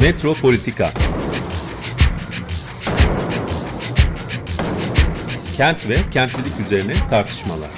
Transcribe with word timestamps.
Metropolitika 0.00 0.92
Kent 5.56 5.88
ve 5.88 5.96
kentlilik 6.10 6.52
üzerine 6.66 6.94
tartışmalar. 7.10 7.70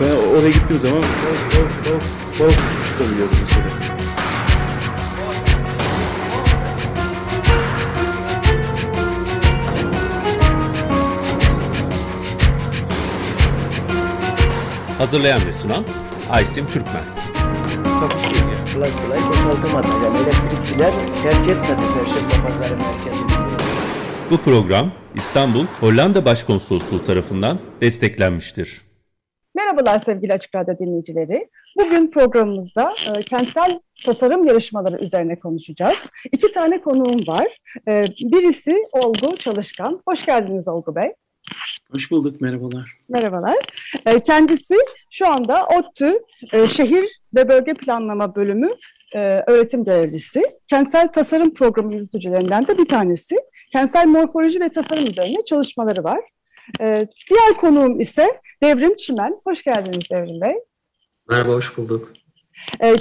Ben 0.00 0.10
oraya 0.10 0.50
gittiğim 0.50 0.80
zaman 0.82 1.02
balık, 1.02 1.86
balık, 1.86 2.02
balık 2.40 2.58
tutabiliyordum 2.90 3.38
mesela. 3.42 3.64
Hazırlayan 14.98 15.46
ve 15.46 15.52
sunan 15.52 15.84
Aysim 16.30 16.66
Türkmen. 16.70 17.04
takusuyor. 18.00 18.49
Kolay 18.74 18.90
kolay 18.96 19.20
boşaltamadı. 19.30 19.86
Yani 20.04 20.18
elektrikçiler 20.18 20.92
terk 21.22 21.48
etmedi 21.48 21.82
Perşembe 21.94 22.46
Pazarı 22.46 22.76
merkezini. 22.78 23.30
Bu 24.30 24.36
program 24.36 24.92
İstanbul 25.14 25.64
Hollanda 25.80 26.24
Başkonsolosluğu 26.24 27.04
tarafından 27.04 27.58
desteklenmiştir. 27.80 28.82
Merhabalar 29.54 29.98
sevgili 29.98 30.32
Açık 30.32 30.54
Radyo 30.54 30.78
dinleyicileri. 30.78 31.48
Bugün 31.78 32.10
programımızda 32.10 32.94
e, 33.16 33.22
kentsel 33.22 33.80
tasarım 34.06 34.46
yarışmaları 34.46 35.04
üzerine 35.04 35.38
konuşacağız. 35.38 36.10
İki 36.32 36.52
tane 36.52 36.80
konuğum 36.80 37.26
var. 37.26 37.46
E, 37.88 38.04
birisi 38.20 38.76
Olgu 38.92 39.36
Çalışkan. 39.36 40.02
Hoş 40.08 40.26
geldiniz 40.26 40.68
Olgu 40.68 40.94
Bey. 40.96 41.12
Hoş 41.94 42.10
bulduk, 42.10 42.40
merhabalar. 42.40 42.96
Merhabalar. 43.08 43.56
E, 44.06 44.20
kendisi 44.20 44.74
şu 45.10 45.28
anda 45.28 45.66
ODTÜ 45.66 46.18
e, 46.52 46.66
Şehir 46.66 47.20
ve 47.34 47.48
Bölge 47.48 47.74
Planlama 47.74 48.34
Bölümü 48.34 48.70
e, 49.14 49.18
öğretim 49.46 49.84
görevlisi. 49.84 50.42
Kentsel 50.66 51.08
tasarım 51.08 51.54
programı 51.54 51.94
yürütücülerinden 51.94 52.66
de 52.66 52.78
bir 52.78 52.88
tanesi. 52.88 53.36
Kentsel 53.72 54.06
morfoloji 54.06 54.60
ve 54.60 54.68
tasarım 54.68 55.06
üzerine 55.06 55.44
çalışmaları 55.44 56.04
var. 56.04 56.20
E, 56.80 57.06
diğer 57.30 57.54
konuğum 57.56 58.00
ise 58.00 58.40
Devrim 58.62 58.96
Çimen. 58.96 59.40
Hoş 59.44 59.64
geldiniz 59.64 60.10
Devrim 60.10 60.40
Bey. 60.40 60.54
Merhaba, 61.28 61.52
hoş 61.52 61.78
bulduk. 61.78 62.12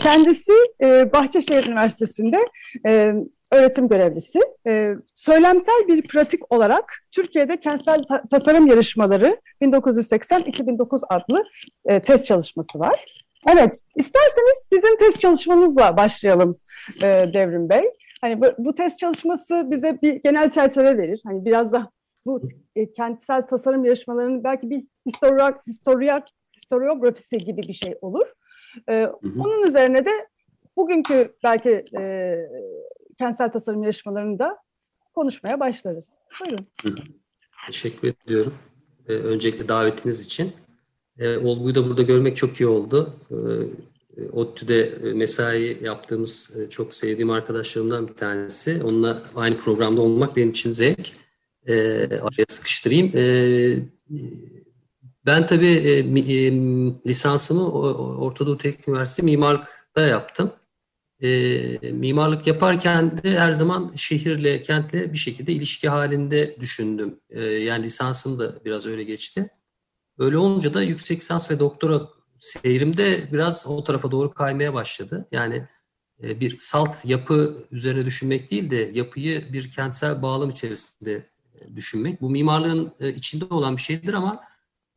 Kendisi 0.03 0.53
Bahçeşehir 1.13 1.63
Üniversitesi'nde 1.67 2.37
öğretim 3.51 3.87
görevlisi. 3.87 4.39
E, 4.67 4.95
söylemsel 5.13 5.87
bir 5.87 6.07
pratik 6.07 6.53
olarak 6.53 6.93
Türkiye'de 7.11 7.59
kentsel 7.59 8.03
ta- 8.03 8.23
tasarım 8.31 8.67
yarışmaları 8.67 9.41
1980-2009 9.61 11.01
adlı 11.09 11.43
e, 11.85 11.99
test 11.99 12.25
çalışması 12.25 12.79
var. 12.79 13.05
Evet, 13.51 13.79
isterseniz 13.95 14.65
sizin 14.73 14.97
test 14.97 15.19
çalışmanızla 15.21 15.97
başlayalım 15.97 16.57
e, 16.97 17.25
Devrim 17.33 17.69
Bey. 17.69 17.83
Hani 18.21 18.41
bu, 18.41 18.45
bu 18.57 18.75
test 18.75 18.99
çalışması 18.99 19.67
bize 19.71 19.99
bir 20.01 20.13
genel 20.13 20.49
çerçeve 20.49 20.97
verir. 20.97 21.21
Hani 21.25 21.45
biraz 21.45 21.71
da 21.71 21.91
bu 22.25 22.41
e, 22.75 22.91
kentsel 22.91 23.47
tasarım 23.47 23.85
yarışmalarının 23.85 24.43
belki 24.43 24.69
bir 24.69 24.83
historiak, 25.05 25.67
historiak, 25.67 26.27
historiografisi 26.57 27.37
gibi 27.37 27.61
bir 27.61 27.73
şey 27.73 27.95
olur. 28.01 28.27
E, 28.89 28.93
Hı 28.93 29.05
hı. 29.21 29.39
onun 29.39 29.67
üzerine 29.67 30.05
de 30.05 30.11
bugünkü 30.77 31.33
belki 31.43 31.83
e, 31.99 32.35
kentsel 33.19 33.51
tasarım 33.51 33.83
yarışmalarını 33.83 34.39
da 34.39 34.57
konuşmaya 35.13 35.59
başlarız. 35.59 36.13
Buyurun. 36.39 36.67
Teşekkür 37.65 38.07
ediyorum. 38.07 38.53
Ee, 39.07 39.13
öncelikle 39.13 39.67
davetiniz 39.67 40.25
için. 40.25 40.51
Ee, 41.17 41.37
Olgu'yu 41.37 41.75
da 41.75 41.87
burada 41.87 42.01
görmek 42.01 42.37
çok 42.37 42.61
iyi 42.61 42.67
oldu. 42.67 43.13
Ee, 43.31 43.35
ODTÜ'de 44.31 44.81
e, 44.81 45.13
mesai 45.13 45.77
yaptığımız 45.81 46.57
e, 46.59 46.69
çok 46.69 46.93
sevdiğim 46.93 47.29
arkadaşlarımdan 47.29 48.07
bir 48.07 48.13
tanesi. 48.13 48.83
Onunla 48.83 49.21
aynı 49.35 49.57
programda 49.57 50.01
olmak 50.01 50.35
benim 50.35 50.49
için 50.49 50.71
zevk. 50.71 51.11
Ee, 51.67 51.73
araya 52.05 52.45
sıkıştırayım. 52.47 53.11
Ben 55.25 55.47
tabii 55.47 55.67
e, 55.67 56.13
lisansımı 57.07 57.71
Orta 58.19 58.47
Doğu 58.47 58.57
Teknik 58.57 58.87
Üniversitesi 58.87 59.25
mimarlıkta 59.25 60.01
yaptım. 60.01 60.51
E, 61.21 61.91
mimarlık 61.91 62.47
yaparken 62.47 63.23
de 63.23 63.39
her 63.39 63.51
zaman 63.51 63.91
şehirle, 63.95 64.61
kentle 64.61 65.13
bir 65.13 65.17
şekilde 65.17 65.51
ilişki 65.51 65.89
halinde 65.89 66.55
düşündüm. 66.59 67.19
E, 67.29 67.41
yani 67.41 67.83
lisansım 67.83 68.39
da 68.39 68.65
biraz 68.65 68.85
öyle 68.85 69.03
geçti. 69.03 69.49
Öyle 70.17 70.37
olunca 70.37 70.73
da 70.73 70.83
yüksek 70.83 71.21
lisans 71.21 71.51
ve 71.51 71.59
doktora 71.59 72.09
seyrimde 72.37 73.27
biraz 73.33 73.67
o 73.67 73.83
tarafa 73.83 74.11
doğru 74.11 74.33
kaymaya 74.33 74.73
başladı. 74.73 75.27
Yani 75.31 75.67
e, 76.23 76.39
bir 76.39 76.57
salt 76.57 77.05
yapı 77.05 77.67
üzerine 77.71 78.05
düşünmek 78.05 78.51
değil 78.51 78.69
de 78.71 78.91
yapıyı 78.93 79.53
bir 79.53 79.71
kentsel 79.71 80.21
bağlam 80.21 80.49
içerisinde 80.49 81.25
düşünmek. 81.75 82.21
Bu 82.21 82.29
mimarlığın 82.29 82.93
e, 82.99 83.09
içinde 83.09 83.45
olan 83.45 83.77
bir 83.77 83.81
şeydir 83.81 84.13
ama 84.13 84.43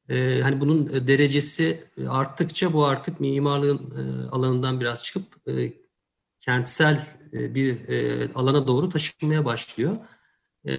e, 0.09 0.41
hani 0.43 0.61
bunun 0.61 1.07
derecesi 1.07 1.85
arttıkça 2.09 2.73
bu 2.73 2.85
artık 2.85 3.21
mimarlığın 3.21 3.79
e, 3.79 4.31
alanından 4.31 4.81
biraz 4.81 5.05
çıkıp 5.05 5.49
e, 5.49 5.82
kentsel 6.43 7.07
e, 7.33 7.55
bir 7.55 7.89
e, 7.89 8.29
alana 8.35 8.67
doğru 8.67 8.89
taşınmaya 8.89 9.45
başlıyor. 9.45 9.97
E, 10.69 10.75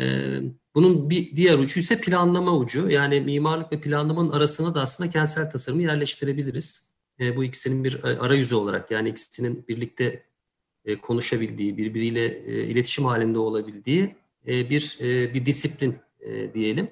bunun 0.75 1.09
bir 1.09 1.35
diğer 1.35 1.59
ucu 1.59 1.79
ise 1.79 2.01
planlama 2.01 2.57
ucu. 2.57 2.89
Yani 2.89 3.21
mimarlık 3.21 3.71
ve 3.71 3.81
planlamanın 3.81 4.31
arasına 4.31 4.75
da 4.75 4.81
aslında 4.81 5.09
kentsel 5.09 5.49
tasarımı 5.49 5.81
yerleştirebiliriz. 5.81 6.93
Bu 7.35 7.43
ikisinin 7.43 7.83
bir 7.83 8.03
arayüzü 8.03 8.55
olarak 8.55 8.91
yani 8.91 9.09
ikisinin 9.09 9.65
birlikte 9.67 10.23
konuşabildiği, 11.01 11.77
birbiriyle 11.77 12.39
iletişim 12.45 13.05
halinde 13.05 13.39
olabildiği 13.39 14.15
bir 14.45 14.97
bir 15.33 15.45
disiplin 15.45 15.95
diyelim. 16.53 16.91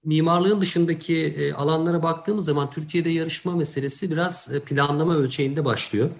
mimarlığın 0.05 0.61
dışındaki 0.61 1.17
e, 1.17 1.53
alanlara 1.53 2.03
baktığımız 2.03 2.45
zaman 2.45 2.69
Türkiye'de 2.69 3.09
yarışma 3.09 3.55
meselesi 3.55 4.11
biraz 4.11 4.53
e, 4.53 4.59
planlama 4.59 5.15
ölçeğinde 5.15 5.65
başlıyor. 5.65 6.11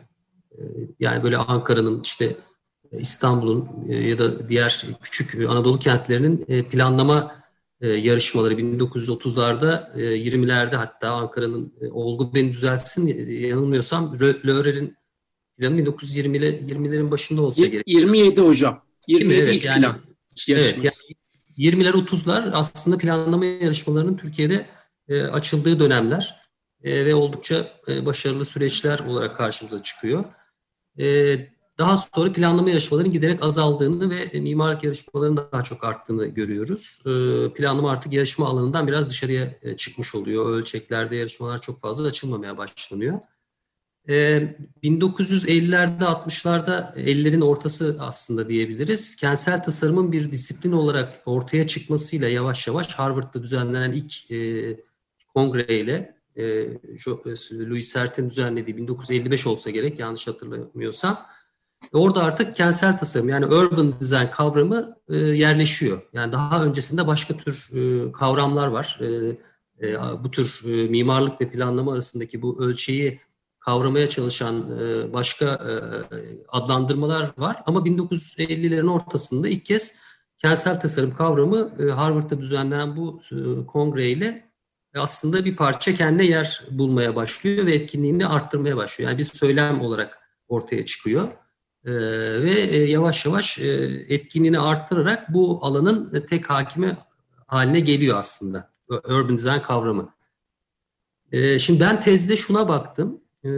E, 0.52 0.62
yani 1.00 1.24
böyle 1.24 1.38
Ankara'nın 1.38 2.02
işte 2.04 2.36
İstanbul'un 2.92 3.70
ya 3.90 4.20
da 4.20 4.50
diğer 4.50 4.86
küçük 5.02 5.50
Anadolu 5.50 5.80
kentlerinin 5.80 6.64
planlama 6.64 7.36
yarışmaları 7.82 8.54
1930'larda, 8.54 10.00
e, 10.02 10.18
20'lerde 10.18 10.76
hatta 10.76 11.12
Ankara'nın 11.12 11.74
Olgu 11.92 12.36
beni 12.36 12.54
düzeltsin 12.54 13.08
e, 13.08 13.34
yanılmıyorsam 13.48 14.16
Löhrer'in 14.20 14.98
planı 15.58 15.82
1920'li 15.82 16.74
20'lerin 16.74 17.12
başında 17.12 17.42
olsa 17.42 17.66
gerek. 17.66 17.88
27 17.88 18.42
hocam. 18.42 18.82
27 19.08 19.42
Evet, 19.42 19.58
ilk 19.58 19.66
yani- 19.66 19.82
plan 19.82 19.96
Evet, 20.50 20.76
yani 20.78 20.90
20'ler 21.58 21.92
30'lar 21.92 22.52
aslında 22.54 22.98
planlama 22.98 23.46
yarışmalarının 23.46 24.18
Türkiye'de 24.18 24.66
e, 25.08 25.24
açıldığı 25.24 25.80
dönemler 25.80 26.46
E, 26.84 27.06
ve 27.06 27.16
oldukça 27.16 27.68
e, 27.88 28.06
başarılı 28.06 28.46
süreçler 28.46 29.00
olarak 29.00 29.36
karşımıza 29.36 29.84
çıkıyor. 29.84 30.26
E, 31.00 31.38
daha 31.78 31.98
sonra 31.98 32.32
planlama 32.32 32.70
yarışmalarının 32.70 33.12
giderek 33.12 33.44
azaldığını 33.44 34.10
ve 34.10 34.20
e, 34.20 34.40
mimarlık 34.40 34.84
yarışmalarının 34.84 35.48
daha 35.52 35.64
çok 35.64 35.84
arttığını 35.84 36.26
görüyoruz. 36.26 37.00
E, 37.06 37.10
planlama 37.54 37.92
artık 37.92 38.14
yarışma 38.14 38.48
alanından 38.48 38.88
biraz 38.88 39.10
dışarıya 39.10 39.58
e, 39.62 39.78
çıkmış 39.78 40.16
oluyor. 40.16 40.50
Ölçeklerde 40.50 41.16
yarışmalar 41.16 41.62
çok 41.62 41.80
fazla 41.80 42.08
açılmamaya 42.08 42.58
başlanıyor. 42.58 43.20
Ee, 44.10 44.56
1950'lerde 44.84 46.04
60'larda 46.04 46.94
50'lerin 46.96 47.44
ortası 47.44 47.98
aslında 48.00 48.50
diyebiliriz. 48.50 49.16
Kentsel 49.16 49.64
tasarımın 49.64 50.12
bir 50.12 50.32
disiplin 50.32 50.72
olarak 50.72 51.22
ortaya 51.26 51.68
çıkmasıyla 51.68 52.30
yavaş 52.30 52.68
yavaş 52.68 52.94
Harvard'da 52.94 53.44
düzenlenen 53.44 53.92
ilk 53.92 54.32
e, 54.32 54.80
kongreyle 55.34 56.16
e, 56.36 56.44
Jo- 56.96 57.70
Louis 57.70 57.88
Sert'in 57.88 58.30
düzenlediği 58.30 58.78
1955 58.78 59.48
olsa 59.48 59.70
gerek 59.70 60.00
yanlış 60.00 60.28
hatırlamıyorsam 60.28 61.26
ve 61.94 61.98
orada 61.98 62.24
artık 62.24 62.56
kentsel 62.56 62.98
tasarım 62.98 63.30
yani 63.30 63.46
urban 63.46 64.00
design 64.00 64.32
kavramı 64.32 64.98
e, 65.10 65.16
yerleşiyor. 65.18 66.02
Yani 66.14 66.32
daha 66.32 66.66
öncesinde 66.66 67.08
başka 67.08 67.38
tür 67.38 67.70
e, 67.74 68.12
kavramlar 68.12 68.68
var. 68.68 69.00
E, 69.02 69.08
e, 69.88 69.98
bu 70.24 70.32
tür 70.32 70.62
e, 70.66 70.88
mimarlık 70.88 71.42
ve 71.42 71.50
planlama 71.50 71.94
arasındaki 71.94 72.42
bu 72.42 72.64
ölçeği 72.64 73.20
kavramaya 73.66 74.10
çalışan 74.10 74.80
e, 74.80 75.14
başka 75.14 75.46
e, 75.46 75.74
adlandırmalar 76.50 77.32
var. 77.38 77.58
Ama 77.66 77.80
1950'lerin 77.80 78.92
ortasında 78.92 79.48
ilk 79.48 79.66
kez 79.66 80.00
kentsel 80.38 80.80
tasarım 80.80 81.16
kavramı 81.16 81.72
e, 81.80 81.92
Harvard'da 81.92 82.42
düzenlenen 82.42 82.98
bu 82.98 83.22
e, 83.32 83.66
kongreyle 83.66 84.52
aslında 84.96 85.46
bir 85.46 85.56
parça 85.56 85.96
kendine 85.96 86.26
yer 86.26 86.64
bulmaya 86.72 87.16
başlıyor 87.16 87.66
ve 87.66 87.74
etkinliğini 87.74 88.28
arttırmaya 88.28 88.78
başlıyor. 88.78 89.10
Yani 89.10 89.18
bir 89.18 89.24
söylem 89.24 89.82
olarak 89.82 90.20
ortaya 90.48 90.86
çıkıyor. 90.86 91.28
E, 91.86 91.92
ve 92.44 92.52
yavaş 92.76 93.26
yavaş 93.26 93.60
etkinliğini 94.10 94.60
arttırarak 94.60 95.34
bu 95.34 95.60
alanın 95.62 96.26
tek 96.30 96.50
hakimi 96.50 96.98
haline 97.48 97.80
geliyor 97.80 98.18
aslında. 98.18 98.72
Urban 98.90 99.38
design 99.38 99.60
kavramı. 99.60 100.16
Şimdi 101.60 101.80
ben 101.80 102.00
tezde 102.00 102.36
şuna 102.36 102.68
baktım. 102.68 103.25
E, 103.46 103.50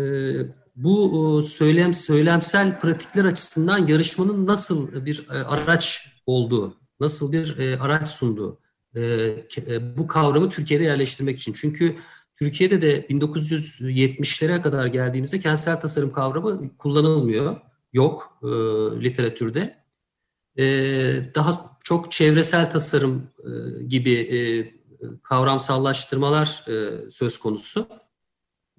bu 0.75 1.41
söylem 1.43 1.93
söylemsel 1.93 2.79
pratikler 2.79 3.25
açısından 3.25 3.87
yarışmanın 3.87 4.47
nasıl 4.47 5.05
bir 5.05 5.27
e, 5.29 5.33
araç 5.33 6.13
olduğu, 6.25 6.77
nasıl 6.99 7.31
bir 7.31 7.57
e, 7.57 7.79
araç 7.79 8.09
sunduğu 8.09 8.59
e, 8.95 9.97
bu 9.97 10.07
kavramı 10.07 10.49
Türkiye'de 10.49 10.83
yerleştirmek 10.83 11.39
için. 11.39 11.53
Çünkü 11.53 11.95
Türkiye'de 12.35 12.81
de 12.81 13.05
1970'lere 13.09 14.61
kadar 14.61 14.85
geldiğimizde 14.85 15.39
kentsel 15.39 15.81
tasarım 15.81 16.11
kavramı 16.11 16.77
kullanılmıyor, 16.77 17.55
yok 17.93 18.39
literatürde. 19.01 19.77
Daha 21.35 21.77
çok 21.83 22.11
çevresel 22.11 22.71
tasarım 22.71 23.29
gibi 23.87 24.73
kavramsallaştırmalar 25.23 26.65
söz 27.09 27.37
konusu. 27.37 27.87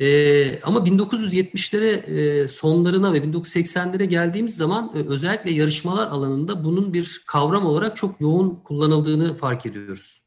E, 0.00 0.60
ama 0.62 0.78
1970'lere 0.78 1.90
e, 1.90 2.48
sonlarına 2.48 3.12
ve 3.12 3.18
1980'lere 3.18 4.04
geldiğimiz 4.04 4.56
zaman 4.56 4.92
e, 4.94 5.08
özellikle 5.08 5.50
yarışmalar 5.50 6.08
alanında 6.08 6.64
bunun 6.64 6.94
bir 6.94 7.22
kavram 7.26 7.66
olarak 7.66 7.96
çok 7.96 8.20
yoğun 8.20 8.54
kullanıldığını 8.64 9.34
fark 9.34 9.66
ediyoruz. 9.66 10.22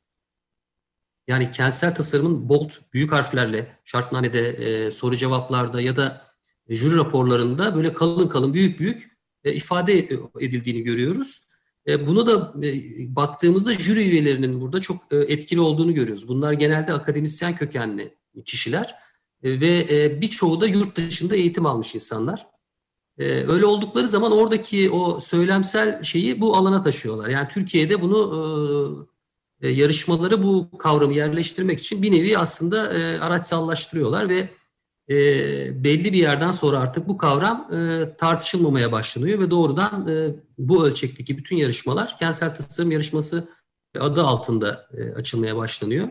Yani 1.28 1.52
kentsel 1.52 1.96
tasarımın 1.96 2.50
bold, 2.50 2.72
büyük 2.94 3.12
harflerle 3.12 3.78
şartnamede, 3.86 4.50
e, 4.50 4.92
soru 4.92 5.16
cevaplarda 5.16 5.82
ya 5.82 5.96
da 5.96 6.22
jüri 6.70 6.98
raporlarında 6.98 7.76
böyle 7.76 7.94
kalın 7.94 8.28
kalın, 8.28 8.54
büyük 8.54 8.80
büyük 8.80 9.12
e, 9.44 9.54
ifade 9.54 10.10
edildiğini 10.40 10.82
görüyoruz. 10.84 11.48
E, 11.88 12.08
bunu 12.08 12.28
da 12.28 12.54
e, 12.68 12.72
baktığımızda 13.16 13.74
jüri 13.74 14.10
üyelerinin 14.10 14.62
burada 14.62 14.82
çok 14.82 14.98
e, 15.12 15.18
etkili 15.18 15.60
olduğunu 15.60 15.94
görüyoruz. 15.94 16.28
Bunlar 16.28 16.54
genelde 16.54 16.94
akademisyen 16.94 17.56
kökenli 17.56 18.18
kişiler 18.46 18.96
ve 19.44 19.88
e, 19.90 20.22
birçoğu 20.22 20.62
da 20.62 20.68
yurt 20.68 20.96
dışında 20.96 21.36
eğitim 21.36 21.66
almış 21.66 21.96
insanlar. 21.96 22.48
E, 23.18 23.26
öyle 23.26 23.66
oldukları 23.66 24.08
zaman 24.08 24.32
oradaki 24.32 24.90
o 24.90 25.20
söylemsel 25.20 26.04
şeyi 26.04 26.42
bu 26.42 26.58
alana 26.58 26.82
taşıyorlar. 26.82 27.30
Yani 27.30 27.48
Türkiye'de 27.48 28.02
bunu 28.02 29.08
e, 29.62 29.70
yarışmaları 29.70 30.44
bu 30.44 30.78
kavramı 30.78 31.14
yerleştirmek 31.14 31.80
için 31.80 32.02
bir 32.02 32.12
nevi 32.12 32.38
aslında 32.38 32.82
araçsallaştırıyorlar 33.22 34.30
ve 34.30 34.50
belli 35.84 36.14
bir 36.14 36.18
yerden 36.18 36.52
sonra 36.52 36.80
artık 36.80 37.08
bu 37.08 37.18
kavram 37.18 37.68
tartışılmamaya 38.18 38.92
başlanıyor 38.92 39.40
ve 39.40 39.52
doğrudan 39.52 40.08
bu 40.58 40.86
ölçekteki 40.86 41.38
bütün 41.38 41.56
yarışmalar 41.56 42.18
kentsel 42.18 42.56
tasarım 42.56 42.92
yarışması 42.92 43.50
adı 44.00 44.24
altında 44.24 44.90
açılmaya 45.16 45.56
başlanıyor. 45.56 46.08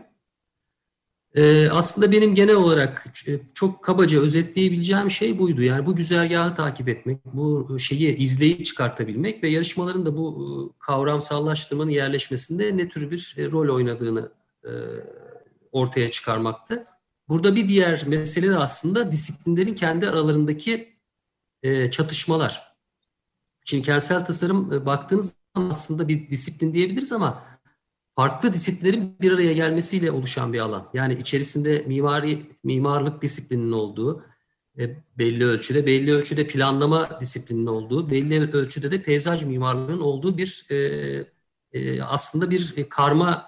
Ee, 1.35 1.69
aslında 1.69 2.11
benim 2.11 2.35
genel 2.35 2.55
olarak 2.55 3.05
e, 3.27 3.31
çok 3.53 3.83
kabaca 3.83 4.19
özetleyebileceğim 4.21 5.11
şey 5.11 5.39
buydu. 5.39 5.61
Yani 5.61 5.85
bu 5.85 5.95
güzergahı 5.95 6.55
takip 6.55 6.89
etmek, 6.89 7.25
bu 7.25 7.79
şeyi 7.79 8.17
izleyip 8.17 8.65
çıkartabilmek 8.65 9.43
ve 9.43 9.49
yarışmaların 9.49 10.05
da 10.05 10.17
bu 10.17 10.45
e, 10.45 10.51
kavramsallaştırmanın 10.79 11.89
yerleşmesinde 11.89 12.77
ne 12.77 12.89
tür 12.89 13.11
bir 13.11 13.35
e, 13.37 13.51
rol 13.51 13.75
oynadığını 13.75 14.31
ortaya 15.71 16.11
çıkarmaktı. 16.11 16.85
Burada 17.29 17.55
bir 17.55 17.67
diğer 17.67 18.03
mesele 18.07 18.49
de 18.49 18.57
aslında 18.57 19.11
disiplinlerin 19.11 19.75
kendi 19.75 20.09
aralarındaki 20.09 20.93
çatışmalar. 21.91 22.75
Şimdi 23.65 23.83
kentsel 23.83 24.25
tasarım 24.25 24.85
baktığınız 24.85 25.33
zaman 25.55 25.69
aslında 25.69 26.07
bir 26.07 26.29
disiplin 26.29 26.73
diyebiliriz 26.73 27.11
ama 27.11 27.43
farklı 28.15 28.53
disiplinlerin 28.53 29.15
bir 29.21 29.31
araya 29.31 29.53
gelmesiyle 29.53 30.11
oluşan 30.11 30.53
bir 30.53 30.59
alan. 30.59 30.89
Yani 30.93 31.13
içerisinde 31.13 31.83
mimari 31.87 32.41
mimarlık 32.63 33.21
disiplininin 33.21 33.71
olduğu, 33.71 34.25
e, 34.79 34.97
belli 35.17 35.45
ölçüde, 35.45 35.85
belli 35.85 36.13
ölçüde 36.13 36.47
planlama 36.47 37.19
disiplinin 37.19 37.65
olduğu, 37.65 38.11
belli 38.11 38.51
ölçüde 38.51 38.91
de 38.91 39.03
peyzaj 39.03 39.43
mimarlığının 39.43 39.99
olduğu 39.99 40.37
bir 40.37 40.65
e, 40.69 40.75
e, 41.73 42.01
aslında 42.01 42.51
bir 42.51 42.89
karma 42.89 43.47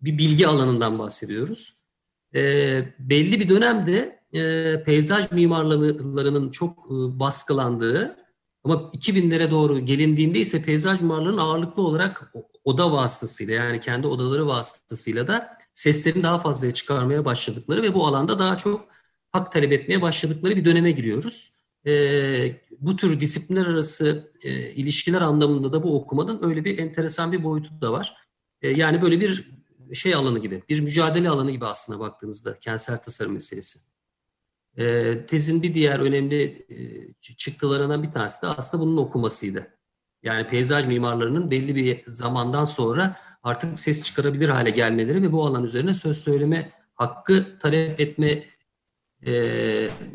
bir 0.00 0.18
bilgi 0.18 0.46
alanından 0.46 0.98
bahsediyoruz. 0.98 1.82
E, 2.34 2.40
belli 2.98 3.40
bir 3.40 3.48
dönemde 3.48 4.22
e, 4.32 4.82
peyzaj 4.82 5.32
mimarlarının 5.32 6.50
çok 6.50 6.78
e, 6.86 6.94
baskılandığı 7.20 8.21
ama 8.64 8.74
2000'lere 8.74 9.50
doğru 9.50 9.78
gelindiğinde 9.78 10.38
ise 10.38 10.62
peyzaj 10.62 11.00
mimarlarının 11.00 11.38
ağırlıklı 11.38 11.82
olarak 11.82 12.32
oda 12.64 12.92
vasıtasıyla 12.92 13.54
yani 13.54 13.80
kendi 13.80 14.06
odaları 14.06 14.46
vasıtasıyla 14.46 15.28
da 15.28 15.58
seslerini 15.74 16.22
daha 16.22 16.38
fazla 16.38 16.70
çıkarmaya 16.70 17.24
başladıkları 17.24 17.82
ve 17.82 17.94
bu 17.94 18.06
alanda 18.06 18.38
daha 18.38 18.56
çok 18.56 18.88
hak 19.32 19.52
talep 19.52 19.72
etmeye 19.72 20.02
başladıkları 20.02 20.56
bir 20.56 20.64
döneme 20.64 20.90
giriyoruz. 20.90 21.52
E, 21.86 21.92
bu 22.80 22.96
tür 22.96 23.20
disiplinler 23.20 23.66
arası 23.66 24.32
e, 24.42 24.70
ilişkiler 24.70 25.20
anlamında 25.20 25.72
da 25.72 25.82
bu 25.82 25.96
okumanın 25.96 26.42
öyle 26.42 26.64
bir 26.64 26.78
enteresan 26.78 27.32
bir 27.32 27.44
boyutu 27.44 27.80
da 27.80 27.92
var. 27.92 28.16
E, 28.62 28.68
yani 28.70 29.02
böyle 29.02 29.20
bir 29.20 29.52
şey 29.94 30.14
alanı 30.14 30.38
gibi, 30.38 30.62
bir 30.68 30.80
mücadele 30.80 31.30
alanı 31.30 31.50
gibi 31.50 31.66
aslında 31.66 32.00
baktığınızda 32.00 32.58
kentsel 32.58 32.98
tasarım 32.98 33.32
meselesi. 33.32 33.91
E, 34.78 35.26
tezin 35.26 35.62
bir 35.62 35.74
diğer 35.74 36.00
önemli 36.00 36.66
e, 36.70 36.76
çıktılarından 37.20 38.02
bir 38.02 38.12
tanesi 38.12 38.42
de 38.42 38.46
aslında 38.46 38.82
bunun 38.82 38.96
okumasıydı. 38.96 39.66
Yani 40.22 40.46
peyzaj 40.46 40.86
mimarlarının 40.86 41.50
belli 41.50 41.76
bir 41.76 42.02
zamandan 42.06 42.64
sonra 42.64 43.16
artık 43.42 43.78
ses 43.78 44.02
çıkarabilir 44.02 44.48
hale 44.48 44.70
gelmeleri 44.70 45.22
ve 45.22 45.32
bu 45.32 45.46
alan 45.46 45.64
üzerine 45.64 45.94
söz 45.94 46.18
söyleme 46.18 46.72
hakkı 46.94 47.58
talep 47.58 48.00
etme 48.00 48.42
e, 49.26 49.32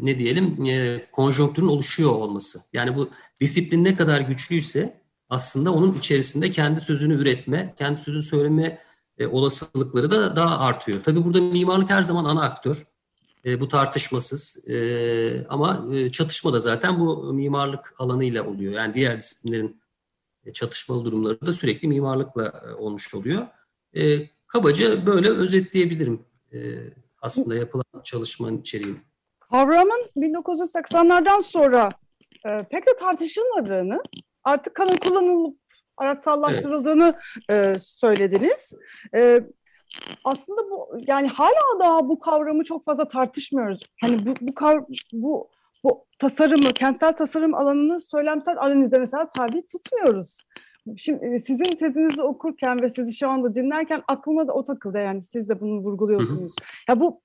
ne 0.02 0.20
diyelim 0.20 0.66
e, 0.66 1.06
konjonktürün 1.12 1.68
oluşuyor 1.68 2.12
olması. 2.12 2.60
Yani 2.74 2.96
bu 2.96 3.10
disiplin 3.42 3.84
ne 3.84 3.96
kadar 3.96 4.22
güçlüyse 4.22 5.02
aslında 5.30 5.74
onun 5.74 5.94
içerisinde 5.94 6.52
kendi 6.52 6.82
sözünü 6.82 7.16
üretme, 7.16 7.74
kendi 7.78 8.00
sözünü 8.00 8.24
söyleme 8.24 8.80
e, 9.18 9.28
olasılıkları 9.28 10.12
da 10.12 10.36
daha 10.36 10.60
artıyor. 10.60 11.04
Tabii 11.04 11.26
burada 11.26 11.42
mimarlık 11.42 11.90
her 11.90 12.04
zaman 12.04 12.26
ana 12.26 12.42
aktör. 12.42 12.84
E, 13.48 13.60
bu 13.60 13.68
tartışmasız 13.68 14.70
e, 14.70 15.46
ama 15.50 15.88
e, 15.94 16.12
çatışma 16.12 16.54
da 16.54 16.60
zaten 16.60 17.00
bu 17.00 17.34
mimarlık 17.34 17.94
alanıyla 17.98 18.48
oluyor. 18.48 18.74
Yani 18.74 18.94
diğer 18.94 19.20
disiplinlerin 19.20 19.82
e, 20.46 20.54
çatışmalı 20.54 21.06
durumları 21.06 21.42
da 21.42 21.52
sürekli 21.52 21.88
mimarlıkla 21.88 22.64
e, 22.70 22.74
olmuş 22.74 23.14
oluyor. 23.14 23.48
E, 23.94 24.28
kabaca 24.48 25.06
böyle 25.06 25.30
özetleyebilirim 25.30 26.26
e, 26.54 26.58
aslında 27.22 27.56
yapılan 27.56 28.04
çalışmanın 28.04 28.58
içeriğini. 28.58 28.98
Kavramın 29.40 30.10
1980'lerden 30.18 31.40
sonra 31.40 31.90
e, 32.46 32.64
pek 32.72 32.88
de 32.88 32.98
tartışılmadığını, 33.00 34.04
artık 34.44 34.76
kanın 34.76 34.98
kullanılıp 34.98 35.58
araçsallaştırıldığını 35.98 37.20
evet. 37.50 37.78
e, 37.78 37.80
söylediniz. 37.80 38.74
E, 39.16 39.42
aslında 40.24 40.62
bu 40.72 40.98
yani 41.08 41.28
hala 41.28 41.80
daha 41.80 42.10
bu 42.10 42.20
kavramı 42.20 42.64
çok 42.64 42.86
fazla 42.86 43.08
tartışmıyoruz. 43.08 43.80
Hani 44.02 44.26
bu 44.26 44.34
bu 44.42 44.56
kav, 44.56 44.80
bu 45.14 45.50
bu 45.84 46.06
tasarımı, 46.20 46.74
kentsel 46.74 47.14
tasarım 47.14 47.56
alanını 47.56 48.02
söylemsel 48.02 48.58
analize 48.58 48.98
mesela 48.98 49.30
tabi 49.30 49.66
tutmuyoruz. 49.68 50.38
Şimdi 50.98 51.26
e, 51.26 51.40
sizin 51.40 51.64
tezinizi 51.64 52.22
okurken 52.22 52.82
ve 52.82 52.90
sizi 52.90 53.16
şu 53.16 53.30
anda 53.30 53.56
dinlerken 53.56 54.04
aklıma 54.08 54.48
da 54.48 54.54
o 54.54 54.66
takıldı 54.66 54.98
yani 54.98 55.24
siz 55.24 55.50
de 55.50 55.62
bunu 55.62 55.80
vurguluyorsunuz. 55.80 56.56
Hı 56.60 56.64
hı. 56.64 56.96
Ya 56.96 57.00
bu 57.00 57.22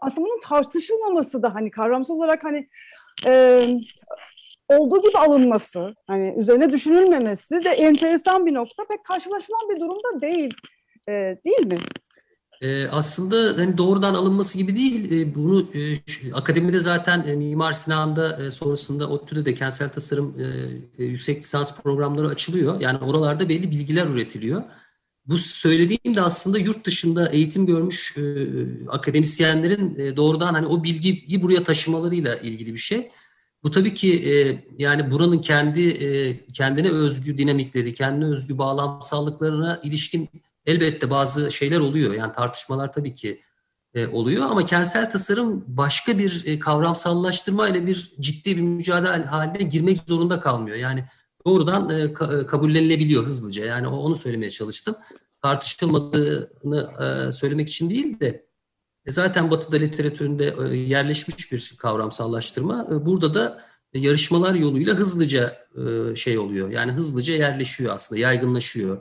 aslında 0.00 0.26
bunun 0.26 0.40
tartışılmaması 0.40 1.42
da 1.42 1.54
hani 1.54 1.70
kavramsal 1.70 2.14
olarak 2.14 2.44
hani 2.44 2.68
e, 3.26 3.66
olduğu 4.68 5.02
gibi 5.02 5.18
alınması, 5.18 5.94
hani 6.06 6.34
üzerine 6.38 6.72
düşünülmemesi 6.72 7.64
de 7.64 7.70
enteresan 7.70 8.46
bir 8.46 8.54
nokta. 8.54 8.84
Pek 8.84 9.04
karşılaşılan 9.04 9.68
bir 9.70 9.80
durumda 9.80 10.20
değil, 10.20 10.54
e, 11.08 11.12
değil 11.46 11.66
mi? 11.66 11.78
Ee, 12.62 12.88
aslında 12.88 13.62
hani 13.62 13.78
doğrudan 13.78 14.14
alınması 14.14 14.58
gibi 14.58 14.76
değil. 14.76 15.12
E, 15.12 15.34
bunu 15.34 15.66
e, 15.74 16.32
akademide 16.32 16.80
zaten 16.80 17.26
e, 17.26 17.36
Mimar 17.36 17.72
Sinan'da 17.72 18.42
e, 18.42 18.50
sonrasında 18.50 19.08
ODTÜ'de 19.08 19.44
de 19.44 19.54
kentsel 19.54 19.88
tasarım 19.88 20.34
e, 20.40 20.44
e, 20.98 21.04
yüksek 21.04 21.42
lisans 21.42 21.80
programları 21.82 22.28
açılıyor. 22.28 22.80
Yani 22.80 22.98
oralarda 22.98 23.48
belli 23.48 23.70
bilgiler 23.70 24.06
üretiliyor. 24.06 24.62
bu 25.26 25.38
söylediğim 25.38 26.16
de 26.16 26.22
aslında 26.22 26.58
yurt 26.58 26.86
dışında 26.86 27.28
eğitim 27.28 27.66
görmüş 27.66 28.16
e, 28.16 28.22
akademisyenlerin 28.88 29.98
e, 29.98 30.16
doğrudan 30.16 30.54
hani 30.54 30.66
o 30.66 30.84
bilgiyi 30.84 31.42
buraya 31.42 31.64
taşımalarıyla 31.64 32.36
ilgili 32.36 32.72
bir 32.72 32.78
şey. 32.78 33.10
Bu 33.62 33.70
tabii 33.70 33.94
ki 33.94 34.32
e, 34.32 34.64
yani 34.78 35.10
buranın 35.10 35.38
kendi 35.38 35.88
e, 35.88 36.40
kendine 36.46 36.88
özgü 36.90 37.38
dinamikleri, 37.38 37.94
kendine 37.94 38.24
özgü 38.24 38.58
bağlamsallıklarına 38.58 39.80
ilişkin 39.84 40.28
elbette 40.66 41.10
bazı 41.10 41.52
şeyler 41.52 41.80
oluyor. 41.80 42.14
Yani 42.14 42.32
tartışmalar 42.32 42.92
tabii 42.92 43.14
ki 43.14 43.40
e, 43.94 44.06
oluyor 44.06 44.42
ama 44.50 44.64
kentsel 44.64 45.10
tasarım 45.10 45.64
başka 45.66 46.18
bir 46.18 46.42
e, 46.46 46.58
kavramsallaştırma 46.58 47.68
ile 47.68 47.86
bir 47.86 48.12
ciddi 48.20 48.56
bir 48.56 48.62
mücadele 48.62 49.24
haline 49.24 49.62
girmek 49.62 49.98
zorunda 49.98 50.40
kalmıyor. 50.40 50.76
Yani 50.76 51.04
doğrudan 51.46 51.90
e, 51.90 52.02
e, 52.02 52.46
kabullenilebiliyor 52.46 53.26
hızlıca. 53.26 53.64
Yani 53.64 53.88
onu 53.88 54.16
söylemeye 54.16 54.50
çalıştım. 54.50 54.96
Tartışılmadığını 55.42 57.32
söylemek 57.32 57.68
için 57.68 57.90
değil 57.90 58.20
de 58.20 58.46
zaten 59.08 59.50
Batı'da 59.50 59.76
literatüründe 59.76 60.76
yerleşmiş 60.76 61.52
bir 61.52 61.74
kavramsallaştırma. 61.78 62.86
E, 62.90 63.06
burada 63.06 63.34
da 63.34 63.62
yarışmalar 63.94 64.54
yoluyla 64.54 64.94
hızlıca 64.94 65.66
şey 66.16 66.38
oluyor. 66.38 66.70
Yani 66.70 66.92
hızlıca 66.92 67.34
yerleşiyor 67.34 67.94
aslında, 67.94 68.20
yaygınlaşıyor, 68.20 69.00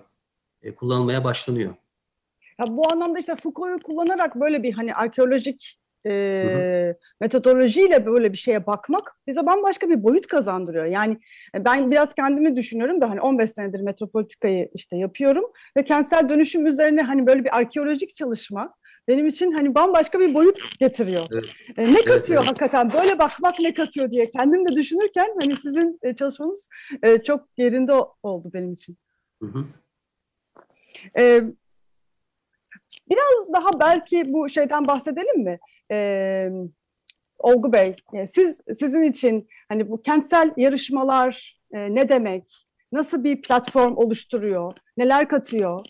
e, 0.64 0.76
kullanılmaya 0.76 1.24
başlanıyor. 1.24 1.76
Ya 2.60 2.66
bu 2.70 2.92
anlamda 2.92 3.20
işte 3.20 3.36
Foucault'u 3.36 3.84
kullanarak 3.84 4.36
böyle 4.36 4.64
bir 4.64 4.74
hani 4.74 4.96
arkeolojik 4.96 5.82
e, 6.06 6.96
metodolojiyle 7.20 8.06
böyle 8.06 8.32
bir 8.32 8.38
şeye 8.38 8.66
bakmak 8.68 9.16
bize 9.28 9.46
bambaşka 9.46 9.90
bir 9.90 10.04
boyut 10.04 10.28
kazandırıyor. 10.28 10.86
Yani 10.86 11.18
ben 11.56 11.92
biraz 11.92 12.14
kendimi 12.14 12.56
düşünüyorum 12.56 13.02
da 13.02 13.10
hani 13.10 13.22
15 13.22 13.52
senedir 13.52 13.80
metropolitikayı 13.80 14.70
işte 14.74 14.98
yapıyorum 14.98 15.44
ve 15.78 15.86
kentsel 15.86 16.30
dönüşüm 16.30 16.68
üzerine 16.68 17.02
hani 17.02 17.28
böyle 17.28 17.44
bir 17.44 17.58
arkeolojik 17.58 18.16
çalışma 18.16 18.74
benim 19.08 19.28
için 19.28 19.52
hani 19.52 19.76
bambaşka 19.76 20.20
bir 20.20 20.34
boyut 20.34 20.80
getiriyor. 20.80 21.28
Evet. 21.32 21.54
E, 21.78 21.94
ne 21.94 22.02
katıyor 22.02 22.40
evet. 22.40 22.50
hakikaten 22.50 22.92
böyle 22.94 23.20
bakmak 23.20 23.60
ne 23.60 23.74
katıyor 23.74 24.12
diye 24.12 24.32
kendim 24.32 24.68
de 24.68 24.76
düşünürken 24.76 25.28
hani 25.42 25.56
sizin 25.56 26.00
e, 26.04 26.16
çalışmanız 26.16 26.70
e, 27.04 27.24
çok 27.24 27.48
yerinde 27.58 27.94
oldu 28.24 28.50
benim 28.54 28.74
için. 28.74 28.98
Hı 29.42 29.48
hı. 29.48 29.66
E, 31.18 31.42
biraz 33.10 33.54
daha 33.54 33.80
belki 33.80 34.34
bu 34.34 34.50
şeyden 34.50 34.88
bahsedelim 34.88 35.44
mi? 35.44 35.60
Ee, 35.92 36.50
Olgu 37.40 37.74
Bey, 37.74 37.96
siz 38.36 38.58
sizin 38.80 39.04
için 39.04 39.48
hani 39.70 39.90
bu 39.90 40.02
kentsel 40.02 40.52
yarışmalar 40.58 41.60
e, 41.74 41.96
ne 41.96 42.10
demek? 42.10 42.68
Nasıl 42.92 43.24
bir 43.24 43.42
platform 43.42 43.98
oluşturuyor? 43.98 44.74
Neler 44.98 45.28
katıyor? 45.28 45.86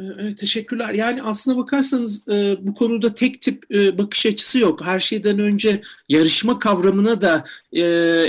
Evet, 0.00 0.38
teşekkürler. 0.38 0.94
Yani 0.94 1.22
aslına 1.22 1.56
bakarsanız 1.56 2.28
e, 2.28 2.56
bu 2.60 2.74
konuda 2.74 3.14
tek 3.14 3.42
tip 3.42 3.64
e, 3.74 3.98
bakış 3.98 4.26
açısı 4.26 4.58
yok. 4.58 4.84
Her 4.84 5.00
şeyden 5.00 5.38
önce 5.38 5.80
yarışma 6.08 6.58
kavramına 6.58 7.20
da 7.20 7.44
e, 7.72 7.82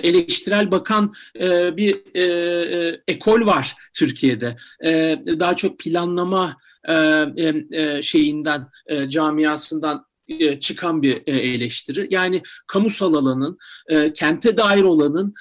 eleştirel 0.03 0.71
bakan 0.71 1.13
e, 1.39 1.77
bir 1.77 2.01
e, 2.13 2.23
e, 2.23 3.01
ekol 3.07 3.45
var 3.45 3.75
Türkiye'de. 3.93 4.55
E, 4.85 5.19
daha 5.39 5.55
çok 5.55 5.79
planlama 5.79 6.57
e, 6.89 7.53
e, 7.71 8.01
şeyinden, 8.01 8.67
e, 8.87 9.09
camiasından 9.09 10.05
e, 10.39 10.59
çıkan 10.59 11.01
bir 11.01 11.17
e, 11.27 11.31
eleştiri. 11.31 12.07
Yani 12.09 12.41
kamusal 12.67 13.13
alanın, 13.13 13.57
e, 13.89 14.09
kente 14.09 14.57
dair 14.57 14.83
olanın 14.83 15.33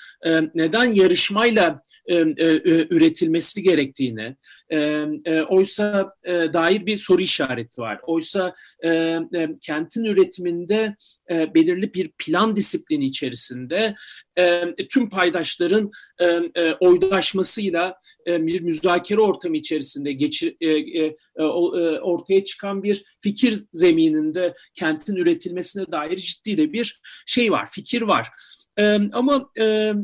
neden 0.54 0.85
yarışmayla 0.85 1.82
üretilmesi 2.90 3.62
gerektiğini, 3.62 4.37
e, 4.70 5.06
e, 5.25 5.42
oysa 5.42 6.14
dair 6.26 6.87
bir 6.87 6.97
soru 6.97 7.23
işareti 7.23 7.80
var. 7.80 8.00
Oysa 8.02 8.54
kentin 9.61 10.04
üretiminde 10.04 10.97
e, 11.30 11.54
belirli 11.54 11.94
bir 11.94 12.10
plan 12.18 12.56
disiplini 12.56 13.04
içerisinde 13.04 13.94
e, 14.37 14.72
tüm 14.90 15.08
paydaşların 15.08 15.90
e, 16.20 16.26
e, 16.54 16.75
oydaşmasıyla 16.80 17.94
e, 18.26 18.46
bir 18.46 18.60
müzakere 18.60 19.20
ortamı 19.20 19.56
içerisinde 19.56 20.12
geçir, 20.12 20.56
e, 20.60 20.68
e, 20.68 21.16
e, 21.37 21.42
ortaya 22.00 22.44
çıkan 22.44 22.82
bir 22.82 23.04
fikir 23.20 23.58
zemininde 23.72 24.54
kentin 24.75 25.16
üretilmesine 25.16 25.84
dair 25.92 26.16
ciddi 26.16 26.58
de 26.58 26.72
bir 26.72 27.00
şey 27.26 27.52
var, 27.52 27.68
fikir 27.72 28.02
var. 28.02 28.28
E, 28.78 28.99
ama 29.12 29.50
e, 29.56 29.64
e, 29.64 29.94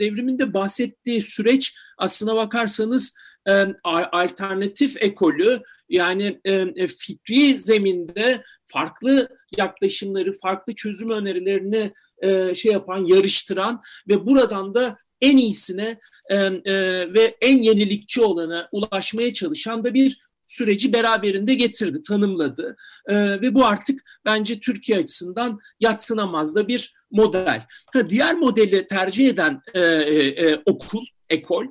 devrimin 0.00 0.38
de 0.38 0.54
bahsettiği 0.54 1.22
süreç 1.22 1.74
aslına 1.98 2.36
bakarsanız 2.36 3.16
e, 3.48 3.66
alternatif 4.12 5.02
ekolü 5.02 5.62
yani 5.88 6.40
e, 6.44 6.86
fikri 6.86 7.58
zeminde 7.58 8.42
farklı 8.66 9.28
yaklaşımları, 9.56 10.32
farklı 10.32 10.74
çözüm 10.74 11.10
önerilerini 11.10 11.92
e, 12.22 12.54
şey 12.54 12.72
yapan, 12.72 13.04
yarıştıran 13.04 13.80
ve 14.08 14.26
buradan 14.26 14.74
da 14.74 14.98
en 15.20 15.36
iyisine 15.36 15.98
e, 16.30 16.36
e, 16.36 16.74
ve 17.14 17.36
en 17.40 17.58
yenilikçi 17.58 18.20
olana 18.20 18.68
ulaşmaya 18.72 19.32
çalışan 19.32 19.84
da 19.84 19.94
bir 19.94 20.18
süreci 20.46 20.92
beraberinde 20.92 21.54
getirdi, 21.54 22.02
tanımladı. 22.02 22.76
E, 23.06 23.14
ve 23.40 23.54
bu 23.54 23.66
artık 23.66 24.00
bence 24.24 24.60
Türkiye 24.60 24.98
açısından 24.98 25.58
yatsınamaz 25.80 26.54
da 26.54 26.68
bir 26.68 26.94
model. 27.10 27.62
Ha, 27.92 28.10
diğer 28.10 28.34
modeli 28.34 28.86
tercih 28.86 29.28
eden 29.28 29.60
e, 29.74 29.80
e, 29.80 30.62
okul, 30.66 31.04
ekol, 31.30 31.64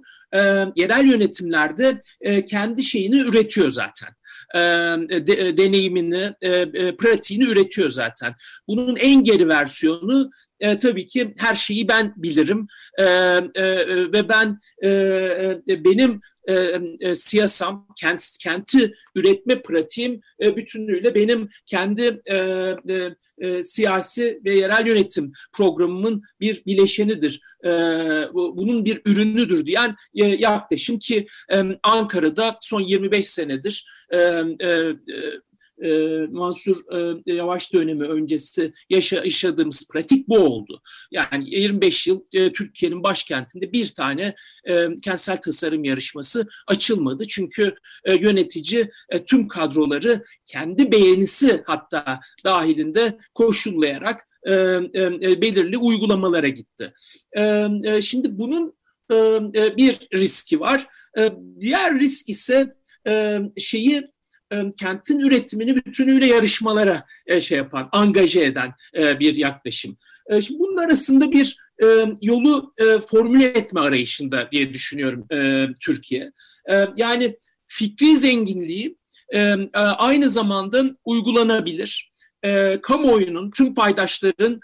yerel 0.76 1.08
yönetimlerde 1.08 2.02
kendi 2.50 2.84
şeyini 2.84 3.18
üretiyor 3.20 3.72
zaten. 3.72 4.10
E, 4.56 4.60
de, 5.28 5.58
deneyimini, 5.58 6.34
e, 6.42 6.50
e, 6.50 6.96
pratiğini 6.96 7.44
üretiyor 7.44 7.90
zaten. 7.90 8.34
Bunun 8.68 8.96
en 8.96 9.24
geri 9.24 9.48
versiyonu 9.48 10.30
e, 10.60 10.78
tabii 10.78 11.08
ki 11.08 11.34
her 11.38 11.56
şeyi 11.56 11.88
ben 11.88 12.14
bilirim 12.18 12.68
e, 13.00 13.04
e, 13.04 13.88
ve 14.12 14.30
ben 14.30 14.60
e, 14.84 14.90
e, 15.70 15.84
benim 15.86 16.22
e, 16.48 16.80
e, 17.00 17.16
siyasam, 17.16 17.88
kent, 18.02 18.24
kenti 18.44 18.94
üretme 19.16 19.62
pratiğim 19.62 20.22
e, 20.42 20.56
bütünlüğüyle 20.56 21.16
benim 21.16 21.50
kendi 21.66 22.20
e, 22.26 22.36
e, 22.36 23.16
e, 23.38 23.64
siyasi 23.64 24.42
ve 24.46 24.56
yerel 24.56 24.88
yönetim 24.88 25.32
programımın 25.54 26.24
bir 26.40 26.66
bileşenidir. 26.66 27.42
E, 27.64 27.70
bunun 28.34 28.86
bir 28.86 29.02
ürünüdür 29.06 29.66
diyen 29.66 29.96
e, 30.16 30.26
yaklaşım 30.26 31.00
ki 31.00 31.28
e, 31.54 31.64
Ankara'da 31.84 32.56
son 32.62 32.82
25 32.82 33.30
senedir 33.30 33.86
e, 34.12 34.18
e, 34.62 34.94
e, 35.84 36.20
Mansur 36.32 36.76
e, 36.92 37.34
Yavaş 37.34 37.74
dönemi 37.74 38.08
öncesi 38.08 38.74
yaşa, 38.90 39.16
yaşadığımız 39.16 39.88
pratik 39.94 40.30
bu 40.30 40.38
oldu. 40.38 40.82
Yani 41.12 41.50
25 41.50 42.08
yıl 42.08 42.22
e, 42.34 42.52
Türkiye'nin 42.52 43.04
başkentinde 43.04 43.74
bir 43.74 43.94
tane 43.94 44.36
e, 44.68 44.96
kentsel 44.96 45.38
tasarım 45.38 45.84
yarışması 45.84 46.48
açılmadı. 46.68 47.28
Çünkü 47.28 47.76
e, 48.06 48.16
yönetici 48.16 48.90
e, 49.10 49.26
tüm 49.26 49.48
kadroları 49.48 50.24
kendi 50.46 50.92
beğenisi 50.92 51.64
hatta 51.66 52.20
dahilinde 52.46 53.18
koşullayarak 53.34 54.28
e, 54.44 54.54
e, 54.54 55.42
belirli 55.42 55.78
uygulamalara 55.78 56.48
gitti. 56.48 56.94
E, 57.38 57.68
e, 57.84 58.02
şimdi 58.02 58.38
bunun 58.40 58.74
e, 59.12 59.16
e 59.56 59.78
bir 59.78 60.00
riski 60.14 60.60
var. 60.60 60.88
E, 61.18 61.32
diğer 61.60 62.00
risk 62.00 62.30
ise 62.30 62.76
e, 63.08 63.40
şeyi 63.58 64.08
e, 64.52 64.70
kentin 64.80 65.20
üretimini 65.20 65.76
bütünüyle 65.76 66.26
yarışmalara 66.26 67.06
e, 67.28 67.42
şey 67.42 67.58
yapan, 67.58 67.90
angaje 67.92 68.44
eden 68.44 68.74
bir 68.96 69.36
yaklaşım. 69.36 69.98
Şimdi 70.42 70.60
bunun 70.60 70.78
arasında 70.78 71.32
bir 71.32 71.58
yolu 72.22 72.72
formüle 73.08 73.46
etme 73.46 73.80
arayışında 73.80 74.52
diye 74.52 74.74
düşünüyorum 74.74 75.28
Türkiye. 75.82 76.32
Yani 76.96 77.38
fikri 77.66 78.18
zenginliği 78.18 78.98
aynı 79.74 80.30
zamanda 80.30 80.84
uygulanabilir. 81.06 82.12
Kamuoyunun, 82.82 83.52
tüm 83.52 83.76
paydaşların 83.76 84.60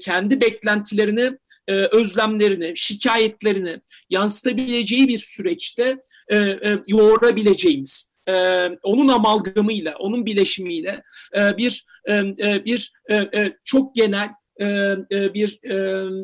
kendi 0.00 0.40
beklentilerini 0.40 1.38
özlemlerini, 1.72 2.76
şikayetlerini 2.76 3.80
yansıtabileceği 4.10 5.08
bir 5.08 5.18
süreçte 5.18 5.96
yoğurabileceğimiz 6.88 8.12
e, 8.28 8.68
onun 8.82 9.08
amalgamıyla, 9.08 9.96
onun 9.98 10.26
bileşimiyle 10.26 11.02
e, 11.36 11.56
bir 11.56 11.84
e, 12.04 12.14
e 12.16 12.64
bir 12.64 12.92
e, 13.08 13.16
e, 13.16 13.56
çok 13.64 13.94
genel 13.94 14.28
e, 14.60 14.66
e, 15.12 15.34
bir 15.34 15.58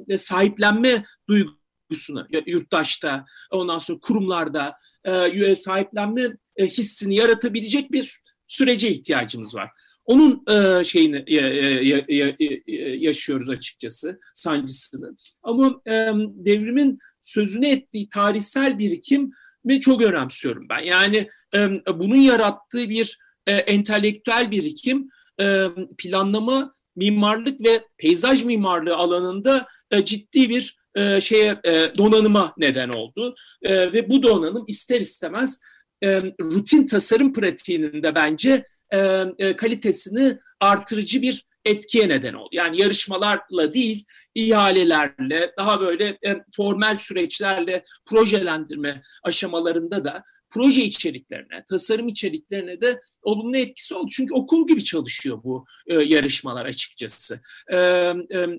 e, 0.08 0.18
sahiplenme 0.18 1.04
duygusunu 1.28 2.26
yurttaşta, 2.46 3.24
ondan 3.50 3.78
sonra 3.78 3.98
kurumlarda 3.98 4.76
e, 5.04 5.56
sahiplenme 5.56 6.36
e, 6.56 6.66
hissini 6.66 7.14
yaratabilecek 7.14 7.92
bir 7.92 8.18
sürece 8.46 8.90
ihtiyacımız 8.90 9.54
var. 9.54 9.70
Onun 10.04 10.44
e, 10.50 10.84
şeyini 10.84 11.24
e, 11.26 11.36
e, 11.36 12.36
e, 12.38 12.74
yaşıyoruz 12.96 13.50
açıkçası, 13.50 14.20
sancısını. 14.34 15.14
Ama 15.42 15.80
e, 15.86 15.92
devrimin 16.34 16.98
sözünü 17.20 17.66
ettiği 17.66 18.08
tarihsel 18.08 18.78
birikim 18.78 19.30
ve 19.66 19.80
çok 19.80 20.02
önemsiyorum 20.02 20.66
ben. 20.70 20.80
Yani 20.80 21.28
e, 21.54 21.68
bunun 21.98 22.16
yarattığı 22.16 22.88
bir 22.88 23.18
e, 23.46 23.52
entelektüel 23.52 24.50
birikim 24.50 25.08
e, 25.40 25.66
planlama, 25.98 26.74
mimarlık 26.96 27.60
ve 27.66 27.84
peyzaj 27.98 28.44
mimarlığı 28.44 28.96
alanında 28.96 29.66
e, 29.90 30.04
ciddi 30.04 30.48
bir 30.48 30.76
e, 30.94 31.20
şeye 31.20 31.60
e, 31.64 31.98
donanıma 31.98 32.54
neden 32.58 32.88
oldu 32.88 33.34
e, 33.62 33.92
ve 33.92 34.08
bu 34.08 34.22
donanım 34.22 34.64
ister 34.68 35.00
istemez 35.00 35.60
e, 36.04 36.20
rutin 36.40 36.86
tasarım 36.86 37.32
pratiğinin 37.32 38.02
de 38.02 38.14
bence 38.14 38.66
e, 38.94 39.24
e, 39.38 39.56
kalitesini 39.56 40.38
artırıcı 40.60 41.22
bir 41.22 41.44
etkiye 41.64 42.08
neden 42.08 42.34
oldu. 42.34 42.48
Yani 42.52 42.80
yarışmalarla 42.80 43.74
değil, 43.74 44.04
ihalelerle, 44.34 45.52
daha 45.58 45.80
böyle 45.80 46.18
e, 46.26 46.44
formel 46.56 46.98
süreçlerle 46.98 47.84
projelendirme 48.06 49.02
aşamalarında 49.22 50.04
da 50.04 50.24
proje 50.50 50.82
içeriklerine, 50.82 51.64
tasarım 51.70 52.08
içeriklerine 52.08 52.80
de 52.80 53.00
olumlu 53.22 53.56
etkisi 53.56 53.94
oldu. 53.94 54.08
Çünkü 54.10 54.34
okul 54.34 54.66
gibi 54.66 54.84
çalışıyor 54.84 55.40
bu 55.44 55.64
e, 55.86 55.94
yarışmalar 55.94 56.66
açıkçası. 56.66 57.40
E, 57.72 57.76
e, 57.78 58.14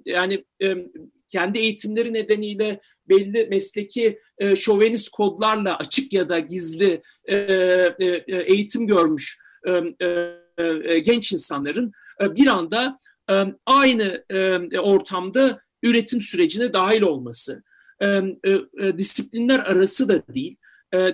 yani 0.06 0.46
e, 0.63 0.75
kendi 1.32 1.60
eğitimleri 1.60 2.13
nedeniyle 2.13 2.82
belli 3.10 3.48
mesleki 3.50 4.20
e, 4.38 4.56
şovenist 4.56 5.10
kodlarla 5.10 5.77
açık 5.77 6.13
ya 6.13 6.30
da 6.30 6.39
gizli 6.39 7.01
e, 7.25 7.36
e, 7.36 8.24
eğitim 8.27 8.88
görmüş 8.88 9.38
e, 9.38 9.39
e, 9.39 9.54
genç 11.05 11.31
insanların 11.31 11.91
bir 12.22 12.48
anda 12.48 13.00
aynı 13.65 14.24
ortamda 14.79 15.60
üretim 15.84 16.22
sürecine 16.22 16.74
dahil 16.74 17.01
olması, 17.01 17.63
disiplinler 18.98 19.60
arası 19.60 20.10
da 20.10 20.27
değil, 20.36 20.55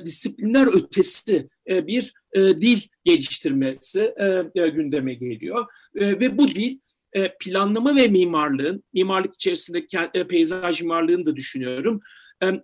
disiplinler 0.06 0.84
ötesi 0.84 1.50
bir 1.68 2.14
dil 2.38 2.80
geliştirmesi 3.04 4.14
gündeme 4.56 5.14
geliyor. 5.14 5.66
Ve 5.96 6.38
bu 6.38 6.48
dil 6.48 6.80
planlama 7.40 7.96
ve 7.96 8.08
mimarlığın, 8.08 8.84
mimarlık 8.94 9.34
içerisinde 9.34 9.86
peyzaj 10.28 10.82
mimarlığını 10.82 11.26
da 11.26 11.36
düşünüyorum, 11.36 12.00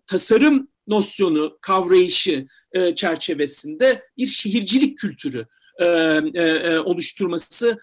tasarım 0.08 0.68
nosyonu, 0.88 1.58
kavrayışı 1.62 2.48
çerçevesinde 2.96 4.04
bir 4.18 4.26
şehircilik 4.26 4.98
kültürü 4.98 5.46
oluşturması 6.86 7.78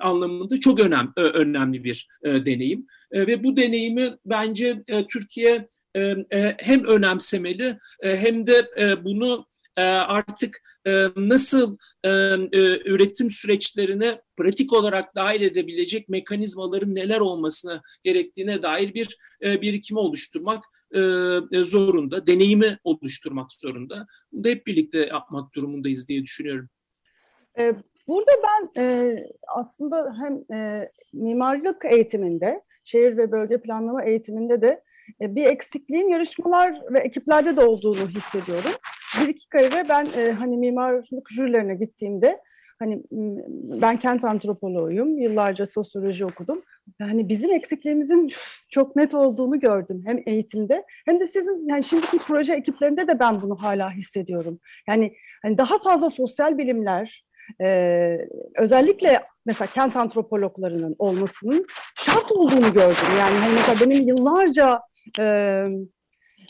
anlamında 0.00 0.60
çok 0.60 0.80
önem, 0.80 1.12
önemli 1.16 1.84
bir 1.84 2.08
deneyim. 2.24 2.86
Ve 3.12 3.44
bu 3.44 3.56
deneyimi 3.56 4.16
bence 4.26 4.84
Türkiye 5.12 5.68
hem 6.58 6.84
önemsemeli 6.84 7.78
hem 8.02 8.46
de 8.46 8.70
bunu 9.04 9.46
artık 9.76 10.62
nasıl 11.16 11.76
üretim 12.84 13.30
süreçlerine 13.30 14.20
pratik 14.36 14.72
olarak 14.72 15.14
dahil 15.14 15.42
edebilecek 15.42 16.08
mekanizmaların 16.08 16.94
neler 16.94 17.20
olmasına 17.20 17.82
gerektiğine 18.04 18.62
dair 18.62 18.94
bir 18.94 19.16
birikimi 19.42 20.00
oluşturmak 20.00 20.64
zorunda, 21.52 22.26
deneyimi 22.26 22.78
oluşturmak 22.84 23.52
zorunda. 23.52 24.06
Bunu 24.32 24.44
da 24.44 24.48
hep 24.48 24.66
birlikte 24.66 24.98
yapmak 24.98 25.54
durumundayız 25.54 26.08
diye 26.08 26.22
düşünüyorum. 26.22 26.68
Burada 28.08 28.30
ben 28.44 28.82
aslında 29.48 30.16
hem 30.20 30.44
mimarlık 31.12 31.84
eğitiminde, 31.84 32.62
şehir 32.84 33.16
ve 33.16 33.32
bölge 33.32 33.60
planlama 33.60 34.04
eğitiminde 34.04 34.62
de 34.62 34.82
bir 35.20 35.46
eksikliğin 35.46 36.08
yarışmalar 36.08 36.80
ve 36.90 36.98
ekiplerde 36.98 37.56
de 37.56 37.60
olduğunu 37.60 38.08
hissediyorum 38.08 38.72
bir 39.20 39.28
iki 39.28 39.48
kere 39.48 39.88
ben 39.88 40.06
e, 40.18 40.32
hani 40.32 40.56
mimarlık 40.56 41.30
jürilerine 41.30 41.74
gittiğimde 41.74 42.40
hani 42.78 43.02
ben 43.80 43.96
kent 43.96 44.24
antropoloğuyum, 44.24 45.18
yıllarca 45.18 45.66
sosyoloji 45.66 46.24
okudum. 46.24 46.62
Yani 47.00 47.28
bizim 47.28 47.52
eksikliğimizin 47.52 48.30
çok 48.70 48.96
net 48.96 49.14
olduğunu 49.14 49.60
gördüm 49.60 50.02
hem 50.06 50.22
eğitimde 50.26 50.84
hem 51.06 51.20
de 51.20 51.26
sizin 51.26 51.68
yani 51.68 51.84
şimdiki 51.84 52.18
proje 52.18 52.54
ekiplerinde 52.54 53.08
de 53.08 53.18
ben 53.18 53.42
bunu 53.42 53.62
hala 53.62 53.90
hissediyorum. 53.90 54.60
Yani 54.88 55.14
hani 55.42 55.58
daha 55.58 55.78
fazla 55.78 56.10
sosyal 56.10 56.58
bilimler, 56.58 57.24
e, 57.60 58.18
özellikle 58.58 59.22
mesela 59.46 59.68
kent 59.74 59.96
antropologlarının 59.96 60.96
olmasının 60.98 61.66
şart 62.00 62.32
olduğunu 62.32 62.72
gördüm. 62.72 63.08
Yani 63.18 63.38
hani 63.38 63.52
mesela 63.52 63.90
benim 63.90 64.08
yıllarca 64.08 64.80
e, 65.18 65.64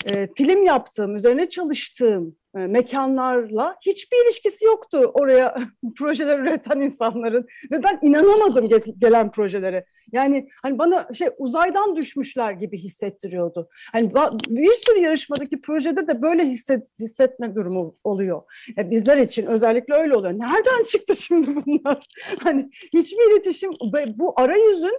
e, 0.07 0.29
film 0.37 0.65
yaptığım, 0.65 1.17
üzerine 1.17 1.49
çalıştığım 1.49 2.37
e, 2.57 2.59
mekanlarla 2.59 3.77
hiçbir 3.87 4.25
ilişkisi 4.27 4.65
yoktu 4.65 5.11
oraya 5.15 5.57
projeler 5.99 6.39
üreten 6.39 6.81
insanların 6.81 7.47
ve 7.71 7.83
ben 7.83 7.99
inanamadım 8.03 8.69
gelen 8.99 9.31
projelere. 9.31 9.85
Yani 10.13 10.49
hani 10.63 10.79
bana 10.79 11.15
şey 11.15 11.29
uzaydan 11.39 11.97
düşmüşler 11.97 12.53
gibi 12.53 12.79
hissettiriyordu. 12.79 13.69
Hani 13.93 14.15
bir 14.49 14.73
sürü 14.87 15.01
yarışmadaki 15.01 15.61
projede 15.61 16.07
de 16.07 16.23
böyle 16.23 16.45
hisset, 16.45 16.87
hissetme 17.01 17.55
durumu 17.55 17.97
oluyor. 18.05 18.43
Yani 18.77 18.91
bizler 18.91 19.19
için 19.19 19.47
özellikle 19.47 19.95
öyle 19.95 20.15
oluyor. 20.15 20.33
Nereden 20.33 20.85
çıktı 20.91 21.17
şimdi 21.17 21.49
bunlar? 21.57 22.07
Hani 22.43 22.71
hiçbir 22.93 23.33
iletişim 23.33 23.71
bu 24.17 24.41
arayüzün 24.41 24.99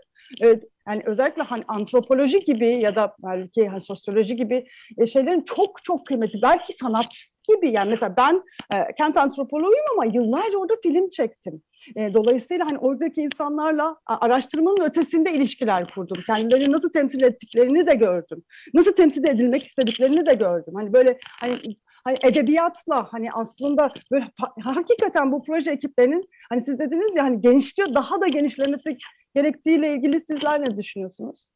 yani 0.88 1.02
özellikle 1.06 1.44
hani 1.44 1.64
antropoloji 1.68 2.40
gibi 2.40 2.80
ya 2.84 2.96
da 2.96 3.16
belki 3.24 3.68
hani 3.68 3.82
sosyoloji 3.82 4.36
gibi 4.36 4.66
e, 4.98 5.08
şeylerin 5.08 5.42
çok 5.42 5.84
çok 5.84 6.06
kıymeti. 6.06 6.42
Belki 6.42 6.74
sanat 6.74 7.16
gibi 7.48 7.72
yani 7.72 7.90
mesela 7.90 8.14
ben 8.18 8.44
e, 8.74 8.96
kent 8.98 9.18
antropoloğuyum 9.18 9.86
ama 9.94 10.06
yıllarca 10.06 10.58
orada 10.58 10.74
film 10.84 11.10
çektim. 11.10 11.62
E, 11.96 12.14
dolayısıyla 12.14 12.66
hani 12.70 12.78
oradaki 12.78 13.22
insanlarla 13.22 13.98
araştırmanın 14.06 14.84
ötesinde 14.84 15.34
ilişkiler 15.34 15.88
kurdum. 15.88 16.18
Kendilerini 16.28 16.72
nasıl 16.72 16.90
temsil 16.90 17.22
ettiklerini 17.22 17.88
de 17.88 17.94
gördüm. 17.94 18.44
Nasıl 18.74 18.92
temsil 18.92 19.30
edilmek 19.30 19.68
istediklerini 19.68 20.26
de 20.26 20.34
gördüm. 20.34 20.74
Hani 20.76 20.94
böyle 20.94 21.18
hani 21.40 21.54
hani 22.04 22.18
edebiyatla 22.24 23.08
hani 23.12 23.32
aslında 23.32 23.90
böyle 24.12 24.32
hakikaten 24.64 25.32
bu 25.32 25.44
proje 25.44 25.72
ekiplerinin 25.72 26.30
hani 26.50 26.62
siz 26.62 26.80
dediniz 26.80 27.16
ya 27.16 27.24
hani 27.24 27.42
genişliyor 27.42 27.94
daha 27.94 28.22
da 28.22 28.28
genişlemesi 28.28 28.98
gerektiğiyle 29.36 29.94
ilgili 29.94 30.22
sizler 30.22 30.62
ne 30.62 30.78
düşünüyorsunuz? 30.78 31.48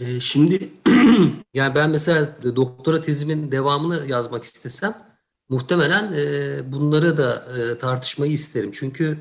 Ee, 0.00 0.20
şimdi 0.20 0.70
yani 1.54 1.74
ben 1.74 1.90
mesela 1.90 2.36
doktora 2.56 3.00
tezimin 3.00 3.52
devamını 3.52 4.06
yazmak 4.08 4.44
istesem 4.44 4.94
muhtemelen 5.48 6.12
e, 6.12 6.72
bunları 6.72 7.16
da 7.16 7.44
e, 7.58 7.78
tartışmayı 7.78 8.32
isterim. 8.32 8.70
Çünkü 8.72 9.18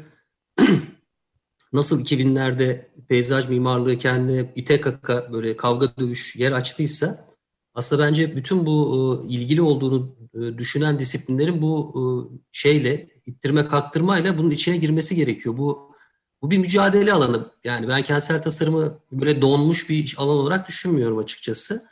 nasıl 1.73 2.05
2000'lerde 2.05 2.85
peyzaj 3.09 3.49
mimarlığı 3.49 3.97
kendine 3.97 4.53
ite 4.55 4.81
kaka 4.81 5.33
böyle 5.33 5.57
kavga 5.57 5.97
dövüş 5.97 6.35
yer 6.35 6.51
açtıysa 6.51 7.27
aslında 7.73 8.03
bence 8.03 8.35
bütün 8.35 8.65
bu 8.65 9.23
e, 9.25 9.33
ilgili 9.33 9.61
olduğunu 9.61 10.15
düşünen 10.57 10.99
disiplinlerin 10.99 11.61
bu 11.61 12.41
şeyle 12.51 13.16
ittirme 13.27 13.67
kaktırmayla 13.67 14.37
bunun 14.37 14.51
içine 14.51 14.77
girmesi 14.77 15.15
gerekiyor. 15.15 15.57
Bu 15.57 15.87
bu 16.41 16.51
bir 16.51 16.57
mücadele 16.57 17.13
alanı. 17.13 17.51
Yani 17.63 17.87
ben 17.87 18.01
kentsel 18.01 18.41
tasarımı 18.41 18.99
böyle 19.11 19.41
donmuş 19.41 19.89
bir 19.89 20.15
alan 20.17 20.37
olarak 20.37 20.67
düşünmüyorum 20.67 21.17
açıkçası. 21.17 21.85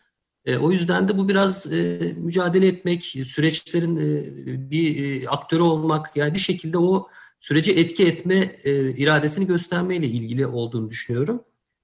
E, 0.46 0.58
o 0.58 0.72
yüzden 0.72 1.08
de 1.08 1.18
bu 1.18 1.30
biraz 1.30 1.74
e, 1.74 2.14
mücadele 2.18 2.68
etmek, 2.68 3.04
süreçlerin 3.04 3.96
e, 3.96 4.72
bir 4.72 5.22
e, 5.24 5.28
aktörü 5.28 5.62
olmak, 5.62 6.16
yani 6.16 6.34
bir 6.34 6.40
şekilde 6.40 6.78
o 6.78 7.08
sürece 7.40 7.72
etki 7.72 8.08
etme 8.08 8.56
e, 8.64 8.92
iradesini 8.92 9.48
göstermeyle 9.48 10.08
ilgili 10.08 10.48
olduğunu 10.48 10.90
düşünüyorum. 10.90 11.44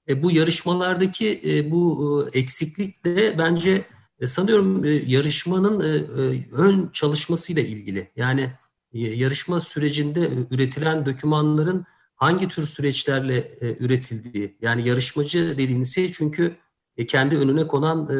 E, 0.09 0.23
bu 0.23 0.31
yarışmalardaki 0.31 1.41
e, 1.45 1.71
bu 1.71 2.29
e, 2.33 2.39
eksiklik 2.39 3.05
de 3.05 3.35
bence 3.37 3.85
e, 4.19 4.27
sanıyorum 4.27 4.85
e, 4.85 4.89
yarışmanın 4.89 5.81
e, 5.81 5.97
e, 5.97 6.51
ön 6.51 6.89
çalışmasıyla 6.93 7.61
ilgili. 7.61 8.11
Yani 8.15 8.51
yarışma 8.93 9.59
sürecinde 9.59 10.29
üretilen 10.51 11.05
dokümanların 11.05 11.85
hangi 12.15 12.47
tür 12.47 12.67
süreçlerle 12.67 13.37
e, 13.37 13.75
üretildiği, 13.79 14.57
yani 14.61 14.87
yarışmacı 14.87 15.57
dediğiniz 15.57 15.95
şey 15.95 16.11
çünkü 16.11 16.55
e, 16.97 17.05
kendi 17.05 17.37
önüne 17.37 17.67
konan 17.67 18.09
e, 18.09 18.17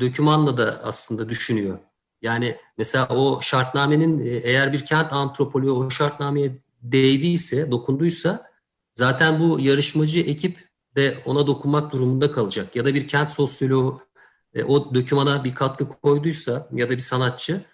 dökümanla 0.00 0.56
da 0.56 0.80
aslında 0.82 1.28
düşünüyor. 1.28 1.78
Yani 2.22 2.56
mesela 2.78 3.08
o 3.08 3.40
şartnamenin 3.42 4.20
e, 4.20 4.28
eğer 4.28 4.72
bir 4.72 4.84
kent 4.84 5.12
antropoloğu 5.12 5.86
o 5.86 5.90
şartnameye 5.90 6.52
değdiyse, 6.82 7.70
dokunduysa 7.70 8.50
zaten 8.94 9.40
bu 9.40 9.60
yarışmacı 9.60 10.20
ekip 10.20 10.58
de 10.96 11.22
ona 11.24 11.46
dokunmak 11.46 11.92
durumunda 11.92 12.32
kalacak. 12.32 12.76
Ya 12.76 12.84
da 12.84 12.94
bir 12.94 13.08
kent 13.08 13.30
sosyoloğu 13.30 14.00
e, 14.54 14.64
o 14.64 14.94
dökümana 14.94 15.44
bir 15.44 15.54
katkı 15.54 15.88
koyduysa 15.88 16.68
ya 16.72 16.90
da 16.90 16.92
bir 16.92 16.98
sanatçı 16.98 17.64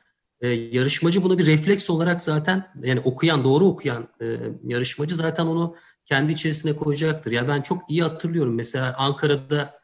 e, 0.41 0.49
yarışmacı 0.49 1.23
bunu 1.23 1.39
bir 1.39 1.47
refleks 1.47 1.91
olarak 1.91 2.21
zaten 2.21 2.73
yani 2.83 3.01
okuyan 3.01 3.45
doğru 3.45 3.65
okuyan 3.65 4.09
e, 4.21 4.39
yarışmacı 4.65 5.17
zaten 5.17 5.47
onu 5.47 5.77
kendi 6.05 6.33
içerisine 6.33 6.77
koyacaktır. 6.77 7.33
Ya 7.33 7.49
ben 7.49 7.63
çok 7.63 7.91
iyi 7.91 8.03
hatırlıyorum 8.03 8.55
mesela 8.55 8.95
Ankara'da 8.99 9.81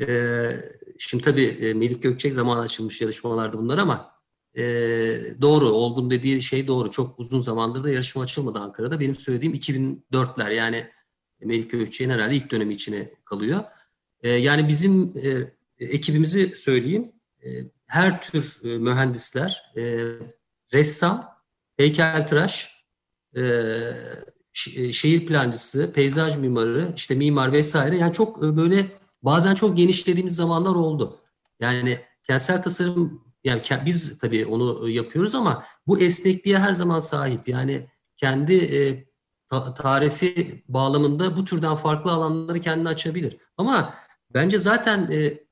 e, 0.00 0.48
şimdi 0.98 1.24
tabii 1.24 1.44
e, 1.44 1.74
Melik 1.74 2.02
Gökçek 2.02 2.34
zaman 2.34 2.58
açılmış 2.58 3.00
yarışmalarda 3.00 3.58
bunlar 3.58 3.78
ama 3.78 4.16
e, 4.56 4.62
doğru. 5.40 5.68
Olgun 5.68 6.10
dediği 6.10 6.42
şey 6.42 6.66
doğru. 6.66 6.90
Çok 6.90 7.18
uzun 7.18 7.40
zamandır 7.40 7.84
da 7.84 7.90
yarışma 7.90 8.22
açılmadı 8.22 8.58
Ankara'da. 8.58 9.00
Benim 9.00 9.14
söylediğim 9.14 9.54
2004'ler 9.54 10.54
yani 10.54 10.86
Melik 11.44 11.70
Gökçek'in 11.70 12.10
herhalde 12.10 12.36
ilk 12.36 12.50
dönemi 12.50 12.74
içine 12.74 13.10
kalıyor. 13.24 13.64
E, 14.22 14.30
yani 14.30 14.68
bizim 14.68 15.12
e, 15.24 15.52
ekibimizi 15.78 16.56
söyleyeyim. 16.56 17.12
E, 17.44 17.48
her 17.86 18.22
tür 18.22 18.58
e, 18.64 18.78
mühendisler, 18.78 19.72
e, 19.76 20.04
ressam, 20.74 21.36
heykeltıraş, 21.76 22.84
e, 23.36 23.42
e, 24.76 24.92
şehir 24.92 25.26
plancısı, 25.26 25.92
peyzaj 25.92 26.36
mimarı, 26.36 26.92
işte 26.96 27.14
mimar 27.14 27.52
vesaire. 27.52 27.96
Yani 27.96 28.12
çok 28.12 28.44
e, 28.44 28.56
böyle 28.56 28.92
bazen 29.22 29.54
çok 29.54 29.76
genişlediğimiz 29.76 30.36
zamanlar 30.36 30.74
oldu. 30.74 31.20
Yani 31.60 32.00
kentsel 32.24 32.62
tasarım 32.62 33.26
yani 33.44 33.62
biz 33.86 34.18
tabii 34.18 34.46
onu 34.46 34.88
yapıyoruz 34.88 35.34
ama 35.34 35.64
bu 35.86 36.00
esnekliğe 36.00 36.58
her 36.58 36.72
zaman 36.72 36.98
sahip. 36.98 37.48
Yani 37.48 37.88
kendi 38.16 38.54
e, 38.54 39.06
ta, 39.48 39.74
tarifi 39.74 40.64
bağlamında 40.68 41.36
bu 41.36 41.44
türden 41.44 41.74
farklı 41.74 42.10
alanları 42.12 42.60
kendine 42.60 42.88
açabilir. 42.88 43.36
Ama 43.56 43.94
bence 44.34 44.58
zaten 44.58 45.10
e, 45.12 45.45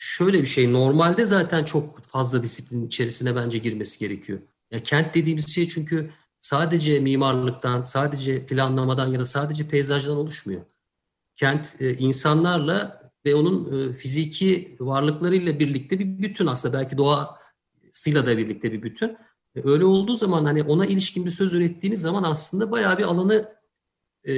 şöyle 0.00 0.42
bir 0.42 0.46
şey 0.46 0.72
normalde 0.72 1.26
zaten 1.26 1.64
çok 1.64 2.04
fazla 2.04 2.42
disiplin 2.42 2.86
içerisine 2.86 3.36
bence 3.36 3.58
girmesi 3.58 3.98
gerekiyor. 3.98 4.38
Ya 4.70 4.82
kent 4.82 5.14
dediğimiz 5.14 5.54
şey 5.54 5.68
çünkü 5.68 6.10
sadece 6.38 7.00
mimarlıktan, 7.00 7.82
sadece 7.82 8.46
planlamadan 8.46 9.08
ya 9.08 9.20
da 9.20 9.24
sadece 9.24 9.68
peyzajdan 9.68 10.16
oluşmuyor. 10.16 10.60
Kent 11.36 11.76
e, 11.80 11.96
insanlarla 11.96 13.02
ve 13.26 13.34
onun 13.34 13.88
e, 13.88 13.92
fiziki 13.92 14.76
varlıklarıyla 14.80 15.58
birlikte 15.58 15.98
bir 15.98 16.18
bütün 16.18 16.46
aslında 16.46 16.78
belki 16.78 16.98
doğasıyla 16.98 18.26
da 18.26 18.38
birlikte 18.38 18.72
bir 18.72 18.82
bütün. 18.82 19.08
E, 19.54 19.60
öyle 19.64 19.84
olduğu 19.84 20.16
zaman 20.16 20.44
hani 20.44 20.62
ona 20.62 20.86
ilişkin 20.86 21.24
bir 21.24 21.30
söz 21.30 21.54
ürettiğiniz 21.54 22.00
zaman 22.00 22.22
aslında 22.22 22.70
bayağı 22.70 22.98
bir 22.98 23.04
alanı 23.04 23.60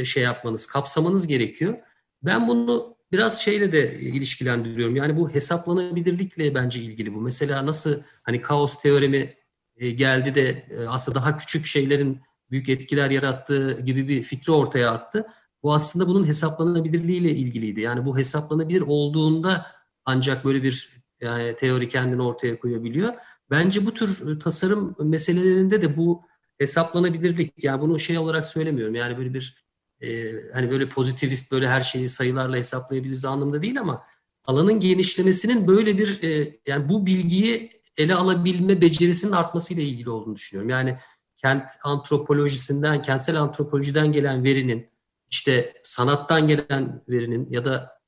şey 0.05 0.23
yapmanız, 0.23 0.67
kapsamanız 0.67 1.27
gerekiyor. 1.27 1.79
Ben 2.23 2.49
bunu 2.49 2.92
biraz 3.13 3.43
şeyle 3.43 3.73
de 3.73 4.01
ilişkilendiriyorum. 4.01 4.97
Yani 4.97 5.17
bu 5.17 5.31
hesaplanabilirlikle 5.31 6.55
bence 6.55 6.81
ilgili 6.81 7.15
bu. 7.15 7.21
Mesela 7.21 7.67
nasıl 7.67 8.01
hani 8.23 8.41
kaos 8.41 8.83
teoremi 8.83 9.35
e, 9.77 9.91
geldi 9.91 10.35
de 10.35 10.67
e, 10.71 10.87
aslında 10.87 11.19
daha 11.19 11.37
küçük 11.37 11.67
şeylerin 11.67 12.21
büyük 12.51 12.69
etkiler 12.69 13.11
yarattığı 13.11 13.81
gibi 13.81 14.09
bir 14.09 14.23
fikri 14.23 14.53
ortaya 14.53 14.91
attı. 14.91 15.27
Bu 15.63 15.75
aslında 15.75 16.09
bunun 16.09 16.27
hesaplanabilirliğiyle 16.27 17.31
ilgiliydi. 17.31 17.81
Yani 17.81 18.05
bu 18.05 18.19
hesaplanabilir 18.19 18.81
olduğunda 18.81 19.67
ancak 20.05 20.45
böyle 20.45 20.63
bir 20.63 20.91
yani 21.21 21.57
teori 21.57 21.89
kendini 21.89 22.23
ortaya 22.23 22.59
koyabiliyor. 22.59 23.15
Bence 23.51 23.87
bu 23.87 23.95
tür 23.95 24.41
tasarım 24.41 24.97
meselelerinde 24.99 25.83
de 25.83 25.97
bu 25.97 26.23
hesaplanabilirlik 26.59 27.65
yani 27.65 27.81
bunu 27.81 27.99
şey 27.99 28.19
olarak 28.19 28.47
söylemiyorum. 28.47 28.95
Yani 28.95 29.19
böyle 29.19 29.35
bir 29.35 29.65
e, 30.03 30.33
hani 30.53 30.71
böyle 30.71 30.89
pozitivist 30.89 31.53
böyle 31.53 31.69
her 31.69 31.81
şeyi 31.81 32.09
sayılarla 32.09 32.57
hesaplayabiliriz 32.57 33.25
anlamında 33.25 33.63
değil 33.63 33.81
ama 33.81 34.03
alanın 34.45 34.81
genişlemesinin 34.81 35.67
böyle 35.67 35.99
bir 35.99 36.23
e, 36.23 36.57
yani 36.67 36.89
bu 36.89 37.07
bilgiyi 37.07 37.71
ele 37.97 38.15
alabilme 38.15 38.81
becerisinin 38.81 39.33
artmasıyla 39.33 39.83
ilgili 39.83 40.11
olduğunu 40.11 40.37
düşünüyorum. 40.37 40.71
Yani 40.71 40.99
kent 41.37 41.71
antropolojisinden, 41.83 43.03
kentsel 43.03 43.41
antropolojiden 43.41 44.13
gelen 44.13 44.45
verinin, 44.45 44.91
işte 45.31 45.75
sanattan 45.85 46.49
gelen 46.49 47.05
verinin 47.09 47.51
ya 47.51 47.65
da 47.65 48.03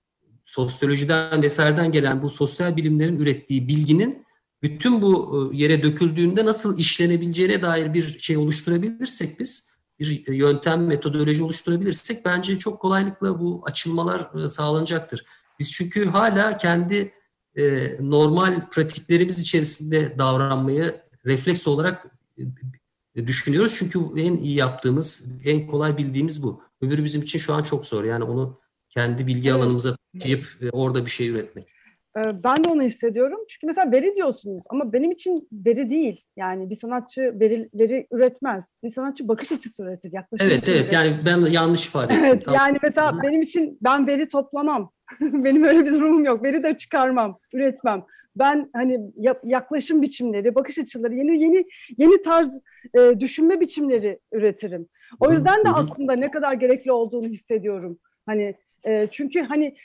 sosyolojiden 0.44 1.42
vesaireden 1.42 1.92
gelen 1.92 2.22
bu 2.22 2.30
sosyal 2.30 2.76
bilimlerin 2.76 3.18
ürettiği 3.18 3.68
bilginin 3.68 4.24
bütün 4.62 5.02
bu 5.02 5.50
e, 5.52 5.57
yere 5.57 5.83
döküldüğünde 5.83 6.44
nasıl 6.44 6.78
işlenebileceğine 6.78 7.62
dair 7.62 7.94
bir 7.94 8.18
şey 8.18 8.37
oluşturabilirsek 8.37 9.40
biz, 9.40 9.73
bir 9.98 10.33
yöntem, 10.33 10.87
metodoloji 10.87 11.42
oluşturabilirsek 11.42 12.24
bence 12.24 12.59
çok 12.59 12.80
kolaylıkla 12.80 13.40
bu 13.40 13.62
açılmalar 13.64 14.44
e, 14.44 14.48
sağlanacaktır. 14.48 15.24
Biz 15.59 15.72
çünkü 15.72 16.07
hala 16.07 16.57
kendi 16.57 17.12
e, 17.57 17.96
normal 18.00 18.68
pratiklerimiz 18.68 19.40
içerisinde 19.40 20.18
davranmayı 20.18 21.00
refleks 21.26 21.68
olarak 21.68 22.07
e, 23.14 23.26
düşünüyoruz. 23.26 23.74
Çünkü 23.78 23.98
en 24.16 24.37
iyi 24.37 24.54
yaptığımız, 24.54 25.28
en 25.44 25.66
kolay 25.66 25.98
bildiğimiz 25.98 26.42
bu. 26.42 26.62
Öbürü 26.80 27.04
bizim 27.04 27.22
için 27.22 27.38
şu 27.38 27.54
an 27.54 27.62
çok 27.62 27.87
zor. 27.87 28.04
Yani 28.04 28.24
onu 28.24 28.61
kendi 28.88 29.26
bilgi 29.26 29.52
alanımıza 29.52 29.96
taşıyıp 30.12 30.59
e, 30.61 30.70
orada 30.70 31.04
bir 31.04 31.11
şey 31.11 31.28
üretmek. 31.28 31.73
Ben 32.16 32.64
de 32.64 32.68
onu 32.70 32.83
hissediyorum. 32.83 33.38
Çünkü 33.48 33.66
mesela 33.66 33.92
veri 33.92 34.16
diyorsunuz 34.16 34.62
ama 34.70 34.92
benim 34.92 35.11
için 35.11 35.48
veri 35.53 35.90
değil. 35.90 36.24
Yani 36.37 36.70
bir 36.70 36.77
sanatçı 36.77 37.20
veri, 37.40 37.68
veri 37.74 38.07
üretmez. 38.12 38.74
Bir 38.83 38.90
sanatçı 38.90 39.29
bakış 39.29 39.53
açısı 39.53 39.83
üretir. 39.83 40.12
Yaklaşım 40.12 40.48
evet 40.50 40.64
evet 40.68 40.81
üretir. 40.81 40.94
yani 40.94 41.16
ben 41.27 41.50
yanlış 41.50 41.87
ifade 41.87 42.12
ettim. 42.12 42.24
Evet 42.24 42.44
tamam. 42.44 42.61
yani 42.61 42.79
mesela 42.83 43.22
benim 43.22 43.42
için 43.42 43.79
ben 43.83 44.07
veri 44.07 44.29
toplamam. 44.29 44.92
benim 45.20 45.64
öyle 45.64 45.85
bir 45.85 45.92
durumum 45.92 46.24
yok. 46.24 46.44
Veri 46.44 46.62
de 46.62 46.79
çıkarmam, 46.79 47.38
üretmem. 47.55 48.05
Ben 48.37 48.70
hani 48.72 49.00
yaklaşım 49.44 50.03
biçimleri, 50.03 50.55
bakış 50.55 50.79
açıları, 50.79 51.14
yeni 51.14 51.42
yeni 51.42 51.64
yeni 51.98 52.22
tarz 52.22 52.59
e, 52.98 53.20
düşünme 53.20 53.61
biçimleri 53.61 54.18
üretirim. 54.33 54.88
O 55.20 55.33
yüzden 55.33 55.64
de 55.64 55.68
aslında 55.68 56.12
ne 56.12 56.31
kadar 56.31 56.53
gerekli 56.53 56.92
olduğunu 56.92 57.27
hissediyorum. 57.27 57.98
Hani 58.27 58.55
e, 58.87 59.09
çünkü 59.11 59.40
hani 59.40 59.77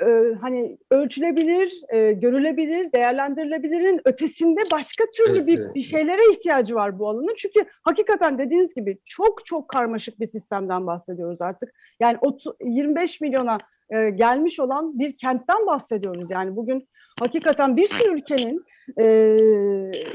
e, 0.00 0.06
hani 0.40 0.78
ölçülebilir, 0.90 1.80
e, 1.88 2.12
görülebilir, 2.12 2.92
değerlendirilebilirin 2.92 4.00
ötesinde 4.04 4.60
başka 4.72 5.04
türlü 5.16 5.38
evet, 5.38 5.46
bir, 5.46 5.58
evet. 5.58 5.74
bir 5.74 5.80
şeylere 5.80 6.32
ihtiyacı 6.32 6.74
var 6.74 6.98
bu 6.98 7.08
alanın. 7.08 7.34
Çünkü 7.36 7.64
hakikaten 7.82 8.38
dediğiniz 8.38 8.74
gibi 8.74 8.98
çok 9.04 9.46
çok 9.46 9.68
karmaşık 9.68 10.20
bir 10.20 10.26
sistemden 10.26 10.86
bahsediyoruz 10.86 11.42
artık. 11.42 11.74
Yani 12.00 12.18
30, 12.20 12.54
25 12.60 13.20
milyona 13.20 13.58
e, 13.90 14.10
gelmiş 14.10 14.60
olan 14.60 14.98
bir 14.98 15.16
kentten 15.16 15.66
bahsediyoruz. 15.66 16.30
Yani 16.30 16.56
bugün 16.56 16.88
hakikaten 17.20 17.76
bir 17.76 17.86
sürü 17.86 18.14
ülkenin 18.14 18.64
e, 19.00 19.04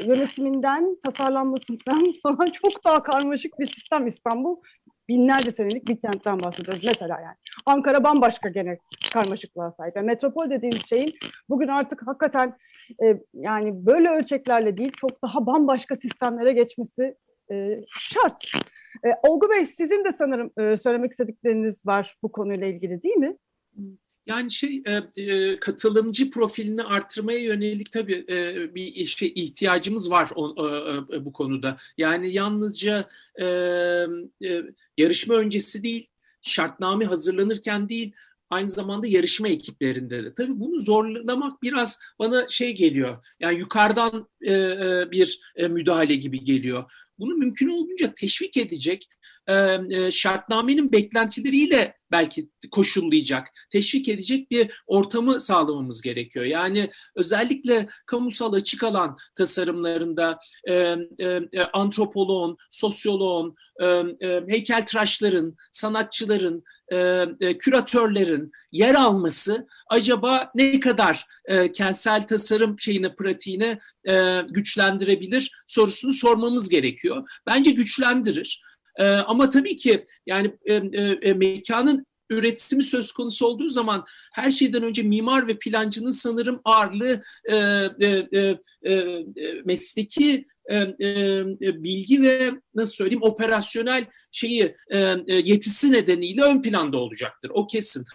yönetiminden, 0.05 0.97
tasarlanmasından 1.05 2.13
falan 2.23 2.45
çok 2.45 2.85
daha 2.85 3.03
karmaşık 3.03 3.59
bir 3.59 3.65
sistem 3.65 4.07
İstanbul 4.07 4.55
binlerce 5.11 5.51
senelik 5.51 5.87
bir 5.87 5.99
kentten 5.99 6.43
bahsediyoruz 6.43 6.83
mesela 6.83 7.21
yani. 7.21 7.35
Ankara 7.65 8.03
bambaşka 8.03 8.49
gene 8.49 8.77
karmaşıklığa 9.13 9.71
sahip. 9.71 9.95
Yani 9.95 10.05
metropol 10.05 10.49
dediğimiz 10.49 10.85
şeyin 10.89 11.13
bugün 11.49 11.67
artık 11.67 12.07
hakikaten 12.07 12.57
e, 13.03 13.17
yani 13.33 13.85
böyle 13.85 14.09
ölçeklerle 14.09 14.77
değil 14.77 14.91
çok 14.95 15.23
daha 15.23 15.45
bambaşka 15.45 15.95
sistemlere 15.95 16.53
geçmesi 16.53 17.15
e, 17.51 17.81
şart. 17.87 18.45
E, 19.05 19.09
Olgu 19.27 19.49
Bey 19.49 19.65
sizin 19.65 20.05
de 20.05 20.11
sanırım 20.11 20.51
e, 20.57 20.77
söylemek 20.77 21.11
istedikleriniz 21.11 21.85
var 21.85 22.15
bu 22.23 22.31
konuyla 22.31 22.67
ilgili 22.67 23.01
değil 23.01 23.15
mi? 23.15 23.37
Yani 24.25 24.51
şey 24.51 24.83
e, 24.85 25.21
e, 25.23 25.59
katılımcı 25.59 26.29
profilini 26.29 26.83
artırmaya 26.83 27.39
yönelik 27.39 27.91
tabii 27.91 28.25
e, 28.29 28.75
bir 28.75 29.05
şey 29.05 29.31
ihtiyacımız 29.35 30.11
var 30.11 30.29
bu 31.25 31.33
konuda. 31.33 31.77
Yani 31.97 32.33
yalnızca 32.33 33.09
yarışma 34.97 35.35
öncesi 35.35 35.83
değil, 35.83 36.07
şartname 36.41 37.05
hazırlanırken 37.05 37.89
değil, 37.89 38.11
aynı 38.49 38.69
zamanda 38.69 39.07
yarışma 39.07 39.47
ekiplerinde 39.47 40.23
de. 40.23 40.33
Tabii 40.33 40.59
bunu 40.59 40.79
zorlamak 40.79 41.63
biraz 41.63 41.99
bana 42.19 42.47
şey 42.47 42.75
geliyor. 42.75 43.25
Yani 43.39 43.59
yukarıdan 43.59 44.27
bir 45.11 45.41
müdahale 45.69 46.15
gibi 46.15 46.43
geliyor. 46.43 46.91
Bunu 47.19 47.35
mümkün 47.35 47.67
olduğunca 47.67 48.13
teşvik 48.15 48.57
edecek 48.57 49.07
şartnamenin 50.11 50.91
beklentileriyle 50.91 51.95
belki 52.11 52.49
koşullayacak, 52.71 53.47
teşvik 53.71 54.09
edecek 54.09 54.51
bir 54.51 54.83
ortamı 54.87 55.39
sağlamamız 55.39 56.01
gerekiyor. 56.01 56.45
Yani 56.45 56.89
özellikle 57.15 57.89
kamusal 58.05 58.53
açık 58.53 58.83
alan 58.83 59.17
tasarımlarında 59.35 60.39
antropoloğun, 61.73 62.57
sosyoloğun, 62.69 63.55
e, 63.81 64.03
heykeltıraşların, 64.47 65.55
sanatçıların, 65.71 66.63
küratörlerin 67.59 68.51
yer 68.71 68.95
alması 68.95 69.67
acaba 69.89 70.51
ne 70.55 70.79
kadar 70.79 71.25
kentsel 71.73 72.27
tasarım 72.27 72.79
şeyine, 72.79 73.15
pratiğine 73.15 73.79
güçlendirebilir 74.49 75.51
sorusunu 75.67 76.13
sormamız 76.13 76.69
gerekiyor. 76.69 77.29
Bence 77.47 77.71
güçlendirir. 77.71 78.61
E, 79.01 79.05
ama 79.05 79.49
tabii 79.49 79.75
ki 79.75 80.03
yani 80.25 80.57
e, 80.65 80.73
e, 80.73 81.19
e, 81.21 81.33
mekanın 81.33 82.05
üretimi 82.29 82.83
söz 82.83 83.11
konusu 83.11 83.47
olduğu 83.47 83.69
zaman 83.69 84.05
her 84.33 84.51
şeyden 84.51 84.83
önce 84.83 85.03
mimar 85.03 85.47
ve 85.47 85.59
plancının 85.59 86.11
sanırım 86.11 86.61
ağırlığı 86.65 87.23
e, 87.49 87.55
e, 87.55 88.27
e, 88.33 88.57
e, 88.91 89.03
mesleki 89.65 90.45
e, 90.69 90.75
e, 90.77 91.83
bilgi 91.83 92.21
ve 92.21 92.51
nasıl 92.75 92.93
söyleyeyim 92.93 93.23
operasyonel 93.23 94.05
şeyi 94.31 94.75
e, 94.89 94.99
e, 94.99 95.23
yetisi 95.27 95.91
nedeniyle 95.91 96.41
ön 96.41 96.61
planda 96.61 96.97
olacaktır. 96.97 97.51
O 97.53 97.67
kesin. 97.67 98.05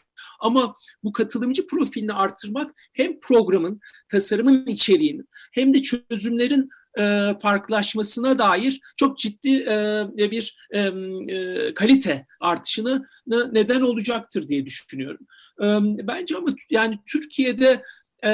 Ama 0.40 0.75
bu 1.03 1.12
katılımcı 1.12 1.66
profilini 1.66 2.12
artırmak 2.12 2.75
hem 2.92 3.20
programın, 3.20 3.81
tasarımın 4.09 4.66
içeriğinin 4.66 5.29
hem 5.53 5.75
de 5.75 5.83
çözümlerin 5.83 6.68
e, 6.98 7.32
farklılaşmasına 7.42 8.38
dair 8.38 8.80
çok 8.96 9.18
ciddi 9.18 9.62
e, 9.62 10.30
bir 10.30 10.56
e, 10.70 10.80
e, 10.80 11.74
kalite 11.74 12.26
artışını 12.40 13.06
neden 13.26 13.80
olacaktır 13.80 14.48
diye 14.48 14.66
düşünüyorum. 14.66 15.26
E, 15.61 15.66
bence 16.06 16.37
ama 16.37 16.48
yani 16.70 16.98
Türkiye'de 17.06 17.82
e, 18.22 18.30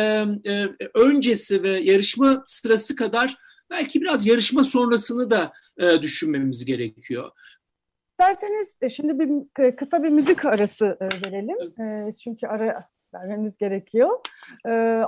e, 0.47 0.69
öncesi 0.95 1.63
ve 1.63 1.71
yarışma 1.71 2.43
sırası 2.47 2.97
kadar 2.97 3.37
belki 3.71 4.01
biraz 4.01 4.27
yarışma 4.27 4.63
sonrasını 4.63 5.31
da 5.31 5.53
e, 5.79 6.03
düşünmemiz 6.03 6.65
gerekiyor. 6.65 7.31
İsterseniz 8.11 8.77
e, 8.81 8.91
şimdi 8.91 9.19
bir 9.19 9.77
kısa 9.77 10.03
bir 10.03 10.09
müzik 10.09 10.45
arası 10.45 10.99
e, 11.01 11.27
verelim. 11.27 11.57
Çünkü 12.25 12.47
ara 12.47 12.89
vermemiz 13.15 13.57
gerekiyor. 13.57 14.19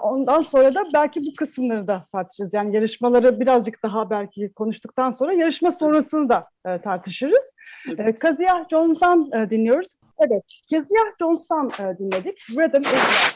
Ondan 0.02 0.42
sonra 0.42 0.74
da 0.74 0.80
belki 0.94 1.20
bu 1.26 1.34
kısımları 1.38 1.86
da 1.86 2.06
tartışırız. 2.12 2.54
Yani 2.54 2.76
yarışmaları 2.76 3.40
birazcık 3.40 3.82
daha 3.82 4.10
belki 4.10 4.52
konuştuktan 4.52 5.10
sonra 5.10 5.32
yarışma 5.32 5.72
sonrasını 5.72 6.28
da 6.28 6.44
tartışırız. 6.78 7.54
Evet. 7.98 8.18
Kaziyah 8.18 8.68
Jones'tan 8.68 9.32
dinliyoruz. 9.50 9.94
Evet, 10.18 10.44
Kaziyah 10.70 11.18
Jones'tan 11.20 11.70
dinledik. 11.98 12.38
Rhythm 12.50 12.80
is 12.80 13.34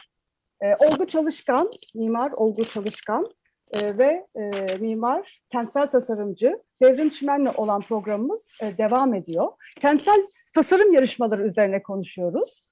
Olgu 0.78 1.06
Çalışkan, 1.06 1.70
mimar 1.94 2.30
Olgu 2.30 2.64
Çalışkan 2.64 3.26
e, 3.72 3.98
ve 3.98 4.26
e, 4.36 4.76
mimar, 4.80 5.40
kentsel 5.52 5.86
tasarımcı 5.86 6.62
Devrim 6.82 7.08
Çimen'le 7.08 7.52
olan 7.56 7.80
programımız 7.80 8.48
e, 8.62 8.78
devam 8.78 9.14
ediyor. 9.14 9.46
Kentsel 9.80 10.26
tasarım 10.54 10.92
yarışmaları 10.92 11.46
üzerine 11.46 11.82
konuşuyoruz. 11.82 12.64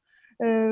E, 0.44 0.70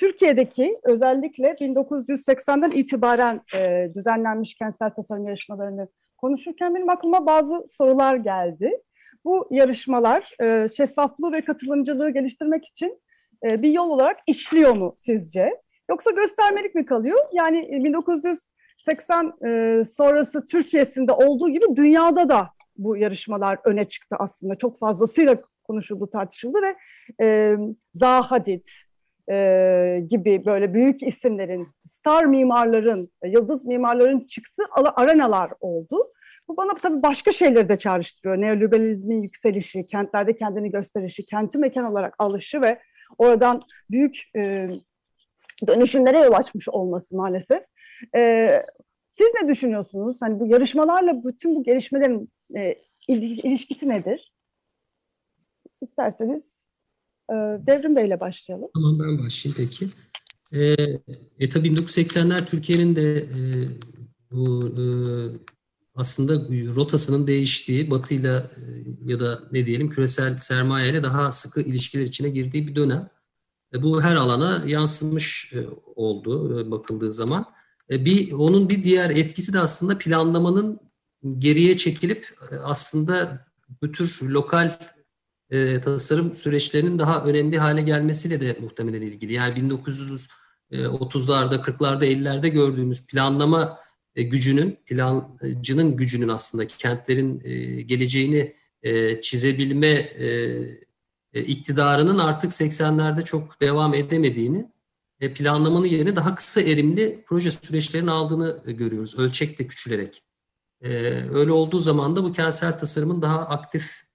Türkiye'deki 0.00 0.78
özellikle 0.82 1.46
1980'den 1.48 2.70
itibaren 2.70 3.40
e, 3.54 3.90
düzenlenmiş 3.94 4.54
kentsel 4.54 4.90
tasarım 4.90 5.26
yarışmalarını 5.26 5.88
konuşurken 6.16 6.74
benim 6.74 6.88
aklıma 6.88 7.26
bazı 7.26 7.66
sorular 7.70 8.16
geldi. 8.16 8.82
Bu 9.24 9.48
yarışmalar 9.50 10.34
e, 10.42 10.68
şeffaflığı 10.76 11.32
ve 11.32 11.44
katılımcılığı 11.44 12.10
geliştirmek 12.10 12.64
için 12.66 13.02
e, 13.44 13.62
bir 13.62 13.70
yol 13.70 13.90
olarak 13.90 14.18
işliyor 14.26 14.76
mu 14.76 14.96
sizce? 14.98 15.60
Yoksa 15.90 16.10
göstermelik 16.10 16.74
mi 16.74 16.86
kalıyor? 16.86 17.20
Yani 17.32 17.84
1900 17.84 18.38
80 18.78 19.32
e, 19.46 19.84
sonrası 19.84 20.46
Türkiye'sinde 20.46 21.12
olduğu 21.12 21.48
gibi 21.48 21.76
dünyada 21.76 22.28
da 22.28 22.48
bu 22.76 22.96
yarışmalar 22.96 23.58
öne 23.64 23.84
çıktı 23.84 24.16
aslında. 24.18 24.54
Çok 24.54 24.78
fazlasıyla 24.78 25.36
konuşuldu, 25.64 26.10
tartışıldı 26.10 26.58
ve 26.62 26.76
e, 27.24 27.56
Zaha 27.94 28.30
Hadid 28.30 28.64
e, 29.30 30.06
gibi 30.10 30.44
böyle 30.46 30.74
büyük 30.74 31.02
isimlerin, 31.02 31.66
star 31.86 32.24
mimarların, 32.24 33.10
yıldız 33.24 33.66
mimarların 33.66 34.20
çıktığı 34.20 34.62
arenalar 34.74 35.50
oldu. 35.60 36.08
Bu 36.48 36.56
bana 36.56 36.74
tabii 36.74 37.02
başka 37.02 37.32
şeyleri 37.32 37.68
de 37.68 37.76
çağrıştırıyor. 37.76 38.40
Neoliberalizmin 38.40 39.22
yükselişi, 39.22 39.86
kentlerde 39.86 40.36
kendini 40.36 40.70
gösterişi, 40.70 41.26
kenti 41.26 41.58
mekan 41.58 41.84
olarak 41.84 42.14
alışı 42.18 42.60
ve 42.60 42.80
oradan 43.18 43.62
büyük 43.90 44.22
e, 44.36 44.68
dönüşümlere 45.66 46.18
yol 46.18 46.32
açmış 46.32 46.68
olması 46.68 47.16
maalesef. 47.16 47.62
E, 48.16 48.50
siz 49.08 49.26
ne 49.42 49.48
düşünüyorsunuz? 49.48 50.16
Hani 50.22 50.40
bu 50.40 50.46
yarışmalarla 50.46 51.24
bütün 51.24 51.54
bu 51.54 51.62
gelişmelerin 51.62 52.32
e, 52.56 52.74
ilişkisi 53.08 53.88
nedir? 53.88 54.32
İsterseniz 55.80 56.59
Devrim 57.66 57.96
Bey 57.96 58.20
başlayalım. 58.20 58.68
Tamam 58.74 58.98
ben 59.00 59.24
başlayayım 59.24 59.56
peki. 59.56 59.86
E, 60.52 60.76
e 61.38 61.48
tabii 61.48 61.68
1980'ler 61.68 62.46
Türkiye'nin 62.46 62.96
de 62.96 63.16
e, 63.16 63.38
bu 64.30 64.74
e, 64.78 64.84
aslında 65.94 66.34
rotasının 66.74 67.26
değiştiği, 67.26 67.90
batıyla 67.90 68.50
e, 68.56 68.62
ya 69.04 69.20
da 69.20 69.40
ne 69.52 69.66
diyelim 69.66 69.90
küresel 69.90 70.38
sermaye 70.38 70.90
ile 70.90 71.02
daha 71.02 71.32
sıkı 71.32 71.60
ilişkiler 71.60 72.02
içine 72.02 72.28
girdiği 72.28 72.68
bir 72.68 72.76
dönem. 72.76 73.08
E, 73.74 73.82
bu 73.82 74.02
her 74.02 74.16
alana 74.16 74.62
yansımış 74.66 75.52
e, 75.54 75.66
oldu 75.96 76.60
e, 76.60 76.70
bakıldığı 76.70 77.12
zaman. 77.12 77.46
E, 77.90 78.04
bir 78.04 78.32
onun 78.32 78.68
bir 78.68 78.84
diğer 78.84 79.10
etkisi 79.10 79.52
de 79.52 79.60
aslında 79.60 79.98
planlamanın 79.98 80.80
geriye 81.38 81.76
çekilip 81.76 82.28
e, 82.50 82.56
aslında 82.56 83.46
bu 83.82 83.92
tür 83.92 84.18
lokal 84.22 84.78
e, 85.50 85.80
tasarım 85.80 86.34
süreçlerinin 86.34 86.98
daha 86.98 87.24
önemli 87.24 87.58
hale 87.58 87.82
gelmesiyle 87.82 88.40
de 88.40 88.56
muhtemelen 88.60 89.02
ilgili. 89.02 89.32
Yani 89.32 89.54
1930'larda, 89.54 91.62
40'larda, 91.62 92.04
50'lerde 92.04 92.48
gördüğümüz 92.48 93.06
planlama 93.06 93.78
e, 94.16 94.22
gücünün, 94.22 94.78
plancının 94.86 95.96
gücünün 95.96 96.28
aslında 96.28 96.66
kentlerin 96.66 97.42
e, 97.44 97.82
geleceğini 97.82 98.54
e, 98.82 99.20
çizebilme 99.20 99.88
e, 99.88 100.26
e 101.32 101.42
iktidarının 101.42 102.18
artık 102.18 102.50
80'lerde 102.50 103.24
çok 103.24 103.60
devam 103.60 103.94
edemediğini 103.94 104.70
e, 105.20 105.34
planlamanın 105.34 105.86
yerine 105.86 106.16
daha 106.16 106.34
kısa 106.34 106.60
erimli 106.60 107.24
proje 107.26 107.50
süreçlerini 107.50 108.10
aldığını 108.10 108.62
e, 108.66 108.72
görüyoruz. 108.72 109.18
Ölçekle 109.18 109.66
küçülerek. 109.66 110.22
E, 110.80 110.88
öyle 111.34 111.52
olduğu 111.52 111.80
zaman 111.80 112.16
da 112.16 112.24
bu 112.24 112.32
kentsel 112.32 112.78
tasarımın 112.78 113.22
daha 113.22 113.38
aktif 113.38 114.09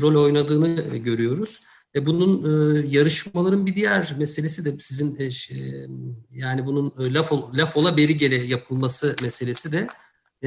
rol 0.00 0.24
oynadığını 0.24 0.96
görüyoruz. 0.96 1.60
Bunun 1.96 2.82
yarışmaların 2.82 3.66
bir 3.66 3.74
diğer 3.74 4.14
meselesi 4.18 4.64
de 4.64 4.78
sizin 4.78 5.36
yani 6.30 6.66
bunun 6.66 6.92
laf, 6.98 7.32
laf 7.32 7.76
ola 7.76 7.96
beri 7.96 8.16
gele 8.16 8.36
yapılması 8.36 9.16
meselesi 9.22 9.72
de 9.72 9.88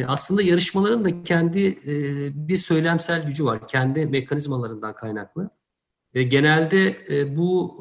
aslında 0.08 0.42
yarışmaların 0.42 1.06
da 1.06 1.24
kendi 1.24 1.80
bir 2.48 2.58
söylemsel 2.58 3.26
gücü 3.26 3.46
var. 3.46 3.68
Kendi 3.68 4.06
mekanizmalarından 4.06 4.96
kaynaklı. 4.96 5.50
Genelde 6.14 6.98
bu 7.36 7.78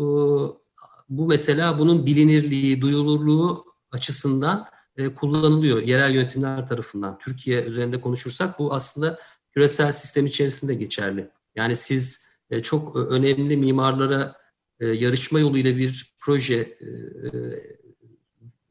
bu 1.11 1.27
mesela 1.27 1.79
bunun 1.79 2.07
bilinirliği, 2.07 2.81
duyulurluğu 2.81 3.65
açısından 3.91 4.67
e, 4.97 5.15
kullanılıyor 5.15 5.83
yerel 5.83 6.15
yönetimler 6.15 6.67
tarafından. 6.67 7.19
Türkiye 7.19 7.63
üzerinde 7.63 8.01
konuşursak 8.01 8.59
bu 8.59 8.75
aslında 8.75 9.19
küresel 9.55 9.93
sistem 9.93 10.27
içerisinde 10.27 10.75
geçerli. 10.75 11.31
Yani 11.55 11.77
siz 11.77 12.27
e, 12.51 12.63
çok 12.63 12.97
önemli 12.97 13.57
mimarlara 13.57 14.37
e, 14.81 14.87
yarışma 14.87 15.41
yoluyla 15.41 15.77
bir 15.77 16.15
proje 16.19 16.55
e, 16.55 16.87
e 16.87 17.81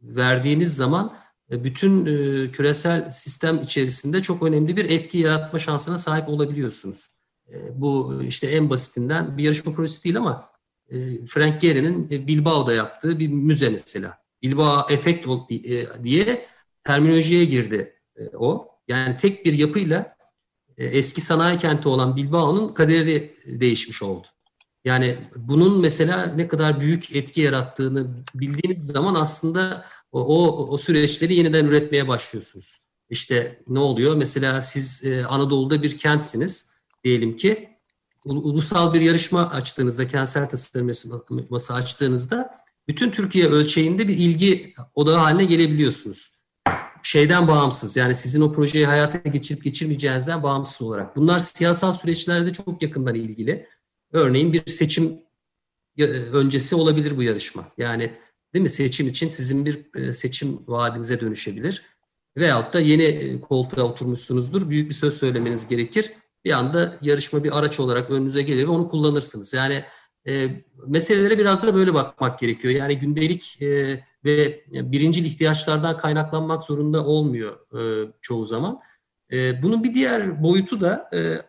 verdiğiniz 0.01 0.75
zaman 0.75 1.17
e, 1.51 1.63
bütün 1.63 2.05
e, 2.05 2.51
küresel 2.51 3.11
sistem 3.11 3.59
içerisinde 3.61 4.21
çok 4.21 4.43
önemli 4.43 4.77
bir 4.77 4.89
etki 4.89 5.17
yaratma 5.17 5.59
şansına 5.59 5.97
sahip 5.97 6.29
olabiliyorsunuz. 6.29 7.09
E, 7.53 7.81
bu 7.81 8.21
işte 8.23 8.47
en 8.47 8.69
basitinden 8.69 9.37
bir 9.37 9.43
yarışma 9.43 9.73
projesi 9.73 10.03
değil 10.03 10.17
ama 10.17 10.49
e, 10.89 11.25
Frank 11.25 11.61
Gehry'nin 11.61 12.07
e, 12.11 12.27
Bilbao'da 12.27 12.73
yaptığı 12.73 13.19
bir 13.19 13.27
müze 13.27 13.69
mesela. 13.69 14.17
Bilbao 14.41 14.85
Efekt 14.89 15.27
e, 15.51 16.03
diye 16.03 16.45
terminolojiye 16.83 17.45
girdi 17.45 17.93
o. 18.33 18.67
Yani 18.87 19.17
tek 19.17 19.45
bir 19.45 19.53
yapıyla 19.53 20.17
eski 20.79 21.21
sanayi 21.21 21.57
kenti 21.57 21.89
olan 21.89 22.15
Bilbao'nun 22.15 22.73
kaderi 22.73 23.37
değişmiş 23.45 24.03
oldu. 24.03 24.27
Yani 24.85 25.17
bunun 25.35 25.81
mesela 25.81 26.25
ne 26.25 26.47
kadar 26.47 26.79
büyük 26.81 27.15
etki 27.15 27.41
yarattığını 27.41 28.07
bildiğiniz 28.33 28.85
zaman 28.85 29.15
aslında 29.15 29.85
o, 30.11 30.21
o, 30.21 30.67
o 30.67 30.77
süreçleri 30.77 31.35
yeniden 31.35 31.65
üretmeye 31.65 32.07
başlıyorsunuz. 32.07 32.81
İşte 33.09 33.61
ne 33.67 33.79
oluyor? 33.79 34.15
Mesela 34.15 34.61
siz 34.61 35.03
Anadolu'da 35.27 35.83
bir 35.83 35.97
kentsiniz 35.97 36.71
diyelim 37.03 37.37
ki 37.37 37.69
ulusal 38.25 38.93
bir 38.93 39.01
yarışma 39.01 39.49
açtığınızda, 39.49 40.07
kentsel 40.07 40.49
tasarım 40.49 40.89
açtığınızda 41.69 42.51
bütün 42.87 43.11
Türkiye 43.11 43.47
ölçeğinde 43.47 44.07
bir 44.07 44.17
ilgi 44.17 44.73
odağı 44.95 45.17
haline 45.17 45.45
gelebiliyorsunuz. 45.45 46.38
Şeyden 47.03 47.47
bağımsız 47.47 47.97
yani 47.97 48.15
sizin 48.15 48.41
o 48.41 48.51
projeyi 48.51 48.85
hayata 48.85 49.17
geçirip 49.17 49.63
geçirmeyeceğinizden 49.63 50.43
bağımsız 50.43 50.81
olarak. 50.81 51.15
Bunlar 51.15 51.39
siyasal 51.39 51.93
süreçlerde 51.93 52.53
çok 52.53 52.83
yakından 52.83 53.15
ilgili. 53.15 53.67
Örneğin 54.11 54.53
bir 54.53 54.71
seçim 54.71 55.19
öncesi 56.33 56.75
olabilir 56.75 57.17
bu 57.17 57.23
yarışma. 57.23 57.67
Yani 57.77 58.13
değil 58.53 58.63
mi 58.63 58.69
seçim 58.69 59.07
için 59.07 59.29
sizin 59.29 59.65
bir 59.65 59.95
e, 59.95 60.13
seçim 60.13 60.59
vaadinize 60.67 61.19
dönüşebilir. 61.19 61.83
Veyahut 62.37 62.73
da 62.73 62.79
yeni 62.79 63.03
e, 63.03 63.41
koltuğa 63.41 63.85
oturmuşsunuzdur. 63.85 64.69
Büyük 64.69 64.89
bir 64.89 64.95
söz 64.95 65.17
söylemeniz 65.17 65.67
gerekir 65.67 66.13
bir 66.45 66.51
anda 66.51 66.97
yarışma 67.01 67.43
bir 67.43 67.59
araç 67.59 67.79
olarak 67.79 68.09
önünüze 68.09 68.41
gelir 68.41 68.63
ve 68.63 68.67
onu 68.67 68.87
kullanırsınız. 68.87 69.53
Yani 69.53 69.83
e, 70.27 70.47
meselelere 70.87 71.39
biraz 71.39 71.63
da 71.63 71.75
böyle 71.75 71.93
bakmak 71.93 72.39
gerekiyor. 72.39 72.73
Yani 72.73 72.97
gündelik 72.97 73.61
e, 73.61 73.99
ve 74.25 74.65
birincil 74.71 75.25
ihtiyaçlardan 75.25 75.97
kaynaklanmak 75.97 76.63
zorunda 76.63 77.05
olmuyor 77.05 77.79
e, 77.79 78.11
çoğu 78.21 78.45
zaman. 78.45 78.79
E, 79.31 79.63
bunun 79.63 79.83
bir 79.83 79.93
diğer 79.93 80.43
boyutu 80.43 80.81
da 80.81 81.09
e, 81.13 81.41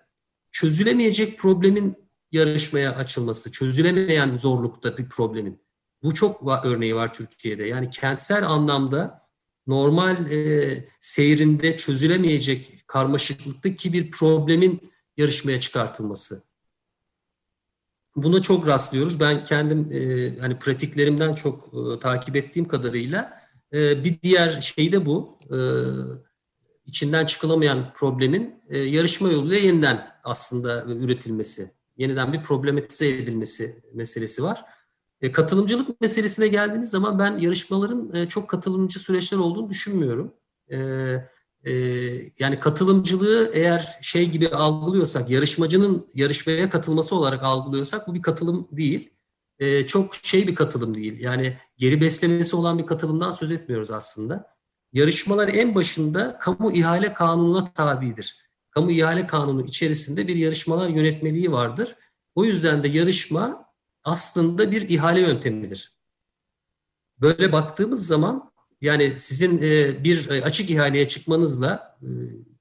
çözülemeyecek 0.52 1.38
problemin 1.38 1.96
yarışmaya 2.32 2.96
açılması, 2.96 3.52
çözülemeyen 3.52 4.36
zorlukta 4.36 4.96
bir 4.96 5.08
problemin. 5.08 5.62
Bu 6.02 6.14
çok 6.14 6.64
örneği 6.64 6.94
var 6.94 7.14
Türkiye'de. 7.14 7.64
Yani 7.64 7.90
kentsel 7.90 8.48
anlamda 8.48 9.28
normal 9.66 10.30
e, 10.30 10.88
seyrinde 11.00 11.76
çözülemeyecek 11.76 12.84
karmaşıklıktaki 12.86 13.92
bir 13.92 14.10
problemin 14.10 14.92
yarışmaya 15.16 15.60
çıkartılması. 15.60 16.49
Buna 18.16 18.42
çok 18.42 18.66
rastlıyoruz. 18.66 19.20
Ben 19.20 19.44
kendim 19.44 19.92
e, 19.92 20.38
hani 20.38 20.58
pratiklerimden 20.58 21.34
çok 21.34 21.74
e, 21.74 22.00
takip 22.00 22.36
ettiğim 22.36 22.68
kadarıyla 22.68 23.40
e, 23.72 24.04
bir 24.04 24.22
diğer 24.22 24.60
şey 24.60 24.92
de 24.92 25.06
bu. 25.06 25.38
E, 25.50 25.58
içinden 26.86 27.26
çıkılamayan 27.26 27.92
problemin 27.94 28.54
e, 28.68 28.78
yarışma 28.78 29.32
yoluyla 29.32 29.56
yeniden 29.56 30.08
aslında 30.24 30.84
üretilmesi, 30.84 31.70
yeniden 31.96 32.32
bir 32.32 32.42
problematize 32.42 33.08
edilmesi 33.08 33.82
meselesi 33.94 34.42
var. 34.42 34.64
E, 35.20 35.32
katılımcılık 35.32 36.00
meselesine 36.00 36.48
geldiğiniz 36.48 36.90
zaman 36.90 37.18
ben 37.18 37.38
yarışmaların 37.38 38.14
e, 38.14 38.28
çok 38.28 38.48
katılımcı 38.48 38.98
süreçler 38.98 39.38
olduğunu 39.38 39.70
düşünmüyorum. 39.70 40.34
E, 40.72 40.76
e, 41.64 41.72
yani 42.38 42.60
katılımcılığı 42.60 43.50
eğer 43.54 43.98
şey 44.02 44.30
gibi 44.30 44.48
algılıyorsak, 44.48 45.30
yarışmacının 45.30 46.06
yarışmaya 46.14 46.70
katılması 46.70 47.16
olarak 47.16 47.42
algılıyorsak 47.42 48.08
bu 48.08 48.14
bir 48.14 48.22
katılım 48.22 48.68
değil. 48.72 49.10
E, 49.58 49.86
çok 49.86 50.14
şey 50.14 50.46
bir 50.46 50.54
katılım 50.54 50.94
değil. 50.94 51.20
Yani 51.20 51.56
geri 51.76 52.00
beslemesi 52.00 52.56
olan 52.56 52.78
bir 52.78 52.86
katılımdan 52.86 53.30
söz 53.30 53.50
etmiyoruz 53.50 53.90
aslında. 53.90 54.54
Yarışmalar 54.92 55.48
en 55.48 55.74
başında 55.74 56.38
kamu 56.38 56.72
ihale 56.72 57.12
kanununa 57.14 57.72
tabidir. 57.72 58.50
Kamu 58.70 58.90
ihale 58.90 59.26
kanunu 59.26 59.64
içerisinde 59.66 60.28
bir 60.28 60.36
yarışmalar 60.36 60.88
yönetmeliği 60.88 61.52
vardır. 61.52 61.96
O 62.34 62.44
yüzden 62.44 62.82
de 62.82 62.88
yarışma 62.88 63.64
aslında 64.04 64.70
bir 64.70 64.88
ihale 64.88 65.20
yöntemidir. 65.20 65.94
Böyle 67.18 67.52
baktığımız 67.52 68.06
zaman 68.06 68.49
yani 68.80 69.14
sizin 69.18 69.62
e, 69.62 70.04
bir 70.04 70.28
açık 70.28 70.70
ihaleye 70.70 71.08
çıkmanızla 71.08 71.98
e, 72.02 72.08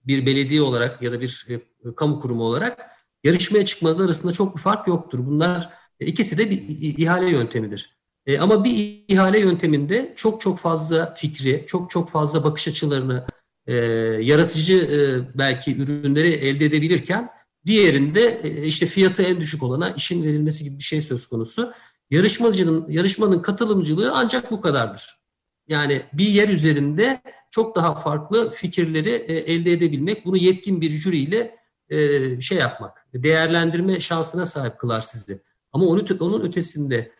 bir 0.08 0.26
belediye 0.26 0.62
olarak 0.62 1.02
ya 1.02 1.12
da 1.12 1.22
bir 1.22 1.48
e, 1.50 1.60
kamu 1.96 2.20
kurumu 2.20 2.44
olarak 2.44 2.86
yarışmaya 3.24 3.66
çıkmanız 3.66 4.02
arasında 4.02 4.34
çok 4.34 4.56
bir 4.56 4.62
fark 4.62 4.88
yoktur. 4.88 5.20
Bunlar 5.26 5.74
ikisi 6.00 6.38
de 6.38 6.50
bir 6.50 6.62
ihale 6.98 7.30
yöntemidir. 7.32 8.00
Ama 8.40 8.64
bir 8.64 9.04
ihale 9.08 9.40
yönteminde 9.40 10.14
çok 10.16 10.42
çok 10.42 10.60
fazla 10.60 11.14
fikri, 11.18 11.64
çok 11.68 11.90
çok 11.90 12.10
fazla 12.10 12.44
bakış 12.44 12.68
açılarını, 12.68 13.26
yaratıcı 14.22 15.28
belki 15.36 15.78
ürünleri 15.78 16.28
elde 16.28 16.66
edebilirken 16.66 17.30
Diğerinde 17.66 18.42
e, 18.44 18.64
işte 18.64 18.86
fiyatı 18.86 19.24
en 19.24 19.42
düşük 19.42 19.64
olana 19.64 19.90
işin 19.90 20.24
verilmesi 20.24 20.64
gibi 20.64 20.78
bir 20.78 20.84
şey 20.84 21.02
söz 21.02 21.28
konusu. 21.28 21.74
Yarışmacının 22.10 22.90
yarışmanın 22.90 23.42
katılımcılığı 23.42 24.12
ancak 24.14 24.52
bu 24.52 24.62
kadardır. 24.62 25.19
Yani 25.70 26.02
bir 26.14 26.28
yer 26.28 26.50
üzerinde 26.50 27.22
çok 27.52 27.76
daha 27.76 27.96
farklı 27.96 28.52
fikirleri 28.52 29.10
e, 29.10 29.34
elde 29.34 29.72
edebilmek, 29.72 30.26
bunu 30.26 30.38
yetkin 30.38 30.82
bir 30.82 30.90
jüriyle 30.90 31.56
e, 31.90 32.42
şey 32.42 32.58
yapmak, 32.58 33.08
değerlendirme 33.14 34.00
şansına 34.00 34.46
sahip 34.46 34.78
kılar 34.80 35.02
sizi. 35.02 35.42
Ama 35.72 35.86
onun 35.86 36.42
ötesinde 36.42 37.12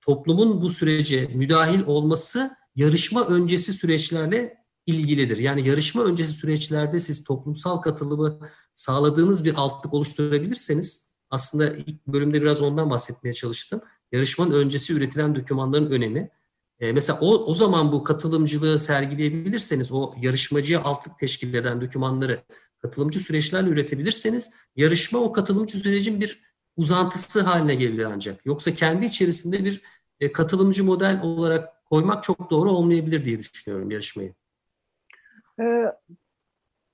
toplumun 0.00 0.60
bu 0.60 0.70
sürece 0.70 1.30
müdahil 1.34 1.80
olması 1.86 2.50
yarışma 2.76 3.26
öncesi 3.26 3.72
süreçlerle 3.72 4.58
ilgilidir. 4.86 5.38
Yani 5.38 5.68
yarışma 5.68 6.04
öncesi 6.04 6.32
süreçlerde 6.32 6.98
siz 6.98 7.24
toplumsal 7.24 7.76
katılımı 7.76 8.38
sağladığınız 8.74 9.44
bir 9.44 9.54
altlık 9.54 9.94
oluşturabilirseniz 9.94 11.08
aslında 11.30 11.74
ilk 11.74 12.06
bölümde 12.06 12.42
biraz 12.42 12.60
ondan 12.62 12.90
bahsetmeye 12.90 13.32
çalıştım. 13.32 13.80
Yarışmanın 14.12 14.52
öncesi 14.52 14.92
üretilen 14.92 15.34
dokümanların 15.34 15.90
önemi. 15.90 16.30
Ee, 16.80 16.92
mesela 16.92 17.18
o, 17.20 17.44
o 17.44 17.54
zaman 17.54 17.92
bu 17.92 18.04
katılımcılığı 18.04 18.78
sergileyebilirseniz, 18.78 19.92
o 19.92 20.14
yarışmacıya 20.20 20.82
altlık 20.82 21.18
teşkil 21.18 21.54
eden 21.54 21.80
dokümanları 21.80 22.38
katılımcı 22.78 23.20
süreçlerle 23.20 23.68
üretebilirseniz, 23.68 24.54
yarışma 24.76 25.18
o 25.18 25.32
katılımcı 25.32 25.78
sürecin 25.78 26.20
bir 26.20 26.42
uzantısı 26.76 27.40
haline 27.40 27.74
gelir 27.74 28.04
ancak. 28.04 28.46
Yoksa 28.46 28.74
kendi 28.74 29.06
içerisinde 29.06 29.64
bir 29.64 29.82
e, 30.20 30.32
katılımcı 30.32 30.84
model 30.84 31.22
olarak 31.22 31.84
koymak 31.84 32.22
çok 32.22 32.50
doğru 32.50 32.70
olmayabilir 32.70 33.24
diye 33.24 33.38
düşünüyorum 33.38 33.90
yarışmayı. 33.90 34.34
Ee, 35.60 35.84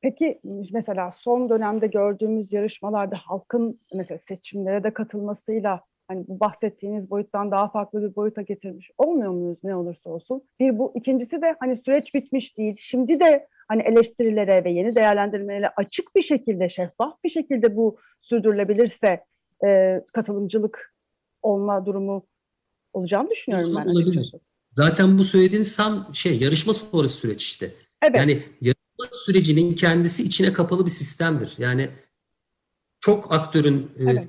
peki 0.01 0.40
mesela 0.73 1.12
son 1.12 1.49
dönemde 1.49 1.87
gördüğümüz 1.87 2.53
yarışmalarda 2.53 3.16
halkın 3.16 3.81
mesela 3.94 4.18
seçimlere 4.18 4.85
de 4.85 4.92
katılmasıyla 4.92 5.81
hani 6.09 6.25
bu 6.29 6.40
bahsettiğiniz 6.40 7.11
boyuttan 7.11 7.51
daha 7.51 7.69
farklı 7.69 8.03
bir 8.03 8.17
boyuta 8.17 8.43
getirmiş 8.43 8.90
olmuyor 8.99 9.33
muyuz 9.33 9.59
ne 9.64 9.77
olursa 9.77 10.11
olsun? 10.11 10.43
Bir 10.61 10.79
bu 10.79 10.93
ikincisi 10.97 11.43
de 11.43 11.57
hani 11.61 11.77
süreç 11.77 12.14
bitmiş 12.14 12.59
değil. 12.59 12.77
Şimdi 12.79 13.21
de 13.21 13.49
hani 13.69 13.83
eleştirilere 13.83 14.64
ve 14.64 14.71
yeni 14.71 14.97
değerlendirmelere 14.97 15.69
açık 15.69 16.17
bir 16.17 16.23
şekilde, 16.23 16.69
şeffaf 16.69 17.25
bir 17.25 17.31
şekilde 17.31 17.77
bu 17.77 17.99
sürdürülebilirse 18.21 19.25
e, 19.67 20.01
katılımcılık 20.12 20.95
olma 21.43 21.87
durumu 21.87 22.27
olacağını 22.93 23.31
düşünüyorum 23.31 23.75
ben 23.77 23.95
açıkçası. 23.95 24.40
Zaten 24.77 25.19
bu 25.19 25.25
söylediğiniz 25.25 25.77
tam 25.77 26.14
şey 26.14 26.38
yarışma 26.38 26.75
sonrası 26.75 27.19
süreç 27.19 27.43
işte. 27.43 27.71
Evet. 28.03 28.17
Yani 28.17 28.43
yarışma 28.61 29.07
sürecinin 29.12 29.75
kendisi 29.75 30.23
içine 30.23 30.53
kapalı 30.53 30.85
bir 30.85 30.90
sistemdir. 30.90 31.55
Yani 31.59 31.90
çok 33.01 33.33
aktörün 33.33 33.90
e, 33.99 34.29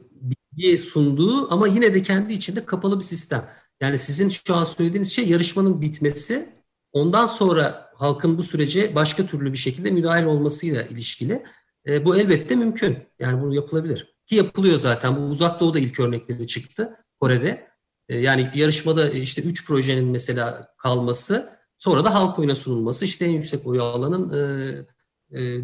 bilgi 0.57 0.79
sunduğu 0.79 1.53
ama 1.53 1.67
yine 1.67 1.93
de 1.93 2.01
kendi 2.01 2.33
içinde 2.33 2.65
kapalı 2.65 2.99
bir 2.99 3.03
sistem. 3.03 3.49
Yani 3.81 3.97
sizin 3.97 4.29
şu 4.29 4.55
an 4.55 4.63
söylediğiniz 4.63 5.11
şey 5.11 5.29
yarışmanın 5.29 5.81
bitmesi, 5.81 6.49
ondan 6.91 7.25
sonra 7.25 7.91
halkın 7.95 8.37
bu 8.37 8.43
sürece 8.43 8.95
başka 8.95 9.25
türlü 9.25 9.53
bir 9.53 9.57
şekilde 9.57 9.91
müdahil 9.91 10.25
olmasıyla 10.25 10.83
ilişkili. 10.83 11.43
E, 11.87 12.05
bu 12.05 12.17
elbette 12.17 12.55
mümkün. 12.55 12.97
Yani 13.19 13.41
bunu 13.41 13.55
yapılabilir. 13.55 14.15
Ki 14.25 14.35
yapılıyor 14.35 14.79
zaten. 14.79 15.17
Bu 15.17 15.21
uzak 15.21 15.59
doğuda 15.59 15.79
ilk 15.79 15.99
örnekleri 15.99 16.47
çıktı 16.47 16.95
Kore'de. 17.19 17.67
E, 18.09 18.19
yani 18.19 18.51
yarışmada 18.55 19.09
işte 19.09 19.41
üç 19.41 19.67
projenin 19.67 20.05
mesela 20.05 20.67
kalması 20.77 21.55
Sonra 21.77 22.03
da 22.05 22.13
halk 22.13 22.39
oyuna 22.39 22.55
sunulması, 22.55 23.05
işte 23.05 23.25
en 23.25 23.29
yüksek 23.29 23.67
oyu 23.67 23.83
alanın 23.83 24.33
e, 24.33 24.67
e, 24.67 24.85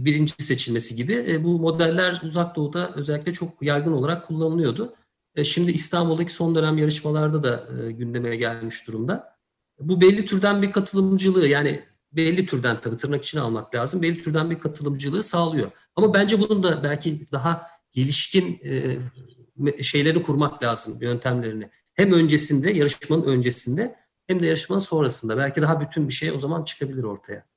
birinci 0.05 0.33
seçilmesi 0.43 0.95
gibi. 0.95 1.25
E, 1.27 1.43
bu 1.43 1.59
modeller 1.59 2.21
uzak 2.23 2.55
doğuda 2.55 2.91
özellikle 2.95 3.33
çok 3.33 3.61
yaygın 3.61 3.91
olarak 3.91 4.27
kullanılıyordu. 4.27 4.93
E, 5.35 5.43
şimdi 5.43 5.71
İstanbul'daki 5.71 6.33
son 6.33 6.55
dönem 6.55 6.77
yarışmalarda 6.77 7.43
da 7.43 7.67
e, 7.77 7.91
gündeme 7.91 8.35
gelmiş 8.35 8.87
durumda. 8.87 9.37
Bu 9.79 10.01
belli 10.01 10.25
türden 10.25 10.61
bir 10.61 10.71
katılımcılığı 10.71 11.47
yani 11.47 11.83
belli 12.11 12.45
türden 12.45 12.81
tabii 12.81 12.97
tırnak 12.97 13.23
içine 13.23 13.41
almak 13.41 13.75
lazım. 13.75 14.01
Belli 14.01 14.23
türden 14.23 14.49
bir 14.49 14.59
katılımcılığı 14.59 15.23
sağlıyor. 15.23 15.71
Ama 15.95 16.13
bence 16.13 16.39
bunun 16.39 16.63
da 16.63 16.83
belki 16.83 17.31
daha 17.31 17.67
gelişkin 17.91 18.59
e, 18.63 19.83
şeyleri 19.83 20.23
kurmak 20.23 20.63
lazım, 20.63 20.97
yöntemlerini. 21.01 21.69
Hem 21.93 22.13
öncesinde, 22.13 22.71
yarışmanın 22.71 23.23
öncesinde 23.23 23.95
hem 24.27 24.39
de 24.39 24.45
yarışmanın 24.45 24.79
sonrasında. 24.79 25.37
Belki 25.37 25.61
daha 25.61 25.81
bütün 25.81 26.07
bir 26.07 26.13
şey 26.13 26.31
o 26.31 26.39
zaman 26.39 26.63
çıkabilir 26.63 27.03
ortaya. 27.03 27.50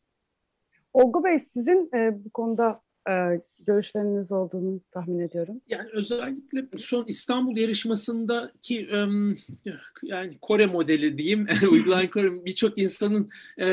Olgu 0.94 1.24
Bey 1.24 1.38
sizin 1.38 1.90
e, 1.94 2.24
bu 2.24 2.30
konuda 2.30 2.80
e, 3.09 3.12
görüşleriniz 3.59 4.33
olduğunu 4.33 4.80
tahmin 4.92 5.18
ediyorum. 5.18 5.61
Yani 5.68 5.88
özellikle 5.92 6.68
son 6.76 7.04
İstanbul 7.07 7.57
yarışmasındaki 7.57 8.80
e, 8.80 8.98
yani 10.02 10.38
Kore 10.40 10.66
modeli 10.66 11.18
diyeyim 11.18 11.46
uygulayan 11.70 12.11
Kore 12.11 12.44
birçok 12.44 12.78
insanın 12.78 13.30
e, 13.59 13.66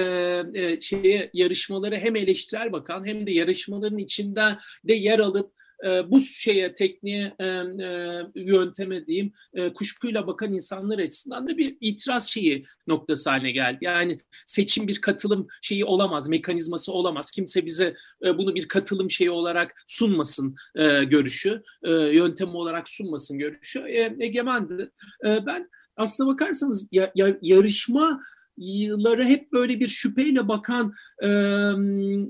e, 0.53 0.79
şeye 0.79 1.29
yarışmaları 1.34 1.95
hem 1.95 2.15
eleştirel 2.15 2.71
bakan 2.71 3.07
hem 3.07 3.27
de 3.27 3.31
yarışmaların 3.31 3.97
içinde 3.97 4.57
de 4.88 4.93
yer 4.93 5.19
alıp 5.19 5.61
e, 5.86 6.11
bu 6.11 6.19
şeye 6.19 6.73
tekniğe 6.73 7.34
e, 7.39 7.45
e, 7.45 8.19
yönteme 8.36 9.05
diyeyim 9.05 9.34
e, 9.53 9.73
kuşkuyla 9.73 10.27
bakan 10.27 10.53
insanlar 10.53 10.99
açısından 10.99 11.47
da 11.47 11.57
bir 11.57 11.77
itiraz 11.82 12.29
şeyi 12.29 12.65
noktası 12.88 13.29
haline 13.29 13.51
geldi. 13.51 13.77
Yani 13.82 14.19
seçim 14.45 14.88
bir 14.88 15.01
katılım 15.01 15.47
şeyi 15.61 15.86
olamaz, 15.86 16.29
mekanizması 16.29 16.93
olamaz. 16.93 17.32
Kimse 17.32 17.65
bize 17.65 17.95
e, 18.25 18.38
bunu 18.38 18.55
bir 18.55 18.67
katılım 18.67 19.11
şeyi 19.11 19.32
olarak 19.32 19.84
sunmasın 19.88 20.55
görüşü, 21.07 21.63
e, 21.84 21.91
yöntemi 21.91 22.51
olarak 22.51 22.89
sunmasın 22.89 23.38
görüşü 23.38 23.84
egemendi. 24.19 24.91
Ben 25.23 25.69
aslına 25.97 26.34
bakarsanız 26.34 26.88
ya, 26.91 27.11
ya, 27.15 27.38
yarışma 27.41 28.21
yılları 28.58 29.26
hep 29.26 29.52
böyle 29.52 29.80
bir 29.80 29.88
şüpheyle 29.88 30.47
bakan 30.47 30.93
e, 31.24 31.28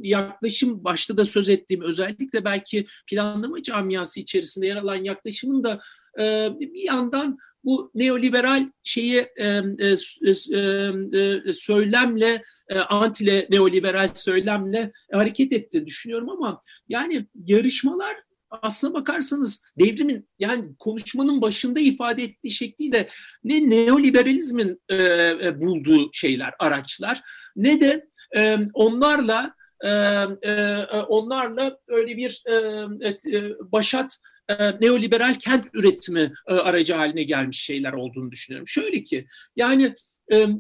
yaklaşım 0.10 0.84
başta 0.84 1.18
da 1.18 1.26
söz 1.26 1.50
ettiğim 1.50 1.82
özellikle 1.82 2.46
belki 2.46 2.86
planlama 3.08 3.62
camiası 3.62 4.20
içerisinde 4.20 4.68
yer 4.68 4.76
alan 4.76 5.04
yaklaşımın 5.04 5.64
da 5.64 5.80
e, 6.20 6.50
bir 6.60 6.86
yandan 6.86 7.38
bu 7.64 7.92
neoliberal 7.96 8.70
şeyi 8.84 9.28
e, 9.38 9.48
e, 9.80 9.96
e, 11.20 11.54
söylemle 11.54 12.44
e, 12.70 12.80
anti 12.80 13.48
neoliberal 13.50 14.08
söylemle 14.14 14.92
hareket 15.14 15.54
etti 15.54 15.86
düşünüyorum 15.86 16.30
ama 16.30 16.62
yani 16.90 17.26
yarışmalar 17.48 18.16
aslına 18.52 18.94
bakarsanız 18.94 19.64
devrimin 19.80 20.30
yani 20.40 20.76
konuşmanın 20.80 21.42
başında 21.42 21.80
ifade 21.80 22.24
ettiği 22.24 22.52
şekliyle 22.52 23.10
ne 23.44 23.70
neoliberalizmin 23.70 24.82
e, 24.90 24.96
e, 24.96 25.62
bulduğu 25.62 26.10
şeyler, 26.14 26.54
araçlar 26.60 27.22
ne 27.56 27.82
de 27.82 28.08
e, 28.36 28.58
onlarla 28.74 29.54
e, 29.84 29.90
e, 29.90 30.86
onlarla 30.86 31.78
öyle 31.88 32.18
bir 32.18 32.44
e, 32.48 32.54
e, 33.38 33.50
başat 33.72 34.18
e, 34.50 34.72
neoliberal 34.82 35.34
kent 35.34 35.66
üretimi 35.74 36.34
e, 36.48 36.54
aracı 36.54 36.94
haline 36.94 37.24
gelmiş 37.24 37.62
şeyler 37.62 37.94
olduğunu 37.94 38.32
düşünüyorum. 38.32 38.68
Şöyle 38.68 39.04
ki 39.04 39.28
yani 39.56 39.94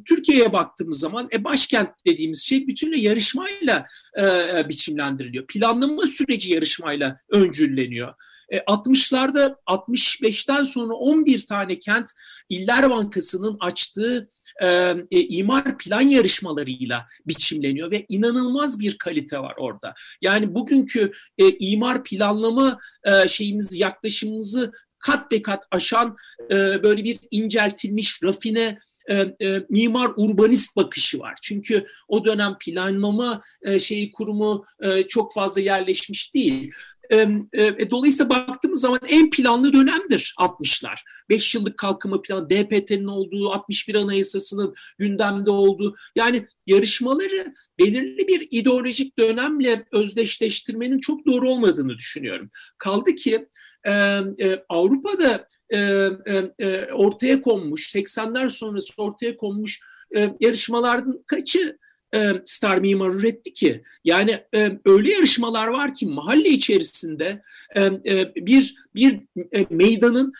Türkiye'ye 0.05 0.53
baktığımız 0.53 0.99
zaman 0.99 1.29
e, 1.33 1.43
başkent 1.43 1.89
dediğimiz 2.07 2.43
şey 2.43 2.67
bütünle 2.67 2.97
yarışmayla 2.97 3.85
e, 4.15 4.25
e 4.25 4.65
biçimlendiriliyor. 4.69 5.47
Planlama 5.47 6.07
süreci 6.07 6.53
yarışmayla 6.53 7.17
öncülleniyor. 7.29 8.13
60'larda 8.51 9.49
e, 9.49 9.73
65'ten 9.73 10.63
sonra 10.63 10.93
11 10.93 11.45
tane 11.45 11.79
kent 11.79 12.09
İller 12.49 12.89
Bankası'nın 12.89 13.57
açtığı 13.59 14.27
e, 14.61 14.67
e, 15.11 15.21
imar 15.21 15.77
plan 15.77 16.01
yarışmalarıyla 16.01 17.07
biçimleniyor 17.27 17.91
ve 17.91 18.05
inanılmaz 18.09 18.79
bir 18.79 18.97
kalite 18.97 19.39
var 19.39 19.55
orada. 19.57 19.93
Yani 20.21 20.55
bugünkü 20.55 21.11
e, 21.37 21.49
imar 21.49 22.03
planlama 22.03 22.79
e, 23.03 23.27
şeyimiz 23.27 23.75
yaklaşımımızı 23.75 24.71
kat 24.99 25.31
be 25.31 25.41
kat 25.41 25.63
aşan 25.71 26.15
e, 26.51 26.83
böyle 26.83 27.03
bir 27.03 27.19
inceltilmiş, 27.31 28.23
rafine 28.23 28.77
e, 29.09 29.15
e, 29.15 29.65
mimar 29.69 30.11
urbanist 30.15 30.75
bakışı 30.75 31.19
var. 31.19 31.35
Çünkü 31.41 31.85
o 32.07 32.25
dönem 32.25 32.57
planlama 32.59 33.41
e, 33.61 33.79
şeyi 33.79 34.11
kurumu 34.11 34.65
e, 34.79 35.07
çok 35.07 35.33
fazla 35.33 35.61
yerleşmiş 35.61 36.33
değil. 36.33 36.71
E, 37.11 37.27
e, 37.53 37.91
dolayısıyla 37.91 38.29
baktığımız 38.29 38.81
zaman 38.81 38.99
en 39.07 39.29
planlı 39.29 39.73
dönemdir 39.73 40.35
60'lar. 40.39 40.95
5 41.29 41.55
yıllık 41.55 41.77
kalkınma 41.77 42.21
planı, 42.21 42.49
DPT'nin 42.49 43.07
olduğu, 43.07 43.51
61 43.51 43.95
Anayasası'nın 43.95 44.73
gündemde 44.97 45.51
olduğu. 45.51 45.95
Yani 46.15 46.47
yarışmaları 46.67 47.53
belirli 47.79 48.27
bir 48.27 48.47
ideolojik 48.51 49.19
dönemle 49.19 49.85
özdeşleştirmenin 49.91 50.99
çok 50.99 51.25
doğru 51.25 51.49
olmadığını 51.49 51.97
düşünüyorum. 51.97 52.49
Kaldı 52.77 53.15
ki 53.15 53.47
e, 53.83 53.91
e, 54.39 54.63
Avrupa'da 54.69 55.47
e, 55.71 55.77
e, 55.77 56.51
e 56.59 56.93
ortaya 56.93 57.41
konmuş, 57.41 57.95
80'ler 57.95 58.49
sonrası 58.49 59.01
ortaya 59.01 59.37
konmuş 59.37 59.79
e, 60.15 60.33
yarışmaların 60.39 61.23
kaçı 61.27 61.77
e, 62.13 62.31
Star 62.45 62.77
Mimar 62.77 63.09
üretti 63.09 63.53
ki? 63.53 63.81
Yani 64.03 64.43
e, 64.55 64.79
öyle 64.85 65.11
yarışmalar 65.11 65.67
var 65.67 65.93
ki 65.93 66.05
mahalle 66.05 66.49
içerisinde 66.49 67.41
e, 67.75 67.81
e, 67.83 68.35
bir 68.35 68.75
bir 68.95 69.21
e, 69.51 69.65
meydanın 69.69 70.33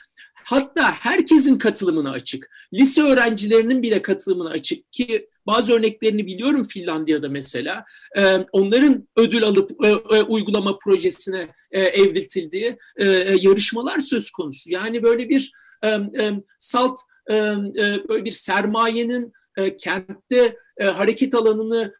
hatta 0.44 0.92
herkesin 0.92 1.56
katılımına 1.56 2.12
açık. 2.12 2.50
Lise 2.74 3.02
öğrencilerinin 3.02 3.82
bile 3.82 4.02
katılımına 4.02 4.50
açık 4.50 4.92
ki 4.92 5.30
bazı 5.48 5.74
örneklerini 5.74 6.28
biliyorum 6.28 6.64
Finlandiya'da 6.64 7.30
mesela. 7.30 7.86
Onların 8.52 9.08
ödül 9.18 9.44
alıp 9.44 9.86
e, 9.86 9.88
e, 9.88 10.22
uygulama 10.22 10.78
projesine 10.78 11.50
e, 11.72 11.82
evriltildiği 11.82 12.78
e, 12.98 13.06
yarışmalar 13.42 14.00
söz 14.00 14.32
konusu. 14.32 14.72
Yani 14.72 15.04
böyle 15.04 15.30
bir 15.30 15.52
salt 16.60 17.00
böyle 17.30 18.26
bir 18.26 18.32
sermayenin 18.32 19.32
e, 19.58 19.76
kentte 19.78 20.58
hareket 20.80 21.36
alanını 21.36 21.94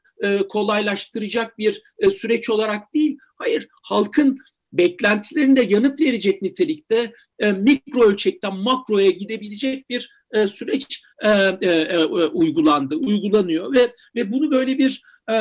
kolaylaştıracak 0.50 1.58
bir 1.58 1.84
süreç 2.12 2.50
olarak 2.50 2.94
değil, 2.94 3.18
hayır 3.36 3.68
halkın 3.84 4.38
beklentilerinde 4.74 5.62
yanıt 5.62 6.02
verecek 6.02 6.42
nitelikte 6.42 7.14
e, 7.40 7.52
mikro 7.52 8.04
ölçekten 8.04 8.56
makroya 8.56 9.10
gidebilecek 9.10 9.90
bir 9.90 10.10
e, 10.32 10.48
süreç 10.48 11.04
e, 11.24 11.30
e, 11.62 11.68
e, 11.68 12.06
uygulandı, 12.06 12.96
uygulanıyor 12.96 13.74
ve 13.74 13.94
ve 14.16 14.32
bunu 14.32 14.52
böyle 14.52 14.78
bir 14.78 15.02
e, 15.30 15.34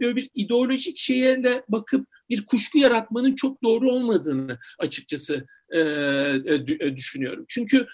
böyle 0.00 0.16
bir 0.16 0.30
ideolojik 0.34 0.98
şeye 0.98 1.44
de 1.44 1.64
bakıp 1.68 2.06
bir 2.28 2.46
kuşku 2.46 2.78
yaratmanın 2.78 3.34
çok 3.34 3.62
doğru 3.62 3.90
olmadığını 3.90 4.58
açıkçası 4.78 5.46
e, 5.74 6.96
düşünüyorum. 6.96 7.44
Çünkü 7.48 7.86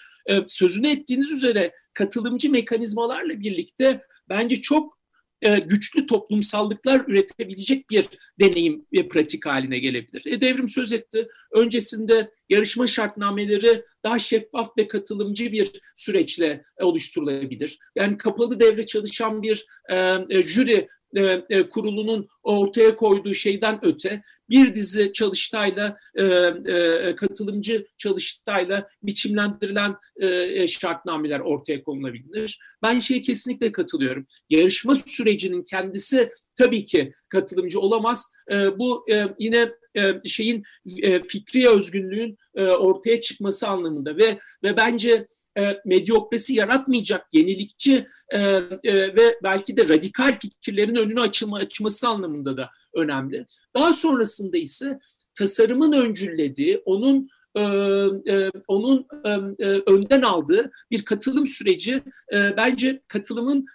sözünü 0.47 0.87
ettiğiniz 0.87 1.31
üzere 1.31 1.71
katılımcı 1.93 2.51
mekanizmalarla 2.51 3.39
birlikte 3.39 4.01
bence 4.29 4.55
çok 4.55 4.94
e, 5.45 5.59
güçlü 5.59 6.05
toplumsallıklar 6.05 7.03
üretebilecek 7.07 7.89
bir 7.89 8.05
deneyim 8.39 8.85
ve 8.93 9.07
pratik 9.07 9.45
haline 9.45 9.79
gelebilir. 9.79 10.23
E, 10.25 10.41
devrim 10.41 10.67
söz 10.67 10.93
etti. 10.93 11.27
Öncesinde 11.51 12.31
yarışma 12.49 12.87
şartnameleri 12.87 13.83
daha 14.03 14.19
şeffaf 14.19 14.77
ve 14.77 14.87
katılımcı 14.87 15.51
bir 15.51 15.71
süreçle 15.95 16.63
oluşturulabilir. 16.81 17.79
Yani 17.95 18.17
kapalı 18.17 18.59
devre 18.59 18.85
çalışan 18.85 19.41
bir 19.43 19.65
e, 19.89 19.95
e, 20.29 20.41
jüri 20.41 20.87
e, 21.15 21.45
e, 21.49 21.69
kurulunun 21.69 22.27
ortaya 22.43 22.95
koyduğu 22.95 23.33
şeyden 23.33 23.79
öte 23.81 24.21
bir 24.49 24.73
dizi 24.75 25.13
çalıştayla 25.13 25.97
e, 26.15 26.23
e, 26.23 27.15
katılımcı 27.15 27.87
çalıştayla 27.97 28.89
biçimlendirilen 29.03 29.95
e, 30.19 30.67
şartnameler 30.67 31.39
ortaya 31.39 31.83
konulabilir. 31.83 32.59
Ben 32.83 32.99
şeye 32.99 33.21
kesinlikle 33.21 33.71
katılıyorum. 33.71 34.27
Yarışma 34.49 34.95
sürecinin 34.95 35.61
kendisi 35.61 36.29
tabii 36.55 36.85
ki 36.85 37.13
katılımcı 37.29 37.79
olamaz. 37.79 38.33
E, 38.51 38.79
bu 38.79 39.05
e, 39.13 39.25
yine 39.39 39.69
e, 39.95 40.29
şeyin 40.29 40.63
e, 41.01 41.19
fikri 41.19 41.69
özgünlüğün 41.69 42.37
e, 42.55 42.63
ortaya 42.63 43.19
çıkması 43.19 43.67
anlamında 43.67 44.17
ve 44.17 44.39
ve 44.63 44.77
bence 44.77 45.27
e, 45.57 45.81
yaratmayacak 46.53 47.27
yenilikçi 47.33 48.07
e, 48.29 48.39
e, 48.39 49.15
ve 49.15 49.39
belki 49.43 49.77
de 49.77 49.89
radikal 49.89 50.31
fikirlerin 50.39 50.95
önünü 50.95 51.21
açılma, 51.21 51.57
açması 51.57 52.07
anlamında 52.07 52.57
da 52.57 52.69
önemli. 52.93 53.45
Daha 53.73 53.93
sonrasında 53.93 54.57
ise 54.57 54.99
tasarımın 55.33 55.91
öncüllediği, 55.93 56.81
onun 56.85 57.29
e, 57.55 57.61
onun 58.67 59.07
önden 59.87 60.21
aldığı 60.21 60.71
bir 60.91 61.05
katılım 61.05 61.45
süreci 61.45 62.03
bence 62.31 63.01
katılımın 63.07 63.65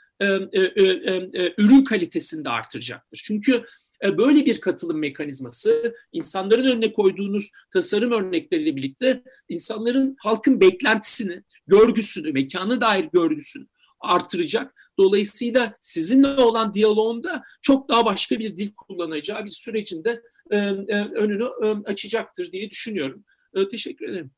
ürün 1.58 1.84
kalitesini 1.84 2.44
de 2.44 2.48
artıracaktır. 2.48 3.22
Çünkü 3.24 3.64
böyle 4.02 4.46
bir 4.46 4.60
katılım 4.60 4.98
mekanizması 4.98 5.94
insanların 6.12 6.66
önüne 6.66 6.92
koyduğunuz 6.92 7.50
tasarım 7.72 8.12
örnekleriyle 8.12 8.76
birlikte 8.76 9.22
insanların 9.48 10.16
halkın 10.18 10.60
beklentisini, 10.60 11.42
görgüsünü, 11.66 12.32
mekana 12.32 12.80
dair 12.80 13.04
görgüsünü 13.12 13.66
artıracak. 14.00 14.74
Dolayısıyla 14.98 15.74
sizinle 15.80 16.28
olan 16.28 16.74
diyaloğunda 16.74 17.42
çok 17.62 17.88
daha 17.88 18.04
başka 18.04 18.38
bir 18.38 18.56
dil 18.56 18.72
kullanacağı 18.74 19.44
bir 19.44 19.50
sürecinde 19.50 20.22
e, 20.50 20.56
e, 20.56 21.04
önünü 21.04 21.44
e, 21.44 21.90
açacaktır 21.90 22.52
diye 22.52 22.70
düşünüyorum. 22.70 23.24
E, 23.54 23.68
teşekkür 23.68 24.08
ederim. 24.08 24.30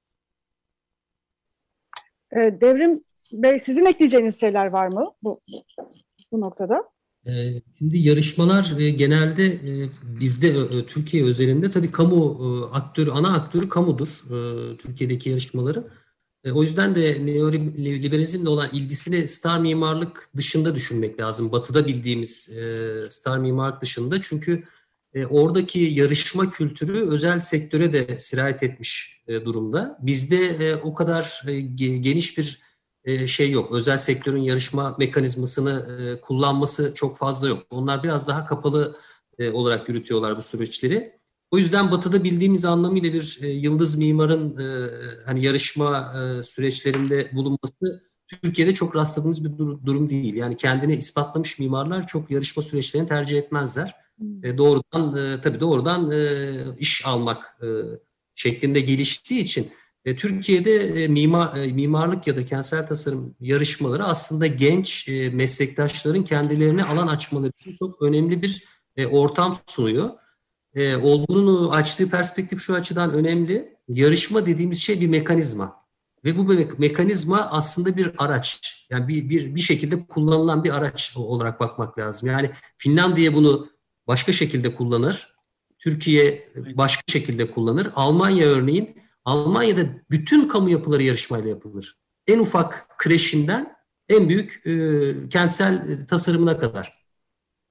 E, 2.33 2.39
Devrim 2.61 3.05
Bey 3.33 3.59
sizin 3.59 3.87
ekleyeceğiniz 3.87 4.41
şeyler 4.41 4.67
var 4.67 4.87
mı 4.87 5.15
bu, 5.23 5.41
bu 6.33 6.41
noktada? 6.41 6.91
Ee, 7.27 7.62
şimdi 7.79 7.99
yarışmalar 7.99 8.79
e, 8.79 8.91
genelde 8.91 9.47
e, 9.47 9.89
bizde 10.20 10.49
e, 10.49 10.87
Türkiye 10.87 11.25
özelinde 11.25 11.70
tabii 11.70 11.91
kamu 11.91 12.70
aktörü, 12.73 13.11
ana 13.11 13.35
aktörü 13.35 13.68
kamudur 13.68 14.09
Türkiye'deki 14.79 15.31
yarışmaların. 15.31 15.85
O 16.53 16.62
yüzden 16.62 16.95
de 16.95 17.27
neoliberalizmle 17.27 18.49
olan 18.49 18.68
ilgisini 18.73 19.29
star 19.29 19.61
mimarlık 19.61 20.29
dışında 20.37 20.75
düşünmek 20.75 21.20
lazım. 21.20 21.53
Batı'da 21.53 21.87
bildiğimiz 21.87 22.53
star 23.09 23.39
mimarlık 23.39 23.83
dışında. 23.83 24.20
Çünkü 24.20 24.62
oradaki 25.31 25.79
yarışma 25.79 26.51
kültürü 26.51 27.11
özel 27.11 27.41
sektöre 27.41 27.93
de 27.93 28.18
sirayet 28.18 28.62
etmiş 28.62 29.23
durumda. 29.29 29.99
Bizde 30.03 30.77
o 30.83 30.95
kadar 30.95 31.43
geniş 32.01 32.39
bir 32.39 32.61
e, 33.05 33.27
şey 33.27 33.51
yok. 33.51 33.73
Özel 33.73 33.99
sektörün 33.99 34.43
yarışma 34.43 34.97
mekanizmasını 34.99 35.87
e, 36.01 36.21
kullanması 36.21 36.93
çok 36.95 37.17
fazla 37.17 37.49
yok. 37.49 37.63
Onlar 37.71 38.03
biraz 38.03 38.29
daha 38.29 38.47
kapalı 38.47 38.95
e, 39.39 39.51
olarak 39.51 39.89
yürütüyorlar 39.89 40.37
bu 40.37 40.43
süreçleri. 40.43 41.13
O 41.51 41.59
yüzden 41.59 41.91
Batı'da 41.91 42.25
bildiğimiz 42.25 42.65
anlamıyla 42.65 43.13
bir 43.13 43.39
yıldız 43.43 43.99
mimarın 43.99 44.57
hani 45.27 45.45
yarışma 45.45 46.15
süreçlerinde 46.45 47.31
bulunması 47.33 48.03
Türkiye'de 48.43 48.75
çok 48.75 48.97
rastladığımız 48.97 49.45
bir 49.45 49.59
durum 49.59 50.11
değil. 50.11 50.35
Yani 50.35 50.57
kendini 50.57 50.97
ispatlamış 50.97 51.59
mimarlar 51.59 52.07
çok 52.07 52.31
yarışma 52.31 52.63
süreçlerini 52.63 53.09
tercih 53.09 53.39
etmezler. 53.39 53.95
Hmm. 54.19 54.59
Doğrudan 54.59 55.41
tabii 55.41 55.61
doğrudan 55.61 56.11
iş 56.79 57.07
almak 57.07 57.59
şeklinde 58.35 58.81
geliştiği 58.81 59.41
için 59.41 59.73
e, 60.05 60.17
Türkiye'de 60.17 61.05
e, 61.05 61.09
mimar, 61.09 61.57
e, 61.57 61.73
mimarlık 61.73 62.27
ya 62.27 62.37
da 62.37 62.45
kentsel 62.45 62.87
tasarım 62.87 63.35
yarışmaları 63.41 64.05
aslında 64.05 64.47
genç 64.47 65.09
meslektaşların 65.33 66.25
kendilerine 66.25 66.85
alan 66.85 67.07
açmaları 67.07 67.53
için 67.61 67.77
çok 67.79 68.03
önemli 68.03 68.43
bir 68.43 68.65
ortam 69.11 69.57
sunuyor. 69.67 70.11
Olgun'un 71.03 71.71
açtığı 71.71 72.11
perspektif 72.11 72.61
şu 72.61 72.75
açıdan 72.75 73.13
önemli. 73.13 73.77
Yarışma 73.89 74.47
dediğimiz 74.47 74.79
şey 74.83 75.01
bir 75.01 75.07
mekanizma. 75.07 75.83
Ve 76.25 76.39
bu 76.39 76.55
me- 76.55 76.75
mekanizma 76.79 77.49
aslında 77.51 77.97
bir 77.97 78.13
araç. 78.19 78.61
Yani 78.91 79.09
bir, 79.09 79.31
bir, 79.31 79.55
bir 79.55 79.61
şekilde 79.61 80.07
kullanılan 80.07 80.65
bir 80.65 80.77
araç 80.77 81.13
olarak 81.17 81.61
bakmak 81.61 81.99
lazım. 81.99 82.29
Yani 82.29 82.51
Finlandiya 82.79 83.35
bunu 83.35 83.69
başka 84.07 84.33
şekilde 84.33 84.75
kullanır. 84.75 85.35
Türkiye 85.79 86.53
başka 86.57 87.03
şekilde 87.07 87.51
kullanır. 87.51 87.91
Almanya 87.95 88.47
örneğin, 88.47 88.97
Almanya'da 89.25 89.83
bütün 90.11 90.49
kamu 90.49 90.70
yapıları 90.70 91.03
yarışmayla 91.03 91.49
yapılır. 91.49 91.97
En 92.27 92.39
ufak 92.39 92.87
kreşinden 92.99 93.77
en 94.09 94.29
büyük 94.29 94.66
e, 94.66 95.29
kentsel 95.29 96.07
tasarımına 96.07 96.59
kadar. 96.59 97.03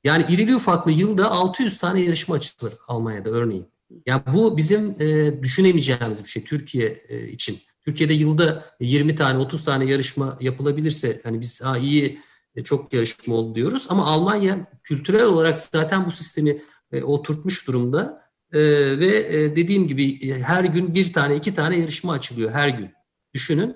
Yani 0.04 0.26
irili 0.30 0.56
ufaklı 0.56 0.92
yılda 0.92 1.32
600 1.32 1.78
tane 1.78 2.02
yarışma 2.02 2.36
açılır 2.36 2.74
Almanya'da 2.88 3.30
örneğin. 3.30 3.68
Yani 4.06 4.22
bu 4.34 4.58
bizim 4.58 5.02
e, 5.02 5.40
düşünemeyeceğimiz 5.44 6.24
bir 6.24 6.30
şey 6.30 6.44
Türkiye 6.44 7.06
e, 7.10 7.28
için. 7.28 7.60
Türkiye'de 7.86 8.14
yılda 8.14 8.66
20 8.80 9.16
tane 9.16 9.40
30 9.40 9.64
tane 9.64 9.86
yarışma 9.86 10.38
yapılabilirse 10.42 11.22
hani 11.24 11.42
biz 11.42 11.64
ha, 11.64 11.78
iyi 11.78 12.20
e, 12.56 12.64
çok 12.64 12.94
yarışma 12.94 13.36
oldu 13.36 13.56
diyoruz 13.56 13.88
ama 13.90 14.06
Almanya 14.06 14.68
kültürel 14.84 15.24
olarak 15.24 15.60
zaten 15.60 16.06
bu 16.06 16.12
sistemi 16.12 16.62
e, 16.92 17.04
oturtmuş 17.04 17.68
durumda 17.68 18.21
e, 18.54 18.60
ve 19.00 19.38
e, 19.38 19.56
dediğim 19.56 19.88
gibi 19.88 20.30
e, 20.30 20.40
her 20.40 20.64
gün 20.64 20.96
bir 20.96 21.14
tane 21.14 21.36
iki 21.36 21.56
tane 21.56 21.80
yarışma 21.80 22.14
açılıyor 22.14 22.52
her 22.52 22.70
gün. 22.70 22.92
Düşünün. 23.34 23.76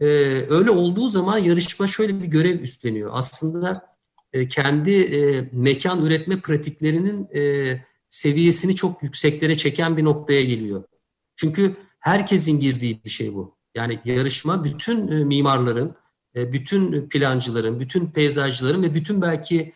E, 0.00 0.06
öyle 0.48 0.70
olduğu 0.70 1.08
zaman 1.08 1.38
yarışma 1.38 1.86
şöyle 1.86 2.22
bir 2.22 2.26
görev 2.26 2.60
üstleniyor. 2.60 3.10
Aslında 3.12 3.86
e, 4.32 4.46
kendi 4.46 4.90
e, 4.90 5.48
mekan 5.52 6.06
üretme 6.06 6.40
pratiklerinin 6.40 7.28
e, 7.34 7.72
seviyesini 8.08 8.74
çok 8.74 9.02
yükseklere 9.02 9.56
çeken 9.56 9.96
bir 9.96 10.04
noktaya 10.04 10.44
geliyor. 10.44 10.84
Çünkü 11.36 11.76
herkesin 12.00 12.60
girdiği 12.60 13.04
bir 13.04 13.10
şey 13.10 13.34
bu. 13.34 13.56
Yani 13.74 14.00
yarışma 14.04 14.64
bütün 14.64 15.08
e, 15.08 15.24
mimarların, 15.24 15.96
e, 16.36 16.52
bütün 16.52 17.08
plancıların, 17.08 17.80
bütün 17.80 18.06
peyzajcıların 18.06 18.82
ve 18.82 18.94
bütün 18.94 19.22
belki 19.22 19.72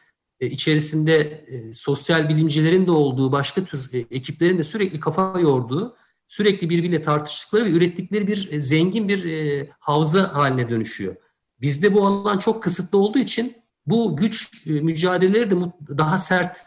içerisinde 0.47 1.45
e, 1.47 1.73
sosyal 1.73 2.29
bilimcilerin 2.29 2.87
de 2.87 2.91
olduğu 2.91 3.33
başka 3.33 3.65
tür 3.65 3.91
e, 3.93 3.99
ekiplerin 3.99 4.59
de 4.59 4.65
sürekli 4.65 5.01
kafa 5.01 5.41
yorduğu, 5.41 5.97
sürekli 6.29 6.71
birbiriyle 6.71 7.03
tartıştıkları 7.03 7.65
ve 7.65 7.71
ürettikleri 7.71 8.27
bir 8.27 8.49
e, 8.53 8.61
zengin 8.61 9.09
bir 9.09 9.25
e, 9.25 9.71
havza 9.79 10.35
haline 10.35 10.71
dönüşüyor. 10.71 11.17
Bizde 11.61 11.95
bu 11.95 12.07
alan 12.07 12.39
çok 12.39 12.63
kısıtlı 12.63 12.99
olduğu 12.99 13.19
için 13.19 13.57
bu 13.87 14.17
güç 14.17 14.67
e, 14.67 14.71
mücadeleleri 14.71 15.51
de 15.51 15.55
daha 15.99 16.19
sert 16.19 16.59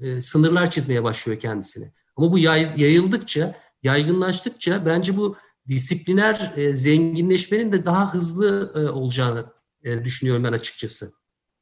e, 0.00 0.08
e, 0.08 0.20
sınırlar 0.20 0.70
çizmeye 0.70 1.04
başlıyor 1.04 1.40
kendisine. 1.40 1.92
Ama 2.16 2.32
bu 2.32 2.38
yay, 2.38 2.72
yayıldıkça, 2.76 3.54
yaygınlaştıkça 3.82 4.86
bence 4.86 5.16
bu 5.16 5.36
disipliner 5.68 6.52
e, 6.56 6.76
zenginleşmenin 6.76 7.72
de 7.72 7.84
daha 7.84 8.14
hızlı 8.14 8.72
e, 8.76 8.90
olacağını 8.90 9.46
e, 9.84 10.04
düşünüyorum 10.04 10.44
ben 10.44 10.52
açıkçası. 10.52 11.12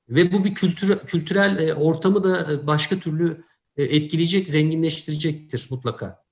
Ve 0.09 0.33
bu 0.33 0.45
bir 0.45 0.55
kültür, 0.55 0.99
kültürel 0.99 1.69
e, 1.69 1.75
ortamı 1.75 2.25
da 2.25 2.53
e, 2.53 2.67
başka 2.67 2.97
türlü 2.97 3.45
e, 3.77 3.83
etkileyecek, 3.83 4.49
zenginleştirecektir 4.49 5.69
mutlaka. 5.71 6.25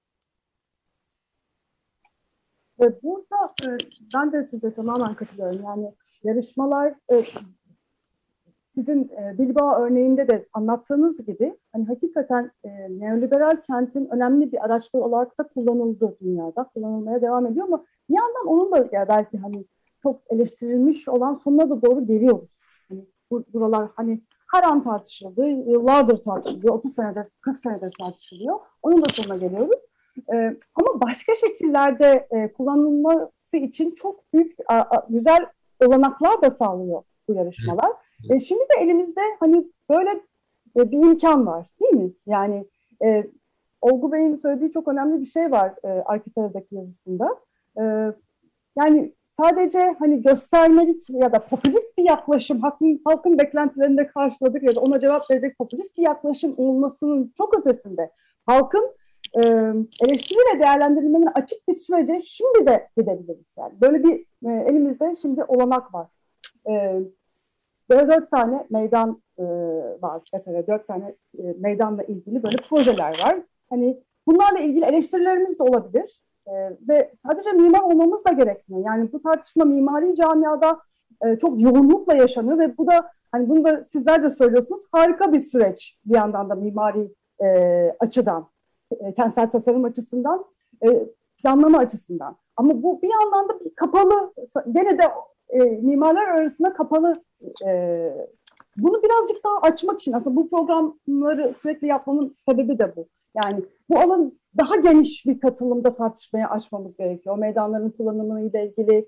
Ve 2.81 3.03
burada 3.03 3.37
e, 3.63 3.79
ben 4.15 4.33
de 4.33 4.43
size 4.43 4.75
tamamen 4.75 5.15
katılıyorum. 5.15 5.63
Yani 5.65 5.95
yarışmalar 6.25 6.95
e, 7.13 7.25
sizin 8.67 9.09
e, 9.09 9.39
Bilbao 9.39 9.83
örneğinde 9.83 10.29
de 10.29 10.49
anlattığınız 10.53 11.27
gibi 11.27 11.59
hani 11.73 11.87
hakikaten 11.87 12.51
e, 12.65 12.69
neoliberal 12.91 13.63
kentin 13.63 14.09
önemli 14.11 14.53
bir 14.53 14.65
araçları 14.65 15.03
olarak 15.03 15.39
da 15.39 15.49
kullanıldı 15.49 16.17
dünyada. 16.21 16.65
Kullanılmaya 16.75 17.23
devam 17.23 17.47
ediyor 17.47 17.67
ama 17.67 17.85
bir 18.11 18.15
yandan 18.15 18.47
onun 18.47 18.73
da 18.73 18.89
yani 18.93 19.09
belki 19.09 19.39
hani 19.39 19.65
çok 20.03 20.21
eleştirilmiş 20.31 21.09
olan 21.09 21.35
sonuna 21.35 21.71
da 21.71 21.83
doğru 21.83 22.07
geliyoruz. 22.07 22.66
Bu, 23.31 23.45
buralar 23.53 23.89
hani 23.97 24.21
her 24.53 24.63
an 24.63 24.83
tartışıldı, 24.83 25.47
yıllardır 25.47 26.23
tartışılıyor, 26.25 26.75
30 26.75 26.95
senedir, 26.95 27.25
40 27.41 27.59
senedir 27.59 27.93
tartışılıyor. 27.99 28.59
Onun 28.83 29.03
da 29.03 29.07
sonuna 29.09 29.37
geliyoruz. 29.37 29.81
E, 30.33 30.37
ama 30.75 31.01
başka 31.01 31.35
şekillerde 31.35 32.29
e, 32.31 32.53
kullanılması 32.53 33.57
için 33.57 33.95
çok 33.95 34.33
büyük, 34.33 34.59
a, 34.69 34.75
a, 34.75 35.07
güzel 35.09 35.47
olanaklar 35.87 36.43
da 36.43 36.51
sağlıyor 36.51 37.03
bu 37.29 37.35
yarışmalar. 37.35 37.91
E, 38.31 38.41
şimdi 38.41 38.61
de 38.61 38.85
elimizde 38.85 39.21
hani 39.41 39.71
böyle 39.91 40.11
e, 40.77 40.91
bir 40.91 40.99
imkan 40.99 41.47
var 41.47 41.67
değil 41.81 41.93
mi? 41.93 42.13
Yani 42.27 42.67
e, 43.05 43.27
Olgu 43.81 44.13
Bey'in 44.13 44.37
söylediği 44.37 44.71
çok 44.71 44.89
önemli 44.89 45.21
bir 45.21 45.27
şey 45.27 45.51
var 45.51 45.75
e, 45.85 45.89
Arkitara'daki 45.89 46.75
yazısında. 46.75 47.37
E, 47.81 47.83
yani 48.79 49.15
sadece 49.41 49.95
hani 49.99 50.23
göstermelik 50.23 51.11
ya 51.11 51.33
da 51.33 51.39
popülist 51.39 51.99
bir 51.99 52.05
yaklaşım, 52.05 52.61
halkın, 52.61 53.01
halkın 53.05 53.39
beklentilerini 53.39 53.99
de 53.99 54.07
karşıladık 54.07 54.63
ya 54.63 54.75
da 54.75 54.81
ona 54.81 55.01
cevap 55.01 55.31
verecek 55.31 55.59
popülist 55.59 55.99
bir 55.99 56.03
yaklaşım 56.03 56.55
olmasının 56.57 57.33
çok 57.39 57.59
ötesinde 57.59 58.11
halkın 58.47 58.91
e, 59.35 59.43
eleştiri 60.05 60.39
ve 60.55 60.63
değerlendirilmenin 60.63 61.29
açık 61.35 61.69
bir 61.69 61.75
sürece 61.75 62.21
şimdi 62.21 62.67
de 62.67 62.89
gidebiliriz. 62.97 63.55
Yani 63.59 63.73
böyle 63.81 64.03
bir 64.03 64.25
e, 64.47 64.53
elimizde 64.53 65.15
şimdi 65.23 65.45
olanak 65.45 65.95
var. 65.95 66.07
E, 66.71 67.01
Böyle 67.91 68.09
dört 68.09 68.31
tane 68.31 68.67
meydan 68.71 69.23
e, 69.39 69.45
var. 70.03 70.23
Mesela 70.33 70.67
dört 70.67 70.89
tane 70.89 71.15
e, 71.39 71.43
meydanla 71.59 72.03
ilgili 72.03 72.43
böyle 72.43 72.57
projeler 72.57 73.19
var. 73.19 73.39
Hani 73.71 74.03
bunlarla 74.27 74.59
ilgili 74.59 74.85
eleştirilerimiz 74.85 75.59
de 75.59 75.63
olabilir. 75.63 76.21
E, 76.47 76.53
ve 76.89 77.13
sadece 77.27 77.53
mimar 77.53 77.81
olmamız 77.81 78.25
da 78.25 78.33
gerekmiyor. 78.33 78.85
Yani 78.87 79.13
bu 79.13 79.23
tartışma 79.23 79.65
mimari 79.65 80.15
camiada 80.15 80.81
e, 81.25 81.39
çok 81.39 81.61
yoğunlukla 81.61 82.17
yaşanıyor 82.17 82.59
ve 82.59 82.79
bu 82.79 82.87
da 82.87 83.11
hani 83.33 83.49
bunu 83.49 83.65
da 83.65 83.85
sizler 83.85 84.23
de 84.23 84.31
söylüyorsunuz 84.31 84.83
harika 84.93 85.33
bir 85.33 85.41
süreç 85.41 85.99
bir 86.05 86.15
yandan 86.15 86.51
da 86.51 86.55
mimari 86.55 87.13
e, 87.41 87.49
açıdan, 88.01 88.49
e, 89.01 89.15
kentsel 89.15 89.51
tasarım 89.51 89.85
açısından, 89.85 90.45
e, 90.83 91.07
planlama 91.43 91.79
açısından. 91.79 92.37
Ama 92.57 92.83
bu 92.83 93.03
bir 93.03 93.11
yandan 93.11 93.49
da 93.49 93.65
bir 93.65 93.75
kapalı, 93.75 94.33
gene 94.73 94.99
de 94.99 95.03
e, 95.49 95.59
mimarlar 95.59 96.29
arasında 96.29 96.73
kapalı 96.73 97.15
e, 97.67 98.13
bunu 98.77 99.03
birazcık 99.03 99.45
daha 99.45 99.71
açmak 99.71 100.01
için 100.01 100.13
aslında 100.13 100.37
bu 100.37 100.51
programları 100.51 101.55
sürekli 101.63 101.87
yapmamın 101.87 102.35
sebebi 102.47 102.79
de 102.79 102.97
bu. 102.97 103.09
Yani 103.45 103.65
bu 103.91 103.99
alan 103.99 104.33
daha 104.59 104.77
geniş 104.77 105.27
bir 105.27 105.41
katılımda 105.41 105.95
tartışmaya 105.95 106.51
açmamız 106.51 106.97
gerekiyor. 106.97 107.39
Meydanların 107.39 107.91
kullanımı 107.91 108.41
ile 108.41 108.67
ilgili, 108.67 109.07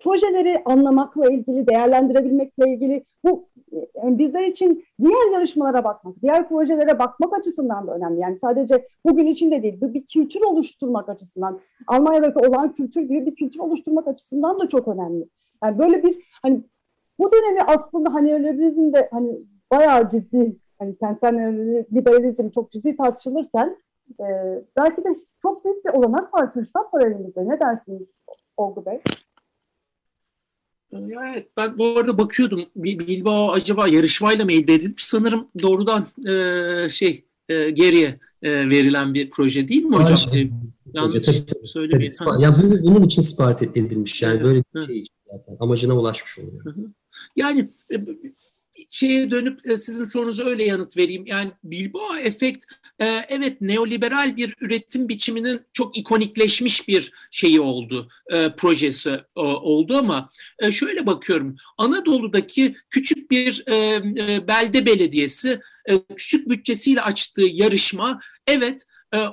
projeleri 0.00 0.62
anlamakla 0.64 1.30
ilgili, 1.30 1.66
değerlendirebilmekle 1.66 2.72
ilgili 2.72 3.04
bu 3.24 3.48
yani 3.94 4.18
bizler 4.18 4.42
için 4.42 4.84
diğer 5.02 5.32
yarışmalara 5.32 5.84
bakmak, 5.84 6.22
diğer 6.22 6.48
projelere 6.48 6.98
bakmak 6.98 7.38
açısından 7.38 7.86
da 7.86 7.94
önemli. 7.94 8.20
Yani 8.20 8.38
sadece 8.38 8.88
bugün 9.04 9.26
için 9.26 9.50
de 9.50 9.62
değil, 9.62 9.80
bir 9.80 10.06
kültür 10.06 10.40
oluşturmak 10.42 11.08
açısından, 11.08 11.60
Almanya'daki 11.86 12.38
olan 12.48 12.72
kültür 12.74 13.02
gibi 13.02 13.26
bir 13.26 13.34
kültür 13.34 13.60
oluşturmak 13.60 14.08
açısından 14.08 14.60
da 14.60 14.68
çok 14.68 14.88
önemli. 14.88 15.28
Yani 15.64 15.78
böyle 15.78 16.02
bir 16.02 16.24
hani 16.42 16.62
bu 17.18 17.32
dönemi 17.32 17.62
aslında 17.62 18.14
hani 18.14 18.30
liberalizm 18.30 18.92
de 18.92 19.08
hani 19.12 19.38
bayağı 19.72 20.08
ciddi 20.08 20.56
hani 20.78 20.96
kentsel 20.96 21.34
liberalizm 21.92 22.50
çok 22.50 22.70
ciddi 22.70 22.96
tartışılırken 22.96 23.76
e, 24.20 24.26
belki 24.76 25.04
de 25.04 25.08
çok 25.42 25.64
büyük 25.64 25.84
bir 25.84 25.90
olanak 25.90 26.34
var, 26.34 26.52
fırsat 26.52 26.94
var 26.94 27.06
elimizde. 27.06 27.48
Ne 27.48 27.60
dersiniz 27.60 28.08
Olgu 28.56 28.86
Bey? 28.86 29.00
Evet, 30.92 31.48
ben 31.56 31.78
bu 31.78 31.86
arada 31.86 32.18
bakıyordum 32.18 32.64
Bilbao 32.76 33.50
acaba 33.50 33.88
yarışmayla 33.88 34.44
mı 34.44 34.52
elde 34.52 34.74
edilmiş? 34.74 35.04
Sanırım 35.04 35.48
doğrudan 35.62 36.06
e, 36.26 36.90
şey 36.90 37.24
e, 37.48 37.70
geriye 37.70 38.18
e, 38.42 38.70
verilen 38.70 39.14
bir 39.14 39.30
proje 39.30 39.68
değil 39.68 39.84
mi 39.84 39.96
hocam? 39.96 40.16
Şey, 40.16 40.42
e, 40.42 40.50
yanlış 40.92 41.26
tabii, 41.26 41.46
tabii, 41.46 41.66
söylemeyeyim. 41.66 42.14
Tabii, 42.18 42.42
ya 42.42 42.54
bu, 42.62 42.82
bunun 42.82 43.06
için 43.06 43.22
sipariş 43.22 43.62
edilmiş 43.62 44.22
yani 44.22 44.44
böyle 44.44 44.62
bir 44.74 44.86
şey 44.86 44.98
için 44.98 45.14
zaten 45.30 45.56
amacına 45.60 45.94
ulaşmış 45.94 46.38
oluyor. 46.38 46.74
Yani 47.36 47.70
e, 47.92 48.06
şeye 48.90 49.30
dönüp 49.30 49.70
e, 49.70 49.76
sizin 49.76 50.04
sorunuza 50.04 50.44
öyle 50.44 50.64
yanıt 50.64 50.96
vereyim. 50.96 51.26
Yani 51.26 51.50
Bilbao 51.64 52.16
efekt 52.16 52.64
e, 52.98 53.06
evet 53.28 53.60
neoliberal 53.60 54.36
bir 54.36 54.54
üretim 54.60 55.08
biçiminin 55.08 55.60
çok 55.72 55.98
ikonikleşmiş 55.98 56.88
bir 56.88 57.12
şeyi 57.30 57.60
oldu, 57.60 58.08
projesi 58.56 59.20
oldu 59.34 59.96
ama 59.96 60.28
şöyle 60.70 61.06
bakıyorum. 61.06 61.56
Anadolu'daki 61.78 62.76
küçük 62.90 63.30
bir 63.30 63.64
belde 64.48 64.86
belediyesi 64.86 65.60
küçük 66.16 66.48
bütçesiyle 66.48 67.02
açtığı 67.02 67.42
yarışma 67.42 68.20
evet 68.46 68.86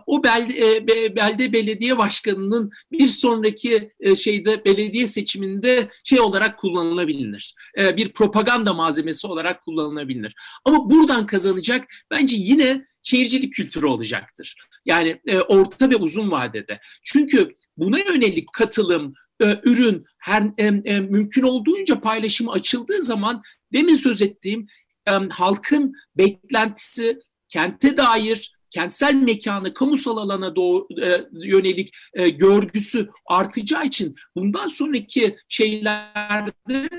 o 0.05 0.23
belde, 0.23 0.75
e, 0.75 0.87
belde 1.15 1.53
belediye 1.53 1.97
başkanının 1.97 2.71
bir 2.91 3.07
sonraki 3.07 3.91
e, 3.99 4.15
şeyde 4.15 4.65
belediye 4.65 5.07
seçiminde 5.07 5.89
şey 6.03 6.19
olarak 6.19 6.57
kullanılabilir. 6.57 7.55
Ee, 7.79 7.97
bir 7.97 8.13
propaganda 8.13 8.73
malzemesi 8.73 9.27
olarak 9.27 9.65
kullanılabilir. 9.65 10.35
Ama 10.65 10.89
buradan 10.89 11.25
kazanacak 11.25 11.85
bence 12.11 12.35
yine 12.39 12.85
şehircilik 13.03 13.53
kültürü 13.53 13.85
olacaktır. 13.85 14.55
Yani 14.85 15.21
e, 15.27 15.39
orta 15.39 15.89
ve 15.89 15.95
uzun 15.95 16.31
vadede. 16.31 16.79
Çünkü 17.03 17.53
buna 17.77 17.99
yönelik 17.99 18.53
katılım, 18.53 19.13
e, 19.43 19.59
ürün 19.63 20.05
her 20.19 20.43
e, 20.57 20.65
e, 20.65 20.99
mümkün 20.99 21.43
olduğunca 21.43 21.99
paylaşımı 21.99 22.51
açıldığı 22.51 23.01
zaman 23.03 23.41
demin 23.73 23.95
söz 23.95 24.21
ettiğim 24.21 24.67
e, 25.07 25.11
halkın 25.11 25.93
beklentisi 26.17 27.19
kente 27.47 27.97
dair 27.97 28.54
kentsel 28.75 29.13
mekanı, 29.13 29.73
kamusal 29.73 30.17
alana 30.17 30.55
doğru, 30.55 30.87
e, 31.03 31.25
yönelik 31.31 31.89
e, 32.13 32.29
görgüsü 32.29 33.09
artacağı 33.25 33.85
için 33.85 34.15
bundan 34.35 34.67
sonraki 34.67 35.37
şeylerde 35.47 36.89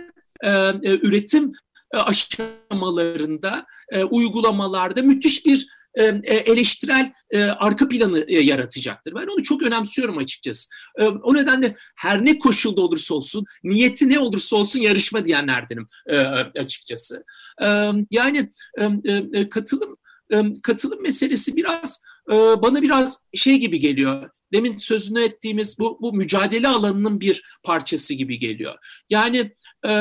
e, 0.42 0.50
e, 0.50 0.78
üretim 0.82 1.52
e, 1.94 1.96
aşamalarında, 1.98 3.66
e, 3.92 4.04
uygulamalarda 4.04 5.02
müthiş 5.02 5.46
bir 5.46 5.66
e, 5.94 6.04
e, 6.04 6.34
eleştirel 6.34 7.12
e, 7.30 7.42
arka 7.42 7.88
planı 7.88 8.32
yaratacaktır. 8.32 9.14
Ben 9.14 9.26
onu 9.26 9.42
çok 9.44 9.62
önemsiyorum 9.62 10.18
açıkçası. 10.18 10.68
O 11.22 11.34
nedenle 11.34 11.76
her 11.98 12.24
ne 12.24 12.38
koşulda 12.38 12.82
olursa 12.82 13.14
olsun, 13.14 13.44
niyeti 13.64 14.08
ne 14.08 14.18
olursa 14.18 14.56
olsun 14.56 14.80
yarışma 14.80 15.24
diyenlerdenim 15.24 15.86
açıkçası. 16.58 17.24
Yani 18.10 18.50
katılım 19.50 19.96
katılım 20.62 21.02
meselesi 21.02 21.56
biraz 21.56 22.04
e, 22.30 22.34
bana 22.34 22.82
biraz 22.82 23.26
şey 23.34 23.58
gibi 23.58 23.78
geliyor. 23.78 24.30
Demin 24.52 24.76
sözünü 24.76 25.22
ettiğimiz 25.22 25.78
bu, 25.78 25.98
bu 26.02 26.12
mücadele 26.12 26.68
alanının 26.68 27.20
bir 27.20 27.42
parçası 27.62 28.14
gibi 28.14 28.38
geliyor. 28.38 28.74
Yani 29.10 29.52
e, 29.84 29.92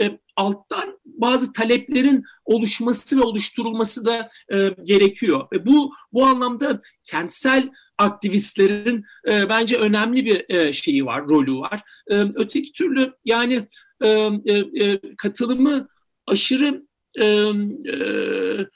e, 0.00 0.18
alttan 0.36 1.00
bazı 1.04 1.52
taleplerin 1.52 2.24
oluşması 2.44 3.18
ve 3.18 3.22
oluşturulması 3.22 4.04
da 4.06 4.28
e, 4.52 4.68
gerekiyor. 4.82 5.48
Ve 5.52 5.66
bu 5.66 5.94
bu 6.12 6.26
anlamda 6.26 6.80
kentsel 7.04 7.70
aktivistlerin 7.98 9.04
e, 9.28 9.48
bence 9.48 9.76
önemli 9.76 10.24
bir 10.24 10.54
e, 10.54 10.72
şeyi 10.72 11.06
var, 11.06 11.28
rolü 11.28 11.54
var. 11.54 11.80
E, 12.10 12.14
öteki 12.34 12.72
türlü 12.72 13.12
yani 13.24 13.68
e, 14.02 14.08
e, 14.08 15.00
katılımı 15.16 15.88
aşırı 16.26 16.86
e, 17.20 17.26
e, 17.26 18.66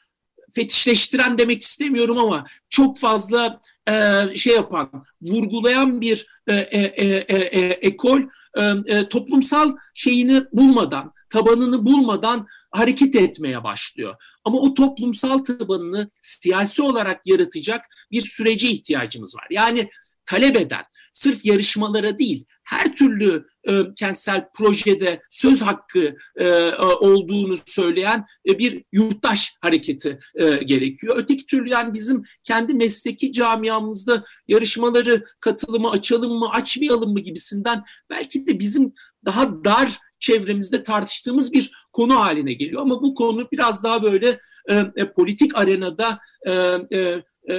fetişleştiren 0.55 1.39
demek 1.39 1.63
istemiyorum 1.63 2.19
ama 2.19 2.47
çok 2.71 2.99
fazla 2.99 3.61
e, 3.89 4.23
şey 4.37 4.55
yapan, 4.55 4.91
vurgulayan 5.23 6.01
bir 6.01 6.27
e, 6.47 6.55
e, 6.55 6.81
e, 6.81 7.07
e, 7.37 7.61
ekol 7.61 8.21
e, 8.59 8.63
e, 8.87 9.09
toplumsal 9.09 9.77
şeyini 9.95 10.43
bulmadan, 10.53 11.13
tabanını 11.31 11.87
bulmadan 11.87 12.47
hareket 12.71 13.17
etmeye 13.17 13.65
başlıyor. 13.65 14.15
Ama 14.45 14.59
o 14.59 14.75
toplumsal 14.75 15.39
tabanını 15.39 16.11
siyasi 16.21 16.83
olarak 16.83 17.27
yaratacak 17.27 17.85
bir 18.11 18.21
sürece 18.23 18.69
ihtiyacımız 18.69 19.37
var. 19.37 19.47
Yani 19.51 19.89
talep 20.27 20.57
eden, 20.57 20.83
sırf 21.13 21.45
yarışmalara 21.45 22.19
değil, 22.19 22.47
her 22.65 22.97
türlü 22.97 23.47
e, 23.69 23.83
kentsel 23.99 24.49
projede 24.55 25.23
söz 25.31 25.63
hakkı 25.63 26.17
e, 26.37 26.73
olduğunu 26.79 27.55
söyleyen 27.67 28.27
e, 28.49 28.59
bir 28.59 28.85
yurttaş 28.93 29.55
hareketi 29.61 30.19
e, 30.35 30.51
gerekiyor. 30.55 31.17
Öteki 31.19 31.47
türlü 31.47 31.71
yani 31.71 31.95
bizim 31.95 32.23
kendi 32.43 32.75
mesleki 32.75 33.33
camiamızda 33.33 34.25
yarışmaları 34.49 35.25
katılımı 35.41 35.91
açalım 35.91 36.39
mı 36.39 36.51
açmayalım 36.51 37.13
mı 37.13 37.21
gibisinden 37.21 37.83
belki 38.11 38.47
de 38.47 38.59
bizim 38.59 38.93
daha 39.25 39.65
dar 39.65 39.99
çevremizde 40.21 40.83
tartıştığımız 40.83 41.53
bir 41.53 41.71
konu 41.93 42.21
haline 42.21 42.53
geliyor. 42.53 42.83
Ama 42.83 43.03
bu 43.03 43.15
konu 43.15 43.49
biraz 43.53 43.85
daha 43.85 44.03
böyle 44.03 44.41
e, 44.69 44.75
e, 44.97 45.13
politik 45.13 45.59
arenada 45.59 46.19
e, 46.47 46.53
e, 46.53 47.23
e, 47.55 47.57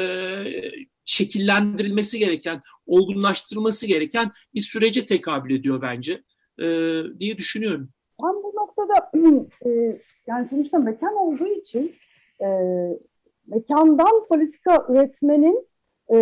şekillendirilmesi 1.07 2.19
gereken, 2.19 2.61
olgunlaştırılması 2.85 3.87
gereken 3.87 4.31
bir 4.55 4.61
sürece 4.61 5.05
tekabül 5.05 5.55
ediyor 5.55 5.81
bence 5.81 6.23
e, 6.59 6.65
diye 7.19 7.37
düşünüyorum. 7.37 7.89
Ben 8.23 8.43
bu 8.43 8.53
noktada 8.55 9.11
e, 9.65 10.01
yani 10.27 10.47
sonuçta 10.49 10.79
mekan 10.79 11.15
olduğu 11.15 11.47
için 11.47 11.95
e, 12.41 12.47
mekandan 13.47 14.27
politika 14.29 14.85
üretmenin 14.89 15.67
e, 16.13 16.17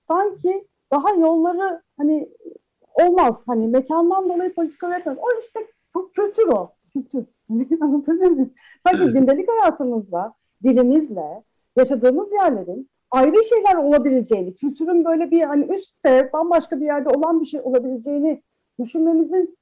sanki 0.00 0.66
daha 0.92 1.10
yolları 1.10 1.82
hani 1.96 2.28
olmaz. 2.94 3.42
Hani 3.46 3.68
mekandan 3.68 4.28
dolayı 4.28 4.54
politika 4.54 4.88
üretmez. 4.88 5.18
O 5.18 5.40
işte 5.40 5.60
çok 5.92 6.14
kültür 6.14 6.48
o. 6.48 6.72
Kültür. 6.92 7.24
Anlatabiliyor 7.80 8.30
muyum? 8.30 8.54
Sanki 8.82 9.02
evet. 9.02 9.14
gündelik 9.14 9.48
hayatımızla, 9.48 10.34
dilimizle, 10.64 11.44
yaşadığımız 11.76 12.32
yerlerin 12.32 12.90
ayrı 13.16 13.44
şeyler 13.44 13.74
olabileceğini, 13.74 14.54
kültürün 14.54 15.04
böyle 15.04 15.30
bir 15.30 15.42
hani 15.42 15.74
üstte 15.74 16.30
bambaşka 16.32 16.80
bir 16.80 16.84
yerde 16.84 17.08
olan 17.08 17.40
bir 17.40 17.46
şey 17.46 17.60
olabileceğini 17.60 18.42
düşünmemizin 18.80 19.58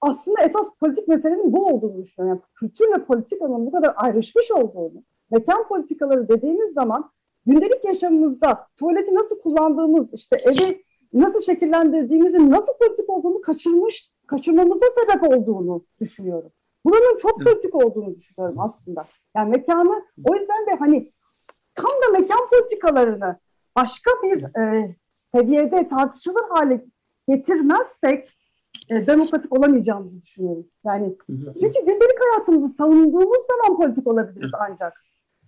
aslında 0.00 0.40
esas 0.42 0.66
politik 0.80 1.08
meselenin 1.08 1.52
bu 1.52 1.66
olduğunu 1.66 2.02
düşünüyorum. 2.02 2.38
Yani 2.38 2.52
kültürle 2.54 3.04
politikanın 3.04 3.66
bu 3.66 3.72
kadar 3.72 3.92
ayrışmış 3.96 4.50
olduğunu, 4.50 5.02
mekan 5.30 5.68
politikaları 5.68 6.28
dediğimiz 6.28 6.72
zaman 6.72 7.10
gündelik 7.46 7.84
yaşamımızda 7.84 8.66
tuvaleti 8.78 9.14
nasıl 9.14 9.38
kullandığımız, 9.38 10.14
işte 10.14 10.36
evi 10.44 10.84
nasıl 11.12 11.40
şekillendirdiğimizin 11.40 12.50
nasıl 12.50 12.72
politik 12.78 13.10
olduğunu 13.10 13.40
kaçırmış, 13.40 14.10
kaçırmamıza 14.26 14.86
sebep 15.00 15.22
olduğunu 15.22 15.84
düşünüyorum. 16.00 16.52
Buranın 16.84 17.16
çok 17.18 17.44
politik 17.44 17.74
olduğunu 17.74 18.14
düşünüyorum 18.14 18.60
aslında. 18.60 19.04
Yani 19.36 19.50
mekanı 19.50 20.04
o 20.30 20.34
yüzden 20.34 20.66
de 20.66 20.74
hani 20.78 21.12
tam 21.78 21.90
da 21.90 22.20
mekan 22.20 22.48
politikalarını 22.50 23.36
başka 23.76 24.10
bir 24.22 24.60
e, 24.60 24.96
seviyede 25.16 25.88
tartışılır 25.88 26.48
hale 26.50 26.84
getirmezsek 27.28 28.26
e, 28.88 29.06
demokratik 29.06 29.52
olamayacağımızı 29.52 30.22
düşünüyorum. 30.22 30.66
Yani 30.84 31.16
çünkü 31.60 31.80
gündelik 31.80 32.18
hayatımızı 32.20 32.68
savunduğumuz 32.68 33.46
zaman 33.46 33.76
politik 33.76 34.06
olabiliriz 34.06 34.50
ancak. 34.60 35.04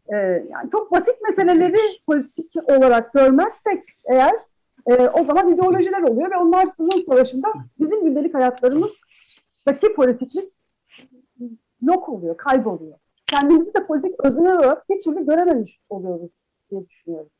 E, 0.08 0.16
yani 0.50 0.70
çok 0.72 0.92
basit 0.92 1.16
meseleleri 1.28 1.78
politik 2.06 2.52
olarak 2.64 3.12
görmezsek 3.12 3.84
eğer 4.04 4.34
e, 4.86 5.08
o 5.08 5.24
zaman 5.24 5.48
ideolojiler 5.48 6.02
oluyor 6.02 6.30
ve 6.30 6.36
onlar 6.36 6.66
sınır 6.66 7.02
savaşında 7.06 7.48
bizim 7.80 8.04
gündelik 8.04 8.34
hayatlarımızdaki 8.34 9.94
politiklik 9.96 10.52
yok 11.82 12.08
oluyor, 12.08 12.36
kayboluyor 12.36 12.99
kendimizi 13.30 13.74
de 13.74 13.86
politik 13.86 14.24
özne 14.24 14.54
olarak 14.54 14.90
bir 14.90 15.00
türlü 15.00 15.26
görememiş 15.26 15.78
oluyoruz 15.88 16.30
diye 16.70 16.86
düşünüyorum. 16.88 17.30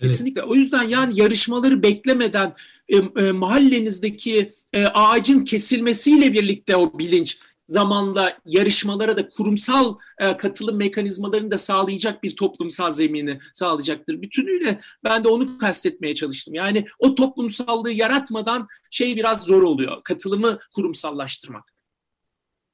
Kesinlikle. 0.00 0.42
O 0.42 0.54
yüzden 0.54 0.82
yani 0.82 1.20
yarışmaları 1.20 1.82
beklemeden 1.82 2.54
e, 2.88 2.96
e, 2.96 3.32
mahallenizdeki 3.32 4.50
e, 4.72 4.86
ağacın 4.86 5.44
kesilmesiyle 5.44 6.32
birlikte 6.32 6.76
o 6.76 6.98
bilinç 6.98 7.38
zamanla 7.66 8.38
yarışmalara 8.46 9.16
da 9.16 9.28
kurumsal 9.28 9.98
e, 10.18 10.36
katılım 10.36 10.76
mekanizmalarını 10.76 11.50
da 11.50 11.58
sağlayacak 11.58 12.22
bir 12.22 12.36
toplumsal 12.36 12.90
zemini 12.90 13.38
sağlayacaktır. 13.52 14.22
Bütünüyle 14.22 14.78
ben 15.04 15.24
de 15.24 15.28
onu 15.28 15.58
kastetmeye 15.58 16.14
çalıştım. 16.14 16.54
Yani 16.54 16.86
o 16.98 17.14
toplumsallığı 17.14 17.92
yaratmadan 17.92 18.66
şey 18.90 19.16
biraz 19.16 19.42
zor 19.42 19.62
oluyor. 19.62 20.02
Katılımı 20.02 20.58
kurumsallaştırmak. 20.74 21.74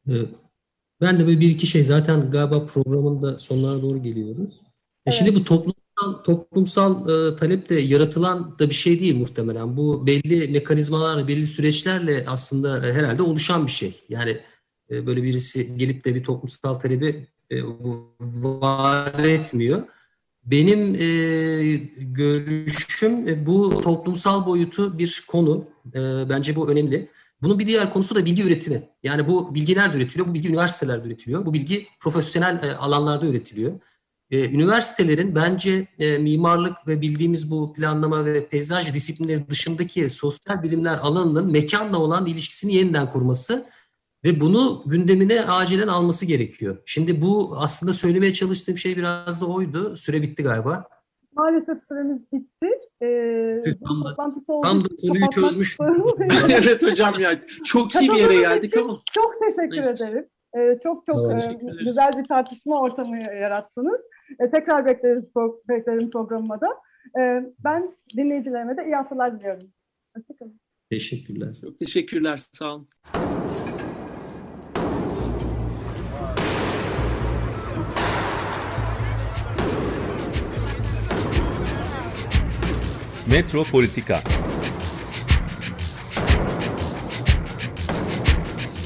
Evet. 0.08 0.28
Ben 1.00 1.18
de 1.18 1.26
böyle 1.26 1.40
bir 1.40 1.50
iki 1.50 1.66
şey 1.66 1.84
zaten 1.84 2.30
galiba 2.30 2.66
programın 2.66 3.22
da 3.22 3.38
sonlara 3.38 3.82
doğru 3.82 4.02
geliyoruz. 4.02 4.60
E, 4.60 4.64
evet. 5.06 5.18
Şimdi 5.18 5.34
bu 5.34 5.44
toplumsal 5.44 6.24
toplumsal 6.24 7.08
e, 7.08 7.36
talep 7.36 7.68
de 7.68 7.74
yaratılan 7.74 8.58
da 8.58 8.68
bir 8.70 8.74
şey 8.74 9.00
değil 9.00 9.16
muhtemelen. 9.16 9.76
Bu 9.76 10.06
belli 10.06 10.48
mekanizmalarla, 10.48 11.28
belli 11.28 11.46
süreçlerle 11.46 12.24
aslında 12.26 12.88
e, 12.88 12.92
herhalde 12.92 13.22
oluşan 13.22 13.66
bir 13.66 13.72
şey. 13.72 14.00
Yani 14.08 14.40
e, 14.90 15.06
böyle 15.06 15.22
birisi 15.22 15.76
gelip 15.76 16.04
de 16.04 16.14
bir 16.14 16.24
toplumsal 16.24 16.74
talebi 16.74 17.26
e, 17.50 17.62
var 18.20 19.24
etmiyor. 19.24 19.82
Benim 20.50 20.94
e, 20.94 21.06
görüşüm 21.96 23.28
e, 23.28 23.46
bu 23.46 23.80
toplumsal 23.80 24.46
boyutu 24.46 24.98
bir 24.98 25.24
konu. 25.28 25.64
E, 25.94 25.98
bence 26.28 26.56
bu 26.56 26.68
önemli. 26.68 27.10
Bunun 27.42 27.58
bir 27.58 27.66
diğer 27.66 27.90
konusu 27.90 28.14
da 28.14 28.24
bilgi 28.24 28.42
üretimi. 28.42 28.88
Yani 29.02 29.28
bu 29.28 29.54
bilgi 29.54 29.76
nerede 29.76 29.96
üretiliyor? 29.96 30.28
Bu 30.28 30.34
bilgi 30.34 30.48
üniversitelerde 30.48 31.08
üretiliyor. 31.08 31.46
Bu 31.46 31.52
bilgi 31.52 31.86
profesyonel 32.00 32.62
e, 32.62 32.76
alanlarda 32.76 33.26
üretiliyor. 33.26 33.80
E, 34.30 34.50
üniversitelerin 34.50 35.34
bence 35.34 35.86
e, 35.98 36.18
mimarlık 36.18 36.86
ve 36.86 37.00
bildiğimiz 37.00 37.50
bu 37.50 37.72
planlama 37.72 38.24
ve 38.24 38.46
peyzaj 38.46 38.94
disiplinleri 38.94 39.50
dışındaki 39.50 40.10
sosyal 40.10 40.62
bilimler 40.62 40.98
alanının 40.98 41.52
mekanla 41.52 41.98
olan 41.98 42.26
ilişkisini 42.26 42.74
yeniden 42.74 43.10
kurması 43.10 43.66
ve 44.24 44.40
bunu 44.40 44.82
gündemine 44.86 45.44
acilen 45.44 45.88
alması 45.88 46.26
gerekiyor. 46.26 46.76
Şimdi 46.86 47.22
bu 47.22 47.54
aslında 47.56 47.92
söylemeye 47.92 48.32
çalıştığım 48.32 48.76
şey 48.76 48.96
biraz 48.96 49.40
da 49.40 49.46
oydu. 49.46 49.96
Süre 49.96 50.22
bitti 50.22 50.42
galiba. 50.42 50.88
Maalesef 51.36 51.78
süremiz 51.88 52.32
bitti. 52.32 52.68
Ee, 53.02 53.74
tam, 53.86 54.04
da, 54.04 54.16
tam 54.62 54.84
da 54.84 54.88
konuyu 55.00 55.30
çözmüş. 55.34 55.76
evet 56.48 56.82
hocam 56.82 57.20
ya 57.20 57.38
çok 57.64 57.94
iyi 57.94 58.10
bir 58.10 58.16
yere 58.16 58.36
geldik 58.36 58.76
ama. 58.76 59.00
Çok 59.12 59.34
teşekkür 59.40 59.76
Neyse. 59.76 60.04
ederim. 60.04 60.26
Ee, 60.56 60.78
çok 60.82 61.06
çok 61.06 61.32
e, 61.32 61.58
güzel 61.84 62.18
bir 62.18 62.24
tartışma 62.24 62.80
ortamı 62.80 63.18
yarattınız. 63.18 64.00
E, 64.40 64.50
tekrar 64.50 64.86
bekleriz 64.86 65.28
pro- 65.34 65.68
beklerim 65.68 66.10
programıma 66.10 66.60
da. 66.60 66.66
E, 67.20 67.22
ben 67.64 67.96
dinleyicilerime 68.16 68.76
de 68.76 68.84
iyi 68.84 68.94
haftalar 68.94 69.38
diliyorum. 69.38 69.66
Hoşçakalın. 70.16 70.60
Teşekkürler. 70.90 71.56
Çok 71.60 71.78
teşekkürler. 71.78 72.36
Sağ 72.52 72.74
olun. 72.74 72.88
Metropolitika 83.30 84.22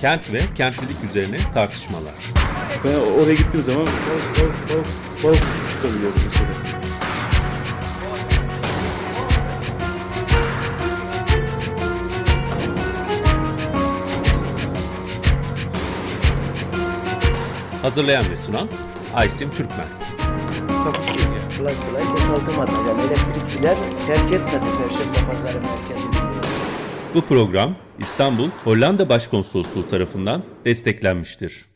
Kent 0.01 0.32
ve 0.32 0.40
kentlilik 0.55 0.97
üzerine 1.11 1.38
tartışmalar. 1.55 2.14
Ben 2.84 2.95
oraya 2.95 3.34
gittiğim 3.34 3.64
zaman 3.64 3.86
balık, 3.86 4.38
balık, 4.40 4.70
balık, 4.70 4.86
balık 5.24 5.42
tutabiliyordum 5.74 6.22
mesela. 6.24 6.49
Hazırlayan 17.82 18.30
ve 18.30 18.36
sunan 18.36 18.68
Aysim 19.14 19.51
Türkmen. 19.55 19.88
Yani. 20.68 21.34
Kolay 21.59 21.74
kolay 21.86 22.11
boşaltamadı. 22.11 22.70
Yani 22.88 23.00
elektrikçiler 23.00 23.76
terk 24.07 24.32
etmedi 24.32 24.64
Perşembe 24.78 25.30
Pazarı 25.30 25.59
merkezini. 25.62 26.14
Bu 27.14 27.20
program 27.20 27.76
İstanbul 27.98 28.48
Hollanda 28.64 29.09
Başkonsolosluğu 29.09 29.88
tarafından 29.88 30.42
desteklenmiştir. 30.64 31.74